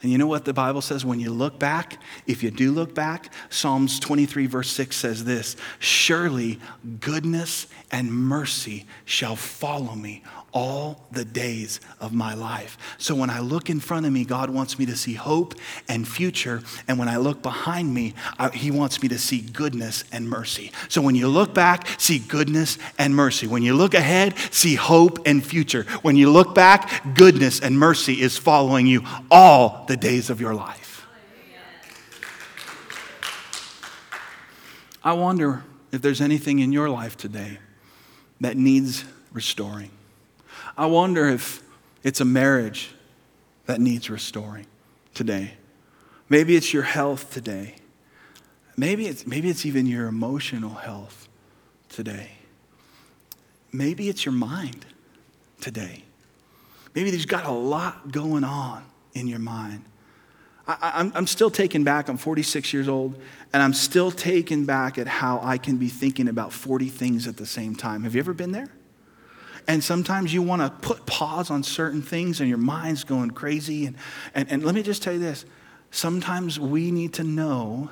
And 0.01 0.11
you 0.11 0.17
know 0.17 0.27
what 0.27 0.45
the 0.45 0.53
Bible 0.53 0.81
says? 0.81 1.05
When 1.05 1.19
you 1.19 1.31
look 1.31 1.59
back, 1.59 2.01
if 2.25 2.41
you 2.41 2.49
do 2.49 2.71
look 2.71 2.95
back, 2.95 3.31
Psalms 3.49 3.99
23, 3.99 4.47
verse 4.47 4.69
6 4.71 4.95
says 4.95 5.25
this 5.25 5.55
Surely 5.79 6.59
goodness 6.99 7.67
and 7.91 8.11
mercy 8.11 8.85
shall 9.05 9.35
follow 9.35 9.95
me 9.95 10.23
all 10.53 11.07
the 11.11 11.23
days 11.23 11.79
of 11.99 12.13
my 12.13 12.33
life. 12.33 12.77
So 12.97 13.15
when 13.15 13.29
I 13.29 13.39
look 13.39 13.69
in 13.69 13.79
front 13.79 14.05
of 14.05 14.11
me, 14.11 14.25
God 14.25 14.49
wants 14.49 14.77
me 14.77 14.85
to 14.87 14.95
see 14.95 15.13
hope 15.13 15.55
and 15.87 16.07
future. 16.07 16.61
And 16.87 16.99
when 16.99 17.07
I 17.07 17.17
look 17.17 17.41
behind 17.41 17.93
me, 17.93 18.13
I, 18.37 18.49
He 18.49 18.71
wants 18.71 19.01
me 19.01 19.07
to 19.09 19.17
see 19.17 19.41
goodness 19.41 20.03
and 20.11 20.29
mercy. 20.29 20.71
So 20.89 21.01
when 21.01 21.15
you 21.15 21.27
look 21.27 21.53
back, 21.53 21.87
see 21.99 22.19
goodness 22.19 22.77
and 22.97 23.15
mercy. 23.15 23.47
When 23.47 23.63
you 23.63 23.75
look 23.75 23.93
ahead, 23.93 24.35
see 24.51 24.75
hope 24.75 25.19
and 25.25 25.45
future. 25.45 25.83
When 26.01 26.15
you 26.15 26.29
look 26.29 26.53
back, 26.53 27.15
goodness 27.15 27.59
and 27.59 27.77
mercy 27.77 28.21
is 28.21 28.37
following 28.37 28.87
you 28.87 29.03
all 29.29 29.85
the 29.87 29.97
days 29.97 30.29
of 30.29 30.41
your 30.41 30.53
life. 30.53 31.07
I 35.03 35.13
wonder 35.13 35.63
if 35.91 36.01
there's 36.01 36.21
anything 36.21 36.59
in 36.59 36.71
your 36.71 36.89
life 36.89 37.17
today 37.17 37.57
that 38.39 38.55
needs 38.55 39.03
restoring. 39.33 39.91
I 40.81 40.87
wonder 40.87 41.29
if 41.29 41.61
it's 42.01 42.21
a 42.21 42.25
marriage 42.25 42.89
that 43.67 43.79
needs 43.79 44.09
restoring 44.09 44.65
today. 45.13 45.53
Maybe 46.27 46.55
it's 46.55 46.73
your 46.73 46.81
health 46.81 47.31
today. 47.31 47.75
Maybe 48.75 49.05
it's, 49.05 49.27
maybe 49.27 49.51
it's 49.51 49.63
even 49.63 49.85
your 49.85 50.07
emotional 50.07 50.73
health 50.73 51.29
today. 51.87 52.31
Maybe 53.71 54.09
it's 54.09 54.25
your 54.25 54.33
mind 54.33 54.87
today. 55.59 56.03
Maybe 56.95 57.11
there's 57.11 57.27
got 57.27 57.45
a 57.45 57.51
lot 57.51 58.11
going 58.11 58.43
on 58.43 58.83
in 59.13 59.27
your 59.27 59.37
mind. 59.37 59.83
I, 60.65 61.11
am 61.13 61.27
still 61.27 61.51
taken 61.51 61.83
back. 61.83 62.09
I'm 62.09 62.17
46 62.17 62.73
years 62.73 62.87
old, 62.87 63.21
and 63.53 63.61
I'm 63.61 63.75
still 63.75 64.09
taken 64.09 64.65
back 64.65 64.97
at 64.97 65.05
how 65.05 65.41
I 65.43 65.59
can 65.59 65.77
be 65.77 65.89
thinking 65.89 66.27
about 66.27 66.51
40 66.51 66.89
things 66.89 67.27
at 67.27 67.37
the 67.37 67.45
same 67.45 67.75
time. 67.75 68.01
Have 68.01 68.15
you 68.15 68.19
ever 68.19 68.33
been 68.33 68.51
there? 68.51 68.69
And 69.67 69.83
sometimes 69.83 70.33
you 70.33 70.41
want 70.41 70.61
to 70.61 70.69
put 70.87 71.05
pause 71.05 71.49
on 71.49 71.63
certain 71.63 72.01
things, 72.01 72.39
and 72.39 72.49
your 72.49 72.57
mind's 72.57 73.03
going 73.03 73.31
crazy. 73.31 73.85
And, 73.85 73.95
and, 74.33 74.51
and 74.51 74.63
let 74.63 74.75
me 74.75 74.83
just 74.83 75.03
tell 75.03 75.13
you 75.13 75.19
this 75.19 75.45
sometimes 75.91 76.59
we 76.59 76.89
need 76.91 77.13
to 77.13 77.23
know 77.23 77.89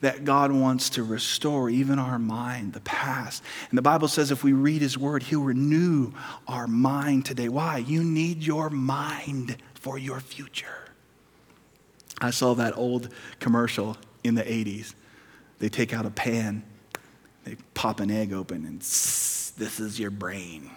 that 0.00 0.24
God 0.24 0.52
wants 0.52 0.90
to 0.90 1.02
restore 1.02 1.70
even 1.70 1.98
our 1.98 2.18
mind, 2.18 2.72
the 2.72 2.80
past. 2.80 3.42
And 3.70 3.78
the 3.78 3.82
Bible 3.82 4.08
says 4.08 4.30
if 4.30 4.44
we 4.44 4.52
read 4.52 4.82
His 4.82 4.98
Word, 4.98 5.22
He'll 5.22 5.42
renew 5.42 6.12
our 6.46 6.66
mind 6.66 7.24
today. 7.24 7.48
Why? 7.48 7.78
You 7.78 8.04
need 8.04 8.42
your 8.42 8.68
mind 8.68 9.56
for 9.74 9.98
your 9.98 10.20
future. 10.20 10.90
I 12.20 12.30
saw 12.30 12.54
that 12.54 12.76
old 12.76 13.08
commercial 13.40 13.96
in 14.24 14.34
the 14.34 14.42
80s. 14.42 14.94
They 15.58 15.68
take 15.68 15.94
out 15.94 16.04
a 16.04 16.10
pan, 16.10 16.62
they 17.44 17.56
pop 17.74 18.00
an 18.00 18.10
egg 18.10 18.32
open, 18.32 18.66
and 18.66 18.80
this 18.80 19.80
is 19.80 19.98
your 19.98 20.10
brain. 20.10 20.70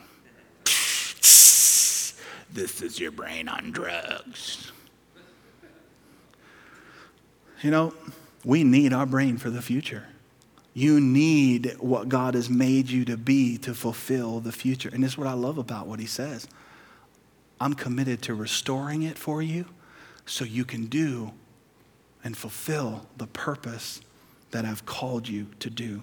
This 2.52 2.82
is 2.82 3.00
your 3.00 3.12
brain 3.12 3.48
on 3.48 3.72
drugs. 3.72 4.72
You 7.62 7.72
know, 7.72 7.94
we 8.44 8.64
need 8.64 8.94
our 8.94 9.06
brain 9.06 9.38
for 9.38 9.50
the 9.50 9.62
future. 9.62 10.06
You 10.74 11.02
need 11.02 11.76
what 11.80 12.08
God 12.08 12.36
has 12.36 12.50
made 12.50 12.90
you 12.90 13.04
to 13.06 13.18
be 13.18 13.58
to 13.60 13.74
fulfill 13.74 14.40
the 14.40 14.52
future. 14.52 14.90
And 14.92 15.04
this 15.04 15.12
is 15.12 15.18
what 15.18 15.28
I 15.28 15.34
love 15.34 15.58
about 15.58 15.88
what 15.88 16.00
he 16.00 16.06
says. 16.06 16.48
I'm 17.60 17.74
committed 17.74 18.22
to 18.24 18.34
restoring 18.34 19.04
it 19.04 19.18
for 19.18 19.42
you 19.42 19.66
so 20.26 20.46
you 20.46 20.64
can 20.64 20.86
do 20.86 21.34
and 22.24 22.38
fulfill 22.38 23.08
the 23.18 23.28
purpose 23.28 24.02
that 24.52 24.64
I've 24.64 24.86
called 24.86 25.28
you 25.28 25.48
to 25.60 25.70
do. 25.70 26.02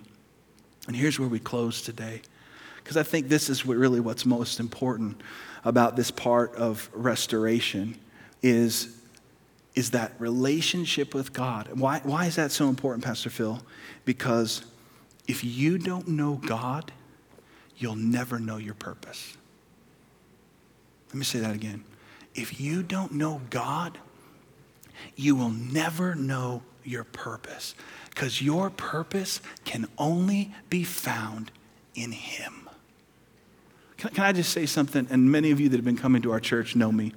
And 0.87 0.95
here's 0.95 1.19
where 1.19 1.29
we 1.29 1.39
close 1.39 1.81
today, 1.81 2.21
because 2.77 2.97
I 2.97 3.03
think 3.03 3.29
this 3.29 3.49
is 3.49 3.65
really 3.65 4.01
what's 4.01 4.27
most 4.27 4.61
important 4.61 5.21
about 5.67 5.97
this 5.97 6.13
part 6.13 6.55
of 6.55 6.89
restoration 6.95 7.99
is, 8.41 8.97
is 9.75 9.91
that 9.91 10.13
relationship 10.21 11.13
with 11.13 11.33
God. 11.33 11.69
Why, 11.75 12.01
why 12.05 12.27
is 12.27 12.37
that 12.37 12.53
so 12.53 12.69
important, 12.69 13.05
Pastor 13.05 13.31
Phil? 13.31 13.61
Because 14.05 14.65
if 15.27 15.43
you 15.43 15.77
don't 15.77 16.07
know 16.07 16.37
God, 16.37 16.93
you'll 17.77 17.97
never 17.97 18.39
know 18.39 18.59
your 18.59 18.75
purpose. 18.75 19.37
Let 21.09 21.17
me 21.17 21.25
say 21.25 21.41
that 21.41 21.55
again. 21.55 21.83
If 22.37 22.61
you 22.61 22.85
don't 22.85 23.13
know 23.13 23.41
God, 23.51 23.99
you 25.17 25.35
will 25.35 25.51
never 25.51 26.15
know 26.15 26.63
your 26.85 27.03
purpose 27.03 27.75
because 28.11 28.41
your 28.41 28.71
purpose 28.71 29.41
can 29.65 29.89
only 29.99 30.55
be 30.71 30.85
found 30.85 31.51
in 31.97 32.13
Him. 32.13 32.66
Can, 34.15 34.25
I 34.25 34.33
just 34.33 34.53
say 34.53 34.67
something? 34.67 35.07
And 35.11 35.31
many 35.31 35.51
of 35.51 35.61
you 35.61 35.69
that 35.69 35.77
have 35.77 35.85
been 35.85 35.97
coming 35.97 36.23
to 36.23 36.33
our 36.33 36.41
church 36.41 36.77
know 36.77 36.93
me. 36.93 37.13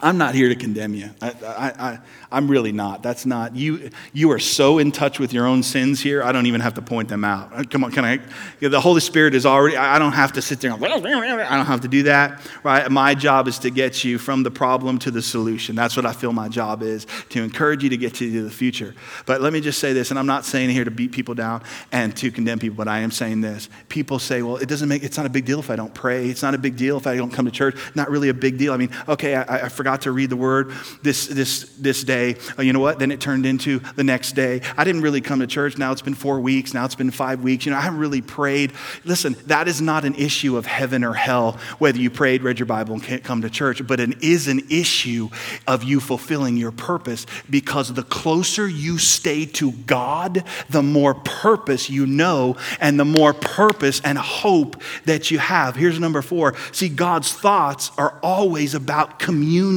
I'm 0.00 0.18
not 0.18 0.34
here 0.34 0.48
to 0.48 0.56
condemn 0.56 0.94
you. 0.94 1.10
I, 1.20 1.98
am 2.32 2.48
really 2.48 2.72
not. 2.72 3.02
That's 3.02 3.24
not. 3.24 3.54
You, 3.54 3.90
you 4.12 4.32
are 4.32 4.38
so 4.38 4.78
in 4.78 4.90
touch 4.90 5.20
with 5.20 5.32
your 5.32 5.46
own 5.46 5.62
sins 5.62 6.00
here, 6.00 6.22
I 6.22 6.32
don't 6.32 6.46
even 6.46 6.60
have 6.60 6.74
to 6.74 6.82
point 6.82 7.08
them 7.08 7.24
out. 7.24 7.52
Uh, 7.52 7.62
come 7.62 7.84
on, 7.84 7.92
can 7.92 8.04
I? 8.04 8.18
The 8.60 8.80
Holy 8.80 9.00
Spirit 9.00 9.34
is 9.34 9.46
already, 9.46 9.76
I 9.76 9.98
don't 10.00 10.12
have 10.12 10.32
to 10.32 10.42
sit 10.42 10.60
there 10.60 10.72
and, 10.72 10.84
I 10.84 10.88
don't 10.88 11.66
have 11.66 11.82
to 11.82 11.88
do 11.88 12.04
that, 12.04 12.40
right? 12.64 12.90
My 12.90 13.14
job 13.14 13.46
is 13.46 13.60
to 13.60 13.70
get 13.70 14.02
you 14.02 14.18
from 14.18 14.42
the 14.42 14.50
problem 14.50 14.98
to 15.00 15.10
the 15.10 15.22
solution. 15.22 15.76
That's 15.76 15.96
what 15.96 16.04
I 16.04 16.12
feel 16.12 16.32
my 16.32 16.48
job 16.48 16.82
is, 16.82 17.06
to 17.30 17.42
encourage 17.42 17.84
you 17.84 17.90
to 17.90 17.96
get 17.96 18.14
to 18.14 18.42
the 18.42 18.50
future. 18.50 18.94
But 19.26 19.40
let 19.40 19.52
me 19.52 19.60
just 19.60 19.78
say 19.78 19.92
this, 19.92 20.10
and 20.10 20.18
I'm 20.18 20.26
not 20.26 20.44
saying 20.44 20.70
here 20.70 20.84
to 20.84 20.90
beat 20.90 21.12
people 21.12 21.34
down 21.34 21.62
and 21.92 22.16
to 22.16 22.30
condemn 22.32 22.58
people, 22.58 22.76
but 22.76 22.88
I 22.88 23.00
am 23.00 23.10
saying 23.10 23.40
this. 23.40 23.68
People 23.88 24.18
say, 24.18 24.42
well, 24.42 24.56
it 24.56 24.68
doesn't 24.68 24.88
make, 24.88 25.04
it's 25.04 25.16
not 25.16 25.26
a 25.26 25.30
big 25.30 25.44
deal 25.44 25.60
if 25.60 25.70
I 25.70 25.76
don't 25.76 25.94
pray. 25.94 26.28
It's 26.28 26.42
not 26.42 26.54
a 26.54 26.58
big 26.58 26.76
deal 26.76 26.96
if 26.96 27.06
I 27.06 27.16
don't 27.16 27.30
come 27.30 27.44
to 27.44 27.52
church. 27.52 27.78
Not 27.94 28.10
really 28.10 28.28
a 28.30 28.34
big 28.34 28.58
deal. 28.58 28.72
I 28.72 28.76
mean, 28.76 28.90
okay, 29.08 29.36
I, 29.36 29.66
I 29.66 29.68
forgot 29.82 30.02
to 30.02 30.12
read 30.12 30.30
the 30.30 30.36
word 30.36 30.70
this, 31.02 31.26
this, 31.26 31.64
this 31.76 32.04
day. 32.04 32.36
Oh, 32.56 32.62
you 32.62 32.72
know 32.72 32.78
what? 32.78 33.00
Then 33.00 33.10
it 33.10 33.20
turned 33.20 33.44
into 33.44 33.80
the 33.96 34.04
next 34.04 34.36
day. 34.36 34.60
I 34.76 34.84
didn't 34.84 35.00
really 35.00 35.20
come 35.20 35.40
to 35.40 35.46
church. 35.48 35.76
Now 35.76 35.90
it's 35.90 36.02
been 36.02 36.14
four 36.14 36.38
weeks. 36.38 36.72
Now 36.72 36.84
it's 36.84 36.94
been 36.94 37.10
five 37.10 37.42
weeks. 37.42 37.66
You 37.66 37.72
know, 37.72 37.78
I 37.78 37.80
haven't 37.80 37.98
really 37.98 38.22
prayed. 38.22 38.74
Listen, 39.04 39.34
that 39.46 39.66
is 39.66 39.80
not 39.80 40.04
an 40.04 40.14
issue 40.14 40.56
of 40.56 40.66
heaven 40.66 41.02
or 41.02 41.14
hell, 41.14 41.58
whether 41.80 41.98
you 41.98 42.10
prayed, 42.10 42.44
read 42.44 42.60
your 42.60 42.66
Bible, 42.66 42.94
and 42.94 43.02
can't 43.02 43.24
come 43.24 43.42
to 43.42 43.50
church, 43.50 43.84
but 43.84 43.98
it 43.98 44.22
is 44.22 44.46
an 44.46 44.60
issue 44.70 45.30
of 45.66 45.82
you 45.82 45.98
fulfilling 45.98 46.56
your 46.56 46.70
purpose 46.70 47.26
because 47.50 47.92
the 47.92 48.04
closer 48.04 48.68
you 48.68 48.98
stay 48.98 49.46
to 49.46 49.72
God, 49.72 50.44
the 50.70 50.84
more 50.84 51.14
purpose 51.14 51.90
you 51.90 52.06
know 52.06 52.56
and 52.78 53.00
the 53.00 53.04
more 53.04 53.34
purpose 53.34 54.00
and 54.04 54.16
hope 54.16 54.80
that 55.06 55.32
you 55.32 55.40
have. 55.40 55.74
Here's 55.74 55.98
number 55.98 56.22
four. 56.22 56.54
See, 56.70 56.88
God's 56.88 57.32
thoughts 57.32 57.90
are 57.98 58.16
always 58.22 58.74
about 58.76 59.18
communion 59.18 59.71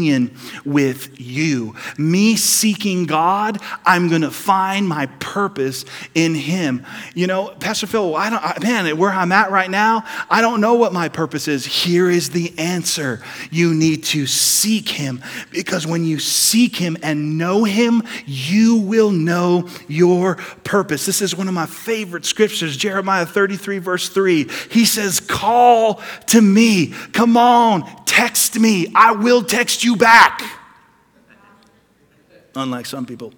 with 0.66 1.20
you. 1.20 1.76
Me 1.98 2.36
seeking 2.36 3.06
God, 3.06 3.60
I'm 3.86 4.10
going 4.10 4.22
to 4.22 4.32
find 4.32 4.88
my 4.88 5.06
purpose 5.20 5.86
in 6.14 6.36
Him. 6.36 6.86
You 7.14 7.28
know, 7.28 7.50
Pastor 7.60 7.88
Phil, 7.88 8.16
I 8.16 8.30
don't, 8.30 8.64
man, 8.64 8.98
where 8.98 9.12
I'm 9.12 9.32
at 9.32 9.52
right 9.52 9.70
now, 9.70 10.04
I 10.30 10.42
don't 10.42 10.62
know 10.62 10.74
what 10.74 10.94
my 10.94 11.10
purpose 11.10 11.48
is. 11.48 11.66
Here 11.66 12.10
is 12.10 12.32
the 12.32 12.54
answer. 12.58 13.22
You 13.52 13.74
need 13.74 14.04
to 14.06 14.28
seek 14.28 14.90
Him 14.90 15.22
because 15.52 15.88
when 15.88 16.04
you 16.04 16.20
seek 16.20 16.76
Him 16.76 16.98
and 17.02 17.38
know 17.38 17.64
Him, 17.64 18.04
you 18.26 18.78
will 18.78 19.12
know 19.12 19.70
your 19.88 20.36
purpose. 20.64 21.06
This 21.06 21.22
is 21.22 21.36
one 21.36 21.48
of 21.48 21.54
my 21.54 21.66
favorite 21.66 22.26
scriptures, 22.26 22.76
Jeremiah 22.76 23.26
33, 23.26 23.78
verse 23.78 24.10
3. 24.10 24.50
He 24.70 24.86
says, 24.86 25.20
Call 25.20 26.02
to 26.28 26.42
me. 26.42 26.94
Come 27.14 27.38
on, 27.38 27.84
text 28.06 28.60
me. 28.60 28.88
I 28.96 29.12
will 29.12 29.44
text 29.44 29.84
you 29.84 29.85
back. 29.94 30.42
Unlike 32.56 32.86
some 32.86 33.06
people. 33.06 33.34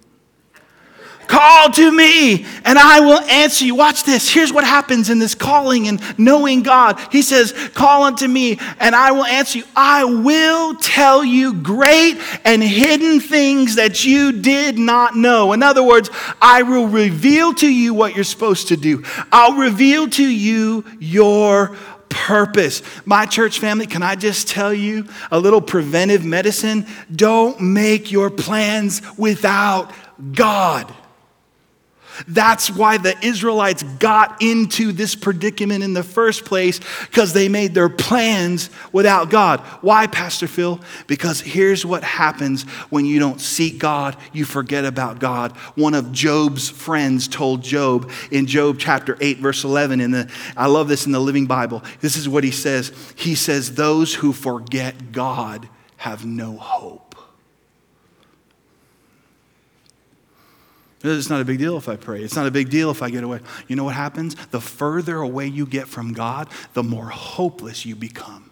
Call 1.28 1.70
to 1.72 1.92
me 1.92 2.46
and 2.64 2.78
I 2.78 3.00
will 3.00 3.20
answer 3.20 3.66
you. 3.66 3.74
Watch 3.74 4.04
this. 4.04 4.32
Here's 4.32 4.50
what 4.50 4.64
happens 4.64 5.10
in 5.10 5.18
this 5.18 5.34
calling 5.34 5.86
and 5.86 6.00
knowing 6.18 6.62
God. 6.62 6.98
He 7.12 7.20
says, 7.20 7.52
Call 7.74 8.04
unto 8.04 8.26
me 8.26 8.58
and 8.80 8.94
I 8.96 9.12
will 9.12 9.26
answer 9.26 9.58
you. 9.58 9.64
I 9.76 10.04
will 10.04 10.74
tell 10.76 11.22
you 11.22 11.52
great 11.52 12.18
and 12.46 12.62
hidden 12.62 13.20
things 13.20 13.74
that 13.74 14.06
you 14.06 14.40
did 14.40 14.78
not 14.78 15.16
know. 15.16 15.52
In 15.52 15.62
other 15.62 15.82
words, 15.82 16.08
I 16.40 16.62
will 16.62 16.88
reveal 16.88 17.52
to 17.56 17.68
you 17.68 17.92
what 17.92 18.14
you're 18.14 18.24
supposed 18.24 18.68
to 18.68 18.78
do, 18.78 19.04
I'll 19.30 19.58
reveal 19.58 20.08
to 20.08 20.26
you 20.26 20.84
your 20.98 21.76
purpose. 22.08 22.82
My 23.04 23.26
church 23.26 23.58
family, 23.58 23.86
can 23.86 24.02
I 24.02 24.14
just 24.14 24.48
tell 24.48 24.72
you 24.72 25.06
a 25.30 25.38
little 25.38 25.60
preventive 25.60 26.24
medicine? 26.24 26.86
Don't 27.14 27.60
make 27.60 28.10
your 28.10 28.30
plans 28.30 29.02
without 29.16 29.92
God. 30.32 30.92
That's 32.26 32.70
why 32.70 32.98
the 32.98 33.16
Israelites 33.24 33.82
got 33.82 34.42
into 34.42 34.92
this 34.92 35.14
predicament 35.14 35.84
in 35.84 35.92
the 35.92 36.02
first 36.02 36.44
place 36.44 36.80
because 37.06 37.32
they 37.32 37.48
made 37.48 37.74
their 37.74 37.88
plans 37.88 38.70
without 38.92 39.30
God. 39.30 39.60
Why, 39.80 40.06
Pastor 40.06 40.48
Phil? 40.48 40.80
Because 41.06 41.40
here's 41.40 41.86
what 41.86 42.02
happens 42.02 42.64
when 42.90 43.04
you 43.04 43.18
don't 43.18 43.40
seek 43.40 43.78
God, 43.78 44.16
you 44.32 44.44
forget 44.44 44.84
about 44.84 45.18
God. 45.18 45.52
One 45.76 45.94
of 45.94 46.12
Job's 46.12 46.68
friends 46.68 47.28
told 47.28 47.62
Job 47.62 48.10
in 48.30 48.46
Job 48.46 48.78
chapter 48.78 49.16
8, 49.20 49.38
verse 49.38 49.64
11, 49.64 50.00
in 50.00 50.10
the, 50.10 50.30
I 50.56 50.66
love 50.66 50.88
this 50.88 51.06
in 51.06 51.12
the 51.12 51.20
Living 51.20 51.46
Bible. 51.46 51.82
This 52.00 52.16
is 52.16 52.28
what 52.28 52.44
he 52.44 52.50
says. 52.50 52.92
He 53.16 53.34
says, 53.34 53.74
Those 53.74 54.14
who 54.14 54.32
forget 54.32 55.12
God 55.12 55.68
have 55.98 56.24
no 56.24 56.56
hope. 56.56 57.07
It's 61.16 61.30
not 61.30 61.40
a 61.40 61.44
big 61.44 61.58
deal 61.58 61.76
if 61.76 61.88
I 61.88 61.96
pray. 61.96 62.22
It's 62.22 62.36
not 62.36 62.46
a 62.46 62.50
big 62.50 62.70
deal 62.70 62.90
if 62.90 63.02
I 63.02 63.10
get 63.10 63.24
away. 63.24 63.40
You 63.66 63.76
know 63.76 63.84
what 63.84 63.94
happens? 63.94 64.34
The 64.50 64.60
further 64.60 65.16
away 65.16 65.46
you 65.46 65.66
get 65.66 65.88
from 65.88 66.12
God, 66.12 66.48
the 66.74 66.82
more 66.82 67.08
hopeless 67.08 67.86
you 67.86 67.96
become. 67.96 68.50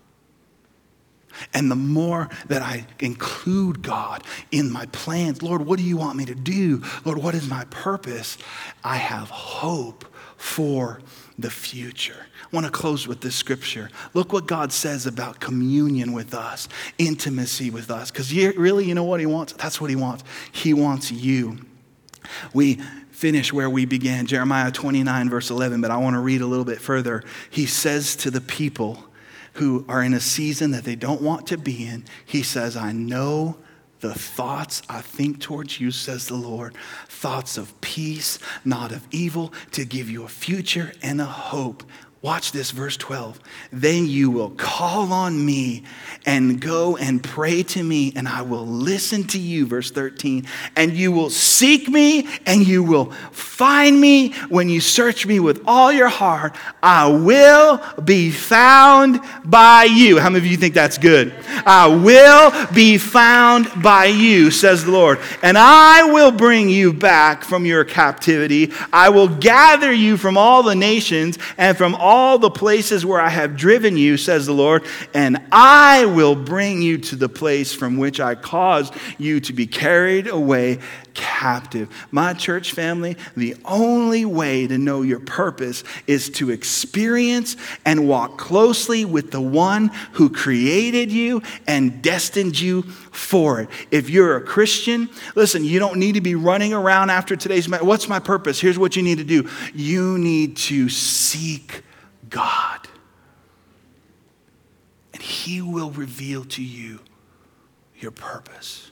And 1.53 1.71
the 1.71 1.77
more 1.77 2.29
that 2.49 2.63
I 2.63 2.87
include 2.99 3.83
God 3.83 4.25
in 4.51 4.71
my 4.71 4.87
plans, 4.87 5.43
Lord, 5.43 5.67
what 5.67 5.79
do 5.79 5.85
you 5.85 5.97
want 5.97 6.17
me 6.17 6.25
to 6.27 6.35
do? 6.35 6.83
Lord, 7.05 7.19
what 7.19 7.35
is 7.35 7.49
my 7.49 7.65
purpose? 7.67 8.39
I 8.83 8.97
have 8.97 9.29
hope 9.31 10.07
for 10.37 11.01
the 11.39 11.51
future. 11.51 12.27
I 12.43 12.57
want 12.57 12.67
to 12.67 12.73
close 12.73 13.07
with 13.07 13.21
this 13.21 13.35
scripture. 13.35 13.91
Look 14.15 14.33
what 14.33 14.47
God 14.47 14.73
says 14.73 15.07
about 15.07 15.41
communion 15.41 16.13
with 16.13 16.35
us, 16.35 16.69
intimacy 16.99 17.71
with 17.71 17.91
us. 17.91 18.11
Because 18.11 18.33
really, 18.33 18.87
you 18.87 18.95
know 18.95 19.05
what 19.05 19.21
He 19.21 19.27
wants? 19.27 19.53
That's 19.55 19.81
what 19.81 19.91
He 19.91 19.97
wants. 19.97 20.25
He 20.53 20.73
wants 20.73 21.11
you. 21.11 21.59
We 22.53 22.81
finish 23.11 23.53
where 23.53 23.71
we 23.71 23.87
began, 23.87 24.27
Jeremiah 24.27 24.71
29, 24.71 25.31
verse 25.31 25.51
11, 25.51 25.81
but 25.81 25.91
I 25.91 25.97
want 25.97 26.15
to 26.15 26.21
read 26.21 26.43
a 26.43 26.47
little 26.47 26.65
bit 26.65 26.81
further. 26.81 27.25
He 27.51 27.67
says 27.67 28.15
to 28.17 28.31
the 28.31 28.41
people 28.41 29.05
who 29.55 29.87
are 29.89 30.03
in 30.03 30.13
a 30.13 30.21
season 30.21 30.73
that 30.73 30.85
they 30.85 30.97
don't 30.97 31.23
want 31.23 31.47
to 31.47 31.57
be 31.57 31.87
in, 31.87 32.05
He 32.25 32.43
says, 32.43 32.77
I 32.77 32.93
know 32.93 33.57
the 34.01 34.15
thoughts 34.15 34.83
I 34.89 35.01
think 35.01 35.41
towards 35.41 35.81
you, 35.81 35.91
says 35.91 36.29
the 36.29 36.35
Lord, 36.35 36.75
thoughts 37.09 37.57
of 37.57 37.81
peace, 37.81 38.39
not 38.65 38.93
of 38.93 39.07
evil, 39.11 39.53
to 39.73 39.85
give 39.85 40.11
you 40.11 40.25
a 40.25 40.29
future 40.29 40.93
and 41.03 41.21
a 41.21 41.25
hope. 41.25 41.83
Watch 42.27 42.51
this, 42.51 42.73
verse 42.73 42.97
12. 42.97 43.39
Then 43.71 44.09
you 44.09 44.33
will 44.33 44.51
call 44.51 45.13
on 45.13 45.47
me 45.47 45.85
and 46.27 46.61
go 46.61 46.97
and 46.97 47.23
pray 47.23 47.63
to 47.63 47.81
me, 47.81 48.13
and 48.17 48.27
I 48.27 48.43
will 48.43 48.67
listen 48.67 49.23
to 49.29 49.39
you, 49.39 49.65
verse 49.65 49.93
13. 49.93 50.45
And 50.75 50.93
you 50.95 51.13
will 51.13 51.31
seek 51.31 51.89
me 51.89 52.27
and 52.45 52.67
you 52.67 52.83
will 52.83 53.13
find 53.31 54.01
me 54.01 54.33
when 54.49 54.69
you 54.69 54.81
search 54.81 55.25
me 55.25 55.39
with 55.39 55.63
all 55.69 55.93
your 55.93 56.09
heart. 56.09 56.57
I 56.83 57.07
will 57.07 57.81
be 58.03 58.33
found 58.33 59.21
by 59.45 59.85
you. 59.85 60.19
How 60.19 60.29
many 60.29 60.45
of 60.45 60.51
you 60.51 60.57
think 60.57 60.75
that's 60.75 60.99
good? 60.99 61.33
I 61.65 61.87
will 61.87 62.51
be 62.75 62.99
found 62.99 63.69
by 63.81 64.07
you, 64.07 64.51
says 64.51 64.85
the 64.85 64.91
Lord. 64.91 65.21
And 65.45 65.57
I 65.57 66.11
will 66.11 66.33
bring 66.33 66.69
you 66.69 66.93
back 66.93 67.45
from 67.45 67.65
your 67.65 67.85
captivity. 67.85 68.73
I 68.93 69.11
will 69.11 69.29
gather 69.29 69.93
you 69.93 70.17
from 70.17 70.37
all 70.37 70.65
the 70.65 70.75
nations 70.75 71.39
and 71.57 71.79
from 71.79 71.95
all 72.17 72.39
the 72.39 72.51
places 72.51 73.05
where 73.05 73.21
I 73.21 73.29
have 73.29 73.59
driven 73.59 73.99
you, 73.99 74.17
says 74.17 74.47
the 74.47 74.55
Lord, 74.55 74.87
and 75.13 75.37
I 75.53 76.07
will 76.07 76.35
bring 76.35 76.81
you 76.81 76.97
to 76.97 77.15
the 77.15 77.29
place 77.29 77.75
from 77.75 77.99
which 77.99 78.21
I 78.21 78.35
caused 78.35 78.95
you 79.19 79.39
to 79.41 79.53
be 79.53 79.67
carried 79.67 80.27
away 80.27 80.79
captive. 81.13 81.91
My 82.11 82.33
church 82.33 82.73
family, 82.73 83.19
the 83.37 83.55
only 83.67 84.25
way 84.25 84.67
to 84.67 84.79
know 84.79 85.03
your 85.03 85.21
purpose 85.21 85.85
is 86.07 86.31
to 86.31 86.51
experience 86.51 87.55
and 87.85 88.09
walk 88.09 88.39
closely 88.39 89.05
with 89.05 89.31
the 89.31 89.41
one 89.43 89.89
who 90.13 90.31
created 90.31 91.13
you 91.13 91.43
and 91.67 92.01
destined 92.01 92.59
you 92.59 92.83
for 92.83 93.61
it. 93.61 93.69
If 93.91 94.09
you're 94.09 94.37
a 94.37 94.43
Christian, 94.43 95.11
listen, 95.35 95.67
you 95.67 95.79
don't 95.79 95.99
need 95.99 96.15
to 96.15 96.23
be 96.23 96.35
running 96.35 96.73
around 96.73 97.11
after 97.11 97.37
today's. 97.37 97.69
What's 97.69 98.09
my 98.09 98.21
purpose? 98.21 98.59
Here's 98.59 98.79
what 98.79 98.97
you 98.97 99.03
need 99.03 99.19
to 99.19 99.25
do 99.25 99.51
you 99.75 100.17
need 100.17 100.57
to 100.57 100.89
seek 100.89 101.83
God. 102.29 102.89
And 105.13 105.23
He 105.23 105.63
will 105.63 105.91
reveal 105.91 106.45
to 106.45 106.63
you 106.63 107.01
your 107.99 108.11
purpose. 108.11 108.91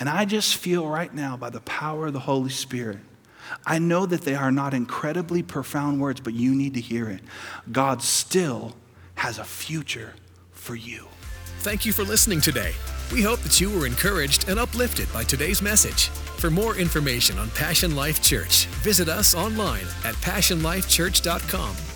And 0.00 0.08
I 0.08 0.24
just 0.24 0.56
feel 0.56 0.86
right 0.86 1.12
now, 1.12 1.36
by 1.36 1.50
the 1.50 1.60
power 1.60 2.06
of 2.08 2.12
the 2.12 2.20
Holy 2.20 2.50
Spirit, 2.50 2.98
I 3.64 3.78
know 3.78 4.06
that 4.06 4.22
they 4.22 4.34
are 4.34 4.50
not 4.50 4.74
incredibly 4.74 5.42
profound 5.42 6.00
words, 6.00 6.20
but 6.20 6.34
you 6.34 6.54
need 6.54 6.74
to 6.74 6.80
hear 6.80 7.08
it. 7.08 7.20
God 7.70 8.02
still 8.02 8.74
has 9.14 9.38
a 9.38 9.44
future 9.44 10.14
for 10.52 10.74
you. 10.74 11.06
Thank 11.60 11.86
you 11.86 11.92
for 11.92 12.02
listening 12.02 12.40
today. 12.40 12.72
We 13.12 13.22
hope 13.22 13.40
that 13.40 13.60
you 13.60 13.70
were 13.70 13.86
encouraged 13.86 14.48
and 14.48 14.58
uplifted 14.58 15.10
by 15.12 15.24
today's 15.24 15.62
message. 15.62 16.08
For 16.38 16.50
more 16.50 16.76
information 16.76 17.38
on 17.38 17.48
Passion 17.50 17.94
Life 17.94 18.22
Church, 18.22 18.66
visit 18.82 19.08
us 19.08 19.34
online 19.34 19.86
at 20.04 20.14
passionlifechurch.com 20.16 21.93